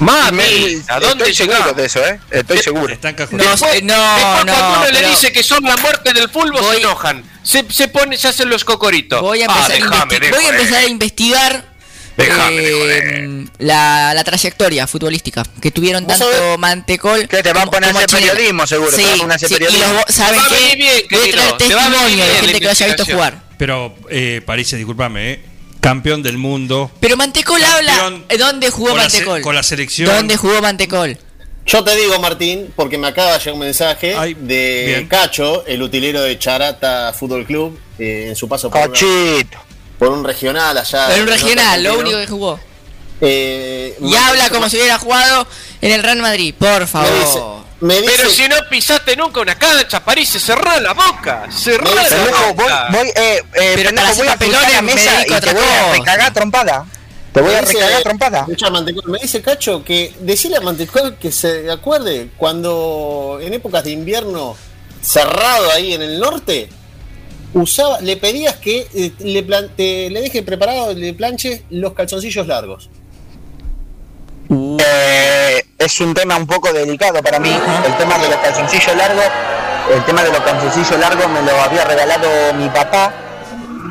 Mami, 0.00 0.82
¿a 0.88 0.98
dónde 0.98 1.24
Estoy 1.30 1.34
seguro 1.34 1.56
llegamos? 1.58 1.76
de 1.76 1.84
eso, 1.86 2.04
¿eh? 2.04 2.20
Estoy 2.30 2.58
seguro. 2.58 2.92
Están 2.92 3.14
No, 3.16 3.24
eh, 3.26 3.28
no, 3.30 3.46
Después 3.54 3.84
no, 3.84 4.52
cuando 4.52 4.78
uno 4.80 4.90
le 4.90 5.08
dice 5.08 5.32
que 5.32 5.42
son 5.44 5.62
la 5.62 5.76
muerte 5.76 6.12
del 6.12 6.28
fútbol 6.28 6.60
Voy- 6.60 6.74
se 6.76 6.80
enojan. 6.82 7.24
Se, 7.44 7.64
se 7.70 7.88
pone, 7.88 8.16
se 8.18 8.28
hacen 8.28 8.48
los 8.48 8.64
cocoritos. 8.64 9.20
voy 9.20 9.42
a 9.42 9.46
Ah, 9.48 9.64
a, 9.66 9.68
voy 9.68 9.76
a 9.78 10.00
joder. 10.00 10.24
empezar 10.24 10.78
a 10.80 10.86
investigar 10.86 11.73
Déjame 12.16 12.62
eh, 12.62 13.44
la, 13.58 14.12
la 14.14 14.24
trayectoria 14.24 14.86
futbolística 14.86 15.42
que 15.60 15.70
tuvieron 15.70 16.04
¿Vos 16.04 16.18
tanto 16.18 16.32
sabés? 16.32 16.58
Mantecol 16.58 17.26
Que 17.28 17.42
te 17.42 17.52
van 17.52 17.66
a 17.68 17.70
poner 17.70 17.92
como 17.92 18.06
Chinela. 18.06 18.32
periodismo, 18.32 18.66
seguro, 18.66 18.90
te 18.90 18.96
Sí, 18.96 19.02
van 19.02 19.12
a 19.14 19.16
poner 19.18 19.32
a 19.32 19.34
hacer 19.36 19.48
sí, 19.48 19.54
y 19.54 19.58
periodismo. 19.58 19.92
los- 19.94 20.14
¿saben 20.14 20.34
Te 20.34 20.40
va 20.40 20.46
a 20.46 20.58
qué? 20.70 20.76
bien, 20.76 20.92
Voy 21.10 21.28
a 21.28 21.32
traer 21.32 21.56
testimonio 21.56 22.26
de 22.26 22.34
gente 22.36 22.58
que 22.58 22.64
lo 22.64 22.70
haya 22.70 22.86
visto 22.86 23.04
jugar. 23.04 23.42
Pero, 23.58 23.94
eh, 24.10 24.42
París, 24.44 24.70
discúlpame, 24.70 25.32
¿eh? 25.32 25.40
Campeón 25.80 26.22
del 26.22 26.38
mundo. 26.38 26.90
Pero 27.00 27.16
Mantecol 27.16 27.62
habla. 27.62 27.94
Campeón 27.96 28.38
¿Dónde 28.38 28.70
jugó 28.70 28.88
con 28.90 28.96
la 28.98 29.02
Mantecol? 29.04 29.40
con 29.42 29.54
la 29.54 29.62
selección. 29.62 30.08
¿Dónde 30.08 30.36
jugó 30.36 30.60
Mantecol? 30.62 31.18
Yo 31.66 31.82
te 31.82 31.96
digo, 31.96 32.18
Martín, 32.20 32.72
porque 32.76 32.98
me 32.98 33.06
acaba 33.08 33.32
de 33.32 33.38
llegar 33.38 33.54
un 33.54 33.60
mensaje 33.60 34.14
Ay, 34.14 34.34
de 34.34 34.84
bien. 34.86 35.08
Cacho, 35.08 35.64
el 35.66 35.80
utilero 35.82 36.20
de 36.22 36.38
Charata 36.38 37.12
Fútbol 37.18 37.46
Club, 37.46 37.78
eh, 37.98 38.26
en 38.28 38.36
su 38.36 38.46
paso 38.48 38.70
por, 38.70 38.80
Cochito. 38.88 39.58
Por 40.04 40.12
un 40.18 40.24
regional 40.24 40.76
allá. 40.76 41.14
en 41.16 41.22
un 41.22 41.28
regional, 41.28 41.82
lo 41.82 41.98
único 41.98 42.18
que 42.18 42.26
jugó. 42.26 42.60
Eh, 43.20 43.96
Y 44.00 44.14
habla 44.16 44.50
como 44.50 44.68
si 44.68 44.76
hubiera 44.76 44.98
jugado 44.98 45.46
en 45.80 45.92
el 45.92 46.02
Real 46.02 46.18
Madrid, 46.18 46.54
por 46.58 46.80
me 46.80 46.86
favor. 46.86 47.10
dice, 47.20 47.40
me 47.80 48.00
dice- 48.00 48.12
Pero 48.16 48.30
si 48.30 48.48
no 48.48 48.56
pisaste 48.68 49.16
nunca 49.16 49.40
una 49.40 49.54
cancha, 49.56 50.04
París, 50.04 50.28
se 50.28 50.40
cerrá 50.40 50.78
la 50.80 50.92
boca. 50.92 51.44
Cerrá 51.50 51.88
dice, 51.90 52.10
la 52.18 52.24
Pendejo, 52.24 52.44
voy, 52.54 52.64
boca. 52.64 52.88
voy, 52.90 53.08
eh, 53.08 53.12
eh, 53.16 53.42
Pero 53.76 53.90
pendejo, 53.90 54.14
voy 54.16 54.28
a 54.28 54.32
apuntar 54.32 54.70
la 54.72 54.82
mesa 54.82 55.10
y 55.26 55.32
a 55.32 55.40
te 55.40 55.54
voy 55.54 55.62
a 55.64 55.92
recagar 55.92 56.34
trompada. 56.34 56.86
Te 57.32 57.40
voy 57.40 57.54
a 57.54 57.62
Me 57.62 57.66
recagar 57.68 58.02
trompada. 58.02 58.46
Me 59.06 59.18
dice 59.20 59.42
Cacho 59.42 59.82
que 59.84 60.14
decirle 60.20 60.56
a 60.58 60.60
Mantecol 60.60 61.16
que 61.18 61.32
se 61.32 61.70
acuerde 61.70 62.28
cuando 62.36 63.38
en 63.40 63.54
épocas 63.54 63.84
de 63.84 63.90
invierno 63.92 64.56
cerrado 65.02 65.70
ahí 65.72 65.94
en 65.94 66.02
el 66.02 66.18
norte 66.20 66.68
usaba, 67.54 68.00
le 68.00 68.16
pedías 68.16 68.56
que 68.56 68.86
eh, 68.94 69.12
le, 69.20 69.42
plan- 69.42 69.70
te- 69.76 70.10
le 70.10 70.20
deje 70.20 70.42
preparado, 70.42 70.92
le 70.92 71.14
planche 71.14 71.62
los 71.70 71.92
calzoncillos 71.94 72.46
largos. 72.46 72.90
Eh, 74.50 75.62
es 75.78 76.00
un 76.00 76.14
tema 76.14 76.36
un 76.36 76.46
poco 76.46 76.72
delicado 76.72 77.22
para 77.22 77.38
mí. 77.38 77.50
El 77.86 77.96
tema 77.96 78.18
de 78.18 78.28
los 78.28 78.36
calzoncillos 78.38 78.96
largos, 78.96 79.24
el 79.94 80.04
tema 80.04 80.22
de 80.22 80.30
los 80.30 80.40
calzoncillos 80.40 80.98
largos 81.00 81.28
me 81.28 81.42
lo 81.42 81.52
había 81.60 81.84
regalado 81.84 82.28
mi 82.54 82.68
papá 82.68 83.12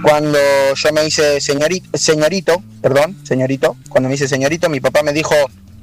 cuando 0.04 0.38
yo 0.76 0.92
me 0.94 1.06
hice 1.06 1.40
señorito, 1.40 1.98
señorito, 1.98 2.62
perdón, 2.82 3.18
señorito, 3.24 3.78
cuando 3.90 4.10
me 4.10 4.16
hice 4.16 4.28
señorito, 4.28 4.70
mi 4.70 4.80
papá 4.82 5.02
me 5.02 5.14
dijo, 5.14 5.34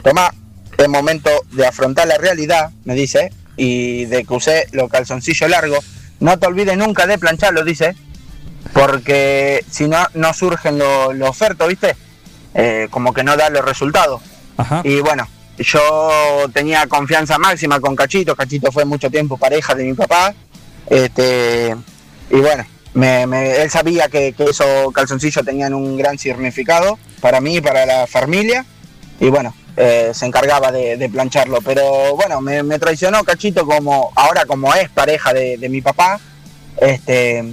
toma, 0.04 0.32
es 0.76 0.88
momento 0.88 1.30
de 1.52 1.66
afrontar 1.66 2.06
la 2.06 2.18
realidad, 2.18 2.70
me 2.84 2.94
dice, 2.94 3.32
y 3.56 4.04
de 4.06 4.24
que 4.24 4.34
usé 4.34 4.66
los 4.72 4.90
calzoncillos 4.90 5.48
largos. 5.48 5.84
No 6.20 6.38
te 6.38 6.46
olvides 6.46 6.76
nunca 6.76 7.06
de 7.06 7.18
plancharlo, 7.18 7.64
dice, 7.64 7.96
porque 8.72 9.64
si 9.70 9.88
no, 9.88 9.98
no 10.14 10.32
surgen 10.34 10.78
los 10.78 11.14
los 11.14 11.28
ofertos, 11.28 11.68
¿viste? 11.68 11.96
Eh, 12.54 12.88
como 12.90 13.12
que 13.12 13.24
no 13.24 13.36
da 13.36 13.50
los 13.50 13.64
resultados. 13.64 14.20
Ajá. 14.56 14.82
Y 14.84 15.00
bueno, 15.00 15.26
yo 15.58 16.46
tenía 16.52 16.86
confianza 16.86 17.38
máxima 17.38 17.80
con 17.80 17.96
Cachito. 17.96 18.36
Cachito 18.36 18.70
fue 18.72 18.84
mucho 18.84 19.10
tiempo 19.10 19.36
pareja 19.38 19.74
de 19.74 19.84
mi 19.84 19.94
papá. 19.94 20.34
Este, 20.88 21.74
y 22.30 22.36
bueno, 22.36 22.66
me, 22.94 23.26
me- 23.26 23.62
él 23.62 23.70
sabía 23.70 24.08
que, 24.08 24.32
que 24.32 24.44
esos 24.44 24.92
calzoncillos 24.92 25.44
tenían 25.44 25.72
un 25.74 25.96
gran 25.96 26.18
significado 26.18 26.98
para 27.20 27.40
mí 27.40 27.56
y 27.56 27.60
para 27.60 27.86
la 27.86 28.06
familia. 28.06 28.64
Y 29.20 29.28
bueno, 29.28 29.54
eh, 29.76 30.10
se 30.12 30.26
encargaba 30.26 30.72
de, 30.72 30.96
de 30.96 31.08
plancharlo. 31.08 31.60
Pero 31.60 32.16
bueno, 32.16 32.40
me, 32.40 32.62
me 32.62 32.78
traicionó 32.78 33.24
Cachito 33.24 33.66
como 33.66 34.12
ahora 34.16 34.44
como 34.44 34.74
es 34.74 34.88
pareja 34.90 35.32
de, 35.32 35.56
de 35.56 35.68
mi 35.68 35.80
papá. 35.80 36.20
Este, 36.80 37.44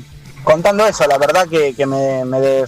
contando 0.43 0.85
eso, 0.85 1.07
la 1.07 1.17
verdad 1.17 1.47
que, 1.47 1.73
que 1.73 1.85
me, 1.85 2.25
me. 2.25 2.37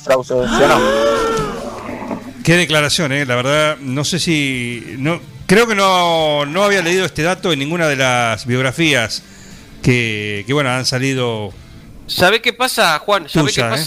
Qué 2.43 2.55
declaración, 2.55 3.11
¿eh? 3.11 3.25
La 3.25 3.35
verdad, 3.35 3.77
no 3.79 4.03
sé 4.03 4.19
si. 4.19 4.95
no 4.97 5.19
Creo 5.49 5.65
que 5.65 5.73
no, 5.73 6.45
no 6.45 6.63
había 6.63 6.83
leído 6.83 7.05
este 7.05 7.23
dato 7.23 7.51
en 7.51 7.57
ninguna 7.57 7.87
de 7.87 7.95
las 7.95 8.45
biografías 8.45 9.23
que, 9.81 10.43
que 10.45 10.53
bueno, 10.53 10.69
han 10.69 10.85
salido. 10.85 11.51
¿Sabe 12.05 12.39
qué 12.39 12.53
pasa, 12.53 12.99
Juan? 12.99 13.27
¿Sabe 13.27 13.47
Tuya, 13.49 13.69
qué 13.69 13.81
¿eh? 13.81 13.85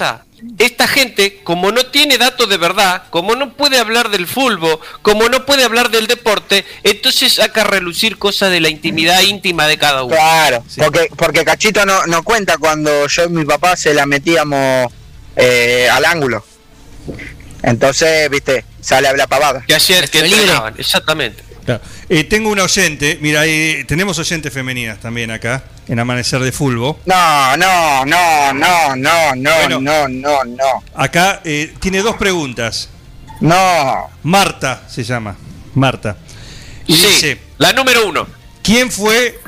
Esta 0.58 0.88
gente, 0.88 1.40
como 1.44 1.70
no 1.70 1.86
tiene 1.86 2.18
datos 2.18 2.48
de 2.48 2.56
verdad, 2.56 3.04
como 3.10 3.36
no 3.36 3.52
puede 3.54 3.78
hablar 3.78 4.10
del 4.10 4.26
fútbol, 4.26 4.80
como 5.02 5.28
no 5.28 5.46
puede 5.46 5.62
hablar 5.64 5.90
del 5.90 6.06
deporte, 6.08 6.64
entonces 6.82 7.34
saca 7.34 7.60
a 7.62 7.64
relucir 7.64 8.18
cosas 8.18 8.50
de 8.50 8.60
la 8.60 8.68
intimidad 8.68 9.20
íntima 9.20 9.66
de 9.68 9.78
cada 9.78 10.02
uno. 10.02 10.14
Claro, 10.16 10.64
Sí. 10.68 10.80
porque, 10.80 11.08
porque 11.16 11.44
Cachito 11.44 11.86
no, 11.86 12.06
no 12.06 12.22
cuenta 12.24 12.58
cuando 12.58 13.06
yo 13.06 13.24
y 13.24 13.28
mi 13.28 13.44
papá 13.44 13.76
se 13.76 13.94
la 13.94 14.04
metíamos 14.06 14.92
eh, 15.36 15.88
al 15.90 16.04
ángulo. 16.04 16.44
Entonces, 17.62 18.28
viste, 18.28 18.64
sale 18.80 19.06
a 19.06 19.10
hablar 19.10 19.28
pavada. 19.28 19.64
Que 19.66 19.74
ayer 19.74 20.10
que 20.10 20.20
entrenaban, 20.20 20.74
exactamente. 20.78 21.44
Claro. 21.64 21.80
Eh, 22.08 22.24
tengo 22.24 22.50
una 22.50 22.64
oyente, 22.64 23.18
mira, 23.20 23.42
tenemos 23.86 24.18
oyentes 24.18 24.52
femeninas 24.52 24.98
también 25.00 25.30
acá, 25.30 25.64
en 25.88 25.98
Amanecer 25.98 26.40
de 26.40 26.52
Fulbo. 26.52 26.98
No, 27.06 27.56
no, 27.56 28.04
no, 28.04 28.52
no, 28.54 28.96
no, 28.96 29.34
no, 29.36 29.50
Bueno. 29.60 29.80
no, 29.80 30.08
no, 30.08 30.44
no. 30.44 30.64
Acá 30.94 31.40
eh, 31.44 31.72
tiene 31.80 32.00
dos 32.02 32.16
preguntas. 32.16 32.88
No. 33.40 34.08
Marta 34.22 34.82
se 34.88 35.04
llama, 35.04 35.36
Marta. 35.74 36.16
Y 36.86 36.94
sí, 36.96 37.06
dice, 37.06 37.38
la 37.58 37.72
número 37.72 38.06
uno. 38.08 38.26
¿quién 38.62 38.90
fue 38.92 39.40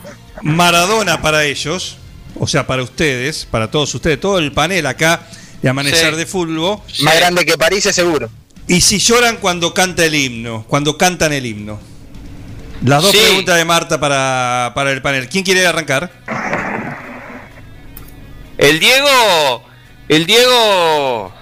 Maradona 0.42 1.20
para 1.22 1.44
ellos? 1.44 1.96
O 2.38 2.46
sea, 2.48 2.66
para 2.66 2.82
ustedes, 2.82 3.46
para 3.48 3.70
todos 3.70 3.94
ustedes, 3.94 4.18
todo 4.20 4.38
el 4.38 4.50
panel 4.52 4.86
acá 4.86 5.26
de 5.62 5.68
Amanecer 5.68 6.10
Sí. 6.12 6.16
de 6.18 6.26
Fulbo. 6.26 6.84
Más 7.02 7.16
grande 7.16 7.44
que 7.46 7.56
París, 7.56 7.86
es 7.86 7.94
seguro. 7.94 8.28
Y 8.66 8.80
si 8.80 8.98
lloran 8.98 9.36
cuando 9.36 9.72
canta 9.72 10.04
el 10.04 10.14
himno, 10.14 10.64
cuando 10.68 10.98
cantan 10.98 11.32
el 11.32 11.46
himno. 11.46 11.78
Las 12.84 13.02
dos 13.02 13.12
Sí. 13.12 13.18
preguntas 13.18 13.56
de 13.56 13.64
Marta 13.64 13.98
para, 13.98 14.72
para 14.74 14.92
el 14.92 15.00
panel. 15.00 15.28
¿Quién 15.28 15.42
quiere 15.42 15.66
arrancar? 15.66 16.10
El 18.58 18.78
Diego, 18.78 19.64
el 20.08 20.26
Diego, 20.26 21.32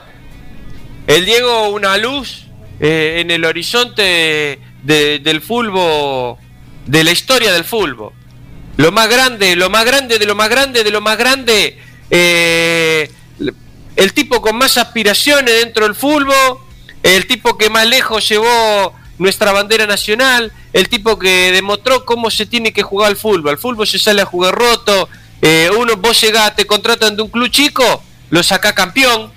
el 1.06 1.24
Diego 1.26 1.68
una 1.70 1.98
luz 1.98 2.46
eh, 2.80 3.18
en 3.20 3.30
el 3.30 3.44
horizonte 3.44 4.58
de- 4.82 5.18
del 5.20 5.40
fútbol, 5.40 6.36
de 6.86 7.04
la 7.04 7.10
historia 7.10 7.52
del 7.52 7.64
fútbol. 7.64 8.12
Lo 8.76 8.90
más 8.92 9.08
grande, 9.08 9.54
lo 9.56 9.68
más 9.68 9.84
grande 9.84 10.18
de 10.18 10.26
lo 10.26 10.34
más 10.34 10.48
grande 10.48 10.82
de 10.84 10.90
lo 10.90 11.00
más 11.00 11.18
grande. 11.18 11.78
eh, 12.14 13.10
el 13.96 14.12
tipo 14.14 14.40
con 14.42 14.56
más 14.56 14.76
aspiraciones 14.78 15.54
dentro 15.60 15.84
del 15.84 15.94
fútbol, 15.94 16.58
el 17.02 17.26
tipo 17.26 17.56
que 17.58 17.68
más 17.70 17.86
lejos 17.86 18.26
llevó 18.28 18.94
nuestra 19.22 19.52
bandera 19.52 19.86
nacional, 19.86 20.52
el 20.72 20.88
tipo 20.88 21.18
que 21.18 21.52
demostró 21.52 22.04
cómo 22.04 22.30
se 22.30 22.44
tiene 22.46 22.72
que 22.72 22.82
jugar 22.82 23.08
al 23.08 23.16
fútbol. 23.16 23.50
Al 23.50 23.58
fútbol 23.58 23.86
se 23.86 23.98
sale 23.98 24.22
a 24.22 24.26
jugar 24.26 24.54
roto, 24.54 25.08
eh, 25.40 25.70
uno, 25.76 25.96
vos 25.96 26.20
llegás, 26.20 26.54
te 26.54 26.66
contratan 26.66 27.16
de 27.16 27.22
un 27.22 27.28
club 27.28 27.50
chico, 27.50 28.02
lo 28.30 28.42
saca 28.42 28.74
campeón. 28.74 29.32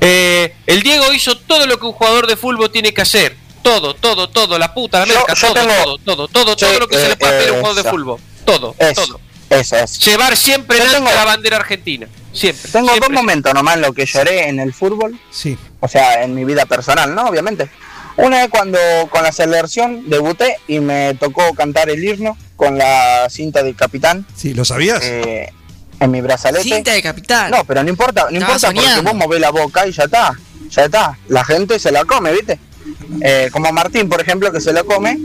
Eh, 0.00 0.54
el 0.66 0.82
Diego 0.82 1.12
hizo 1.12 1.36
todo 1.38 1.66
lo 1.66 1.78
que 1.78 1.86
un 1.86 1.92
jugador 1.92 2.26
de 2.26 2.36
fútbol 2.36 2.70
tiene 2.70 2.92
que 2.92 3.02
hacer. 3.02 3.36
Todo, 3.62 3.94
todo, 3.94 4.28
todo, 4.28 4.58
la 4.58 4.74
puta, 4.74 5.00
la 5.00 5.06
merca, 5.06 5.34
todo, 5.34 5.54
tengo- 5.54 5.72
todo, 5.84 5.98
todo, 5.98 6.28
todo, 6.28 6.56
todo 6.56 6.78
lo 6.80 6.86
que 6.88 6.96
se 6.98 7.06
eh, 7.06 7.08
le 7.10 7.16
puede 7.16 7.38
pedir 7.38 7.48
a 7.48 7.52
un 7.52 7.58
jugador 7.60 7.74
de 7.82 7.88
eso. 7.88 7.90
fútbol. 7.90 8.20
Todo, 8.44 8.74
Eso, 8.78 9.06
todo. 9.06 9.20
eso 9.48 9.76
es. 9.78 9.98
Llevar 10.04 10.36
siempre 10.36 10.76
en 10.76 10.90
tengo- 10.90 11.10
la 11.10 11.24
bandera 11.24 11.56
argentina. 11.56 12.06
Siempre. 12.34 12.70
Tengo 12.70 12.88
siempre. 12.88 13.08
dos 13.08 13.14
momentos 13.22 13.54
nomás 13.54 13.78
lo 13.78 13.92
que 13.94 14.04
lloré 14.04 14.48
en 14.48 14.60
el 14.60 14.74
fútbol, 14.74 15.18
Sí. 15.30 15.56
o 15.80 15.88
sea, 15.88 16.22
en 16.24 16.34
mi 16.34 16.44
vida 16.44 16.66
personal, 16.66 17.14
¿no? 17.14 17.22
Obviamente. 17.28 17.70
Una 18.16 18.44
es 18.44 18.48
cuando 18.50 18.78
con 19.10 19.22
la 19.24 19.32
selección 19.32 20.08
debuté 20.08 20.56
y 20.68 20.78
me 20.80 21.14
tocó 21.14 21.52
cantar 21.54 21.90
el 21.90 22.02
himno 22.04 22.36
con 22.56 22.78
la 22.78 23.26
cinta 23.28 23.62
del 23.62 23.74
capitán 23.74 24.24
Sí, 24.36 24.54
¿lo 24.54 24.64
sabías? 24.64 25.00
eh, 25.02 25.52
en 26.00 26.10
mi 26.10 26.20
brazalete. 26.20 26.62
Cinta 26.64 26.92
de 26.92 27.02
capitán. 27.02 27.50
No, 27.50 27.64
pero 27.64 27.82
no 27.82 27.88
importa, 27.88 28.22
no 28.22 28.28
Estaba 28.38 28.52
importa 28.54 28.66
porque 28.68 28.80
soñando. 28.80 29.10
vos 29.10 29.14
movés 29.18 29.40
la 29.40 29.50
boca 29.50 29.86
y 29.86 29.92
ya 29.92 30.04
está, 30.04 30.32
ya 30.70 30.84
está. 30.84 31.18
La 31.28 31.44
gente 31.44 31.78
se 31.78 31.90
la 31.90 32.04
come, 32.04 32.32
¿viste? 32.32 32.58
Eh, 33.20 33.48
como 33.52 33.72
Martín, 33.72 34.08
por 34.08 34.20
ejemplo, 34.20 34.52
que 34.52 34.60
se 34.60 34.72
la 34.72 34.84
come. 34.84 35.18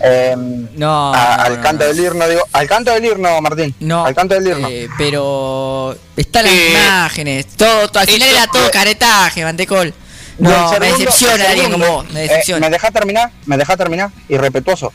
eh, 0.00 0.34
No, 0.36 1.14
a- 1.14 1.36
no, 1.36 1.42
al 1.44 1.60
canto 1.62 1.84
no. 1.84 1.92
del 1.94 2.04
himno, 2.04 2.28
digo, 2.28 2.42
al 2.52 2.66
canto 2.66 2.90
del 2.92 3.04
himno, 3.04 3.40
Martín. 3.40 3.74
No, 3.80 4.04
Al 4.04 4.14
canto 4.14 4.34
del 4.34 4.48
himno. 4.48 4.68
eh, 4.68 4.88
pero 4.98 5.96
están 6.16 6.44
las 6.44 6.52
Eh, 6.52 6.70
imágenes, 6.72 7.46
todo, 7.56 7.88
todo- 7.88 8.00
al 8.00 8.08
final 8.08 8.28
era 8.28 8.46
todo 8.48 8.66
eh, 8.66 8.70
caretaje, 8.70 9.44
Mantecol. 9.44 9.94
No, 10.38 10.50
me 10.50 10.56
segundo- 10.56 10.98
decepciona 10.98 11.34
el 11.34 11.42
alguien 11.46 11.70
como 11.72 11.86
vos, 11.86 12.10
me 12.10 12.20
eh, 12.24 12.28
decepciona. 12.28 12.66
¿Me 12.66 12.70
deja 12.72 12.90
terminar? 12.90 13.30
¿Me 13.46 13.56
deja 13.56 13.76
terminar? 13.76 14.10
Irrespetuoso. 14.28 14.92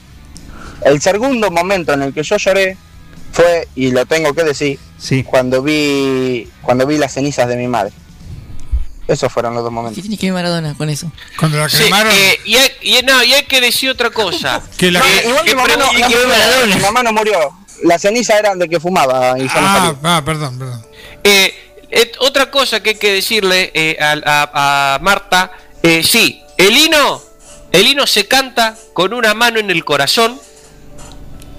El 0.83 1.01
segundo 1.01 1.49
momento 1.51 1.93
en 1.93 2.01
el 2.03 2.13
que 2.13 2.23
yo 2.23 2.37
lloré 2.37 2.77
fue, 3.31 3.67
y 3.75 3.91
lo 3.91 4.05
tengo 4.05 4.33
que 4.33 4.43
decir, 4.43 4.79
Sí. 4.97 5.23
cuando 5.23 5.61
vi 5.61 6.49
cuando 6.61 6.85
vi 6.85 6.97
las 6.97 7.13
cenizas 7.13 7.47
de 7.47 7.55
mi 7.55 7.67
madre. 7.67 7.93
Esos 9.07 9.31
fueron 9.31 9.55
los 9.55 9.63
dos 9.63 9.71
¿Qué 9.71 9.75
momentos. 9.75 10.01
tiene 10.03 10.17
que 10.17 10.27
ver 10.27 10.33
Maradona 10.33 10.75
con 10.75 10.87
eso? 10.89 11.11
Cuando 11.39 11.57
la 11.57 11.67
Sí, 11.67 11.77
cremaron. 11.77 12.13
eh, 12.13 12.37
y, 12.45 12.55
hay, 12.57 12.69
y, 12.81 13.01
no, 13.03 13.23
y 13.23 13.33
hay 13.33 13.43
que 13.45 13.59
decir 13.59 13.89
otra 13.89 14.11
cosa. 14.11 14.61
que 14.77 14.91
la, 14.91 14.99
Eh, 14.99 15.23
igual 15.25 15.43
¿qué 15.45 15.55
mi 15.55 15.61
mamá, 15.61 15.75
no, 15.77 15.93
murió, 15.93 16.17
mi 16.75 16.81
mamá 16.81 17.03
no 17.03 17.13
murió. 17.13 17.39
Las 17.83 18.01
cenizas 18.01 18.37
eran 18.37 18.59
de 18.59 18.69
que 18.69 18.79
fumaba 18.79 19.39
y 19.39 19.43
no 19.45 19.49
ah, 19.55 19.95
ah, 20.03 20.21
perdón, 20.23 20.59
perdón. 20.59 20.85
Eh, 21.23 21.53
otra 22.19 22.51
cosa 22.51 22.81
que 22.81 22.91
hay 22.91 22.95
que 22.95 23.13
decirle 23.13 23.71
eh, 23.73 23.97
a, 23.99 24.99
Marta, 25.01 25.51
eh, 25.83 26.03
sí, 26.03 26.41
el 26.57 26.77
hino, 26.77 27.21
el 27.71 27.87
hino 27.87 28.05
se 28.05 28.27
canta 28.27 28.77
con 28.93 29.13
una 29.13 29.33
mano 29.33 29.59
en 29.59 29.71
el 29.71 29.83
corazón, 29.83 30.39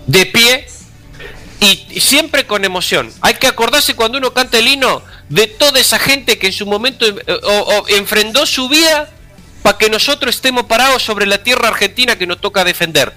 de 0.06 0.26
pie 0.26 0.66
y 1.60 2.00
siempre 2.00 2.46
con 2.46 2.64
emoción. 2.64 3.12
Hay 3.20 3.34
que 3.34 3.46
acordarse 3.46 3.94
cuando 3.94 4.18
uno 4.18 4.32
canta 4.32 4.58
el 4.58 4.66
hino 4.66 5.02
de 5.28 5.46
toda 5.46 5.78
esa 5.78 5.98
gente 5.98 6.38
que 6.38 6.48
en 6.48 6.52
su 6.52 6.66
momento 6.66 7.06
eh, 7.06 7.40
enfrentó 7.88 8.46
su 8.46 8.68
vida 8.68 9.08
para 9.62 9.78
que 9.78 9.90
nosotros 9.90 10.34
estemos 10.34 10.64
parados 10.64 11.02
sobre 11.02 11.26
la 11.26 11.38
tierra 11.38 11.68
argentina 11.68 12.16
que 12.16 12.26
nos 12.26 12.40
toca 12.40 12.64
defender. 12.64 13.12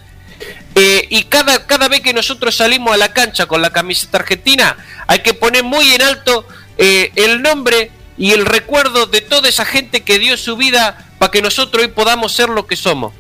Eh, 0.76 1.08
y 1.10 1.24
cada, 1.24 1.66
cada 1.66 1.88
vez 1.88 2.02
que 2.02 2.14
nosotros 2.14 2.56
salimos 2.56 2.94
a 2.94 2.98
la 2.98 3.14
cancha 3.14 3.46
con 3.46 3.62
la 3.62 3.72
camiseta 3.72 4.18
argentina, 4.18 4.78
hay 5.08 5.20
que 5.20 5.34
poner 5.34 5.64
muy 5.64 5.94
en 5.94 6.02
alto 6.02 6.48
eh, 6.78 7.12
el 7.16 7.42
nombre 7.42 7.92
y 8.18 8.32
el 8.32 8.46
recuerdo 8.46 9.06
de 9.08 9.22
toda 9.22 9.50
esa 9.50 9.66
gente 9.66 10.02
que 10.02 10.20
dio 10.20 10.38
su 10.38 10.56
vida 10.56 10.98
para 11.18 11.32
que 11.32 11.42
nosotros 11.42 11.84
hoy 11.84 11.90
podamos 11.90 12.32
ser 12.34 12.50
lo 12.50 12.68
que 12.68 12.76
somos. 12.76 13.14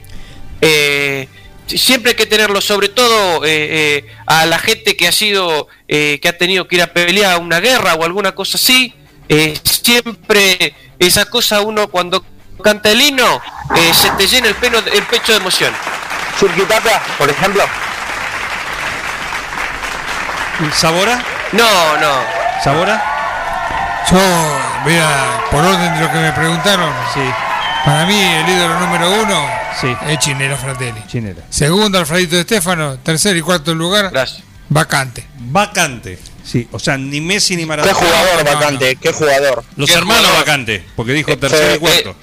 Eh, 0.62 1.28
siempre 1.68 2.12
hay 2.12 2.16
que 2.16 2.26
tenerlo, 2.26 2.62
sobre 2.62 2.90
todo 2.90 3.44
eh, 3.46 3.50
eh, 4.06 4.06
a 4.28 4.46
la 4.46 4.60
gente 4.60 4.96
que 4.96 5.08
ha 5.08 5.12
sido, 5.12 5.68
eh, 5.88 6.20
que 6.22 6.28
ha 6.30 6.38
tenido 6.38 6.68
que 6.68 6.76
ir 6.76 6.82
a 6.82 6.88
pelear 6.88 7.40
una 7.40 7.60
guerra 7.60 7.96
o 7.96 8.04
alguna 8.04 8.34
cosa 8.36 8.58
así. 8.58 8.94
eh, 9.30 9.58
siempre 9.64 10.76
esa 11.00 11.26
cosa 11.26 11.62
uno 11.62 11.88
cuando 11.90 12.24
canta 12.64 12.92
el 12.92 13.02
himno 13.02 13.42
eh, 13.76 13.94
se 13.94 14.10
te 14.12 14.28
llena 14.28 14.48
el, 14.48 14.56
pelo, 14.56 14.80
el 14.80 15.04
pecho 15.04 15.32
de 15.34 15.40
emoción. 15.40 15.74
Churquitapia, 16.40 17.02
por 17.18 17.30
ejemplo. 17.30 17.64
¿Sabora? 20.74 21.24
No, 21.52 21.98
no. 21.98 22.14
¿Sabora? 22.64 23.13
Yo, 24.12 24.20
mira, 24.86 25.42
por 25.52 25.64
orden 25.64 25.94
de 25.94 26.00
lo 26.02 26.12
que 26.12 26.18
me 26.20 26.32
preguntaron, 26.34 26.92
Sí, 27.14 27.22
para 27.86 28.06
mí 28.06 28.16
el 28.20 28.50
ídolo 28.50 28.80
número 28.80 29.12
uno 29.24 29.46
Sí. 29.80 29.96
es 30.08 30.20
Chinela 30.20 30.58
Fratelli. 30.58 31.02
chinera. 31.08 31.42
Segundo, 31.50 31.98
Alfredito 32.00 32.36
de 32.36 32.42
Estefano. 32.42 32.98
Tercer 33.00 33.36
y 33.38 33.42
cuarto 33.42 33.74
lugar, 33.74 34.10
Gracias. 34.12 34.44
vacante. 34.70 35.26
Vacante. 35.40 36.20
Sí, 36.44 36.68
o 36.72 36.80
sea, 36.80 36.98
ni 36.98 37.22
Messi 37.22 37.56
ni 37.56 37.62
Qué 37.64 37.68
Maradona. 37.68 37.94
jugador 37.94 38.44
no, 38.46 38.52
no. 38.52 38.60
vacante, 38.60 38.96
qué 38.98 39.14
jugador. 39.14 39.64
Los 39.78 39.90
Qué 39.90 39.96
hermanos 39.96 40.26
jugador. 40.26 40.46
vacante, 40.46 40.86
porque 40.96 41.14
dijo 41.14 41.32
Eh, 41.32 41.38
tercero 41.38 41.72
eh, 41.72 41.76
y 41.76 41.80
cuarto. 41.80 42.16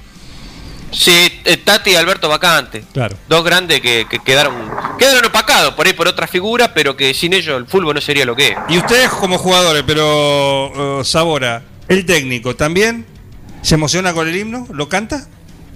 Sí, 0.92 1.40
eh, 1.44 1.56
Tati 1.56 1.90
y 1.90 1.94
Alberto 1.94 2.28
Vacante. 2.28 2.82
Claro. 2.92 3.16
Dos 3.28 3.44
grandes 3.44 3.80
que, 3.80 4.06
que 4.10 4.18
quedaron 4.18 4.54
quedaron 4.98 5.24
opacados 5.24 5.74
por 5.74 5.86
ahí 5.86 5.92
por 5.92 6.08
otra 6.08 6.26
figura, 6.26 6.74
pero 6.74 6.96
que 6.96 7.14
sin 7.14 7.32
ellos 7.32 7.56
el 7.56 7.66
fútbol 7.66 7.94
no 7.94 8.00
sería 8.00 8.24
lo 8.26 8.34
que 8.36 8.48
es. 8.48 8.56
Y 8.68 8.78
ustedes 8.78 9.08
como 9.08 9.38
jugadores, 9.38 9.84
pero 9.86 11.00
eh, 11.00 11.04
Sabora, 11.04 11.62
el 11.90 12.06
técnico, 12.06 12.56
¿también 12.56 13.04
se 13.62 13.74
emociona 13.74 14.14
con 14.14 14.26
el 14.28 14.36
himno? 14.36 14.66
¿Lo 14.72 14.88
canta? 14.88 15.28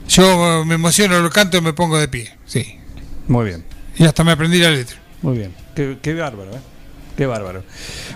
Yo 0.08 0.62
eh, 0.62 0.64
me 0.64 0.76
emociono, 0.76 1.20
lo 1.20 1.28
canto 1.30 1.56
y 1.58 1.60
me 1.60 1.72
pongo 1.74 1.98
de 1.98 2.08
pie. 2.08 2.34
Sí. 2.46 2.78
Muy 3.28 3.46
bien, 3.46 3.64
Y 3.96 4.04
hasta 4.04 4.22
me 4.24 4.32
aprendí 4.32 4.58
la 4.58 4.70
letra. 4.70 4.96
muy 5.22 5.38
bien. 5.38 5.54
Qué, 5.74 5.98
qué 6.00 6.14
bárbaro, 6.14 6.50
¿eh? 6.54 6.60
Qué 7.16 7.26
bárbaro. 7.26 7.64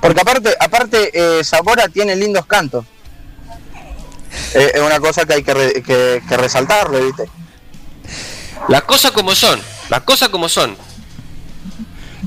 Porque 0.01 0.21
aparte, 0.21 0.55
aparte 0.61 1.11
eh, 1.13 1.43
Zamora 1.45 1.89
tiene 1.89 2.15
lindos 2.17 2.47
cantos. 2.47 2.85
Eh, 4.55 4.73
es 4.75 4.81
una 4.81 5.01
cosa 5.01 5.25
que 5.25 5.35
hay 5.35 5.43
que, 5.43 5.55
re- 5.55 5.83
que, 5.83 6.23
que 6.29 6.37
resaltarle, 6.37 7.05
¿viste? 7.05 7.25
Las 8.69 8.83
cosas 8.83 9.13
como 9.13 9.35
son, 9.35 9.59
las 9.89 10.03
cosas 10.03 10.29
como 10.29 10.49
son. 10.49 10.77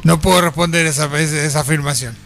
No 0.03 0.19
puedo 0.19 0.41
responder 0.41 0.85
esa, 0.87 1.05
esa, 1.19 1.43
esa 1.43 1.59
afirmación. 1.59 2.17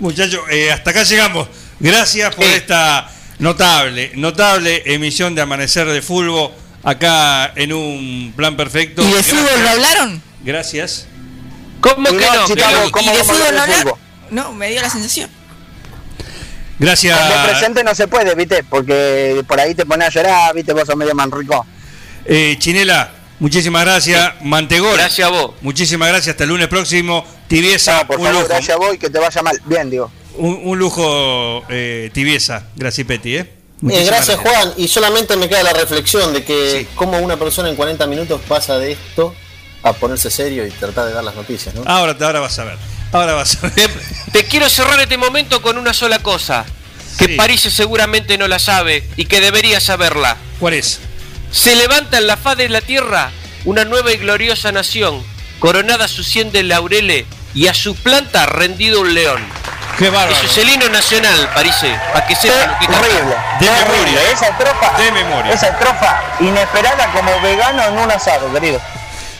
Muchachos, 0.00 0.40
eh, 0.50 0.72
hasta 0.72 0.90
acá 0.90 1.04
llegamos. 1.04 1.48
Gracias 1.80 2.34
por 2.34 2.44
Sí. 2.44 2.52
esta 2.54 3.10
notable, 3.38 4.12
notable 4.14 4.82
emisión 4.86 5.34
de 5.34 5.42
Amanecer 5.42 5.86
de 5.88 6.02
Fútbol 6.02 6.52
acá 6.84 7.52
en 7.56 7.72
un 7.72 8.32
plan 8.36 8.56
perfecto. 8.56 9.02
¿Y 9.02 9.06
de 9.06 9.12
Gracias. 9.14 9.36
fútbol 9.40 9.62
no 9.62 9.68
hablaron? 9.70 10.22
Gracias. 10.44 11.06
¿Cómo 11.80 12.08
que 12.10 12.26
no? 12.26 12.46
Chicago, 12.46 12.90
¿cómo 12.90 13.12
¿Y 13.12 13.16
de 13.16 13.24
fútbol 13.24 13.54
no 13.54 13.62
hablaron? 13.62 13.94
No, 14.30 14.52
me 14.52 14.70
dio 14.70 14.80
la 14.82 14.90
sensación. 14.90 15.30
Gracias. 16.78 17.18
Presente 17.48 17.84
no 17.84 17.94
se 17.94 18.08
puede, 18.08 18.34
¿viste? 18.34 18.64
Porque 18.64 19.42
por 19.46 19.60
ahí 19.60 19.74
te 19.74 19.84
pones 19.84 20.08
a 20.08 20.10
llorar, 20.10 20.54
¿viste? 20.54 20.72
Vos 20.72 20.84
sos 20.86 20.96
medio 20.96 21.14
manrico. 21.14 21.66
Eh, 22.24 22.56
Chinela, 22.58 23.10
muchísimas 23.38 23.84
gracias. 23.84 24.34
Mantegol. 24.42 24.96
Gracias 24.96 25.26
a 25.26 25.30
vos. 25.30 25.52
Muchísimas 25.60 26.08
gracias. 26.08 26.34
Hasta 26.34 26.44
el 26.44 26.50
lunes 26.50 26.68
próximo. 26.68 27.24
Tibieza, 27.48 27.98
No, 27.98 28.06
por 28.06 28.16
un 28.18 28.24
favor, 28.26 28.40
lujo. 28.42 28.48
gracias 28.54 28.74
a 28.76 28.78
vos 28.78 28.94
y 28.94 28.98
que 28.98 29.10
te 29.10 29.18
vaya 29.18 29.42
mal. 29.42 29.60
Bien, 29.66 29.90
digo. 29.90 30.10
Un, 30.36 30.60
un 30.64 30.78
lujo, 30.78 31.64
eh, 31.68 32.10
Tibieza. 32.12 32.64
Gracias, 32.76 33.06
Peti. 33.06 33.36
¿eh? 33.36 33.52
Eh, 33.90 34.04
gracias 34.04 34.38
Juan, 34.38 34.74
y 34.76 34.88
solamente 34.88 35.36
me 35.36 35.48
queda 35.48 35.62
la 35.62 35.72
reflexión 35.72 36.34
de 36.34 36.44
que 36.44 36.80
Sí. 36.80 36.88
cómo 36.94 37.18
una 37.18 37.38
persona 37.38 37.70
en 37.70 37.76
40 37.76 38.06
minutos 38.06 38.40
pasa 38.46 38.78
de 38.78 38.92
esto 38.92 39.34
a 39.82 39.94
ponerse 39.94 40.30
serio 40.30 40.66
y 40.66 40.70
tratar 40.70 41.06
de 41.06 41.12
dar 41.14 41.24
las 41.24 41.34
noticias, 41.34 41.74
¿no? 41.74 41.82
Ahora, 41.86 42.14
ahora 42.20 42.40
vas 42.40 42.58
a 42.58 42.64
ver. 42.64 42.76
Ahora 43.12 43.32
vas 43.32 43.56
a 43.56 43.68
ver. 43.68 43.72
Te, 43.74 43.88
te 44.32 44.44
quiero 44.44 44.68
cerrar 44.68 45.00
este 45.00 45.16
momento 45.16 45.62
con 45.62 45.78
una 45.78 45.94
sola 45.94 46.18
cosa, 46.18 46.66
que 47.18 47.24
Sí. 47.26 47.36
París 47.36 47.62
seguramente 47.62 48.36
no 48.36 48.48
la 48.48 48.58
sabe 48.58 49.08
y 49.16 49.24
que 49.24 49.40
debería 49.40 49.80
saberla. 49.80 50.36
¿Cuál 50.58 50.74
es? 50.74 51.00
Se 51.50 51.74
levanta 51.74 52.18
en 52.18 52.26
la 52.26 52.36
faz 52.36 52.58
de 52.58 52.68
la 52.68 52.82
tierra 52.82 53.32
una 53.64 53.86
nueva 53.86 54.12
y 54.12 54.18
gloriosa 54.18 54.72
nación, 54.72 55.22
coronada 55.58 56.06
sus 56.06 56.26
cien 56.28 56.52
de 56.52 56.62
laureles 56.64 57.24
y 57.54 57.66
a 57.68 57.74
su 57.74 57.94
planta 57.94 58.44
rendido 58.44 59.00
un 59.00 59.14
león. 59.14 59.40
Qué 60.00 60.08
bárbaro. 60.10 60.34
Eso 60.34 60.46
es 60.46 60.58
el 60.58 60.68
himno 60.70 60.88
nacional, 60.88 61.50
París, 61.54 61.74
para 62.12 62.26
que 62.26 62.34
sepan 62.34 62.70
lo 62.70 62.78
que. 62.78 62.86
Terrible. 62.86 63.36
De 63.60 63.66
terrible. 63.66 63.88
memoria, 63.92 64.22
¿eh? 64.22 64.32
Esa 64.32 64.46
estrofa. 64.48 64.98
De 64.98 65.12
memoria. 65.12 65.52
Esa 65.52 65.68
estrofa 65.68 66.22
inesperada 66.40 67.12
como 67.12 67.40
vegano 67.42 67.82
en 67.84 67.98
un 67.98 68.10
asado, 68.10 68.52
querido. 68.52 68.80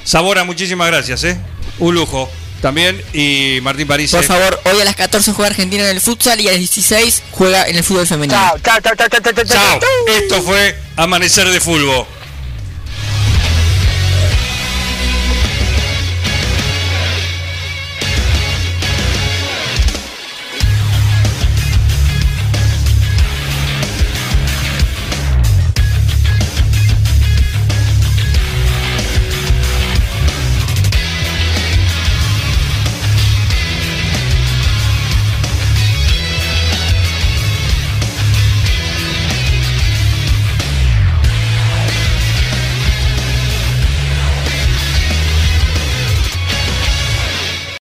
Sabora, 0.04 0.44
muchísimas 0.44 0.86
gracias. 0.88 1.24
¿eh? 1.24 1.38
Un 1.78 1.94
lujo. 1.94 2.28
también 2.60 3.02
y 3.14 3.58
Martín 3.62 3.86
París. 3.88 4.10
Por 4.10 4.22
favor, 4.22 4.60
hoy 4.64 4.78
a 4.82 4.84
las 4.84 4.94
14 4.96 5.32
juega 5.32 5.48
Argentina 5.48 5.82
en 5.84 5.90
el 5.96 6.00
futsal 6.02 6.38
y 6.42 6.48
a 6.48 6.50
las 6.50 6.58
16 6.58 7.22
juega 7.30 7.66
en 7.66 7.76
el 7.76 7.82
fútbol 7.82 8.06
femenino. 8.06 8.38
Chao, 8.38 8.58
chao, 8.58 8.80
chao, 8.82 9.08
chao, 9.08 9.08
chao, 9.08 9.32
chao, 9.32 9.32
chao, 9.32 9.44
Chao. 9.46 9.80
chao. 9.80 10.14
Esto 10.14 10.42
fue 10.42 10.78
Amanecer 10.96 11.48
de 11.48 11.58
Fútbol. 11.58 12.04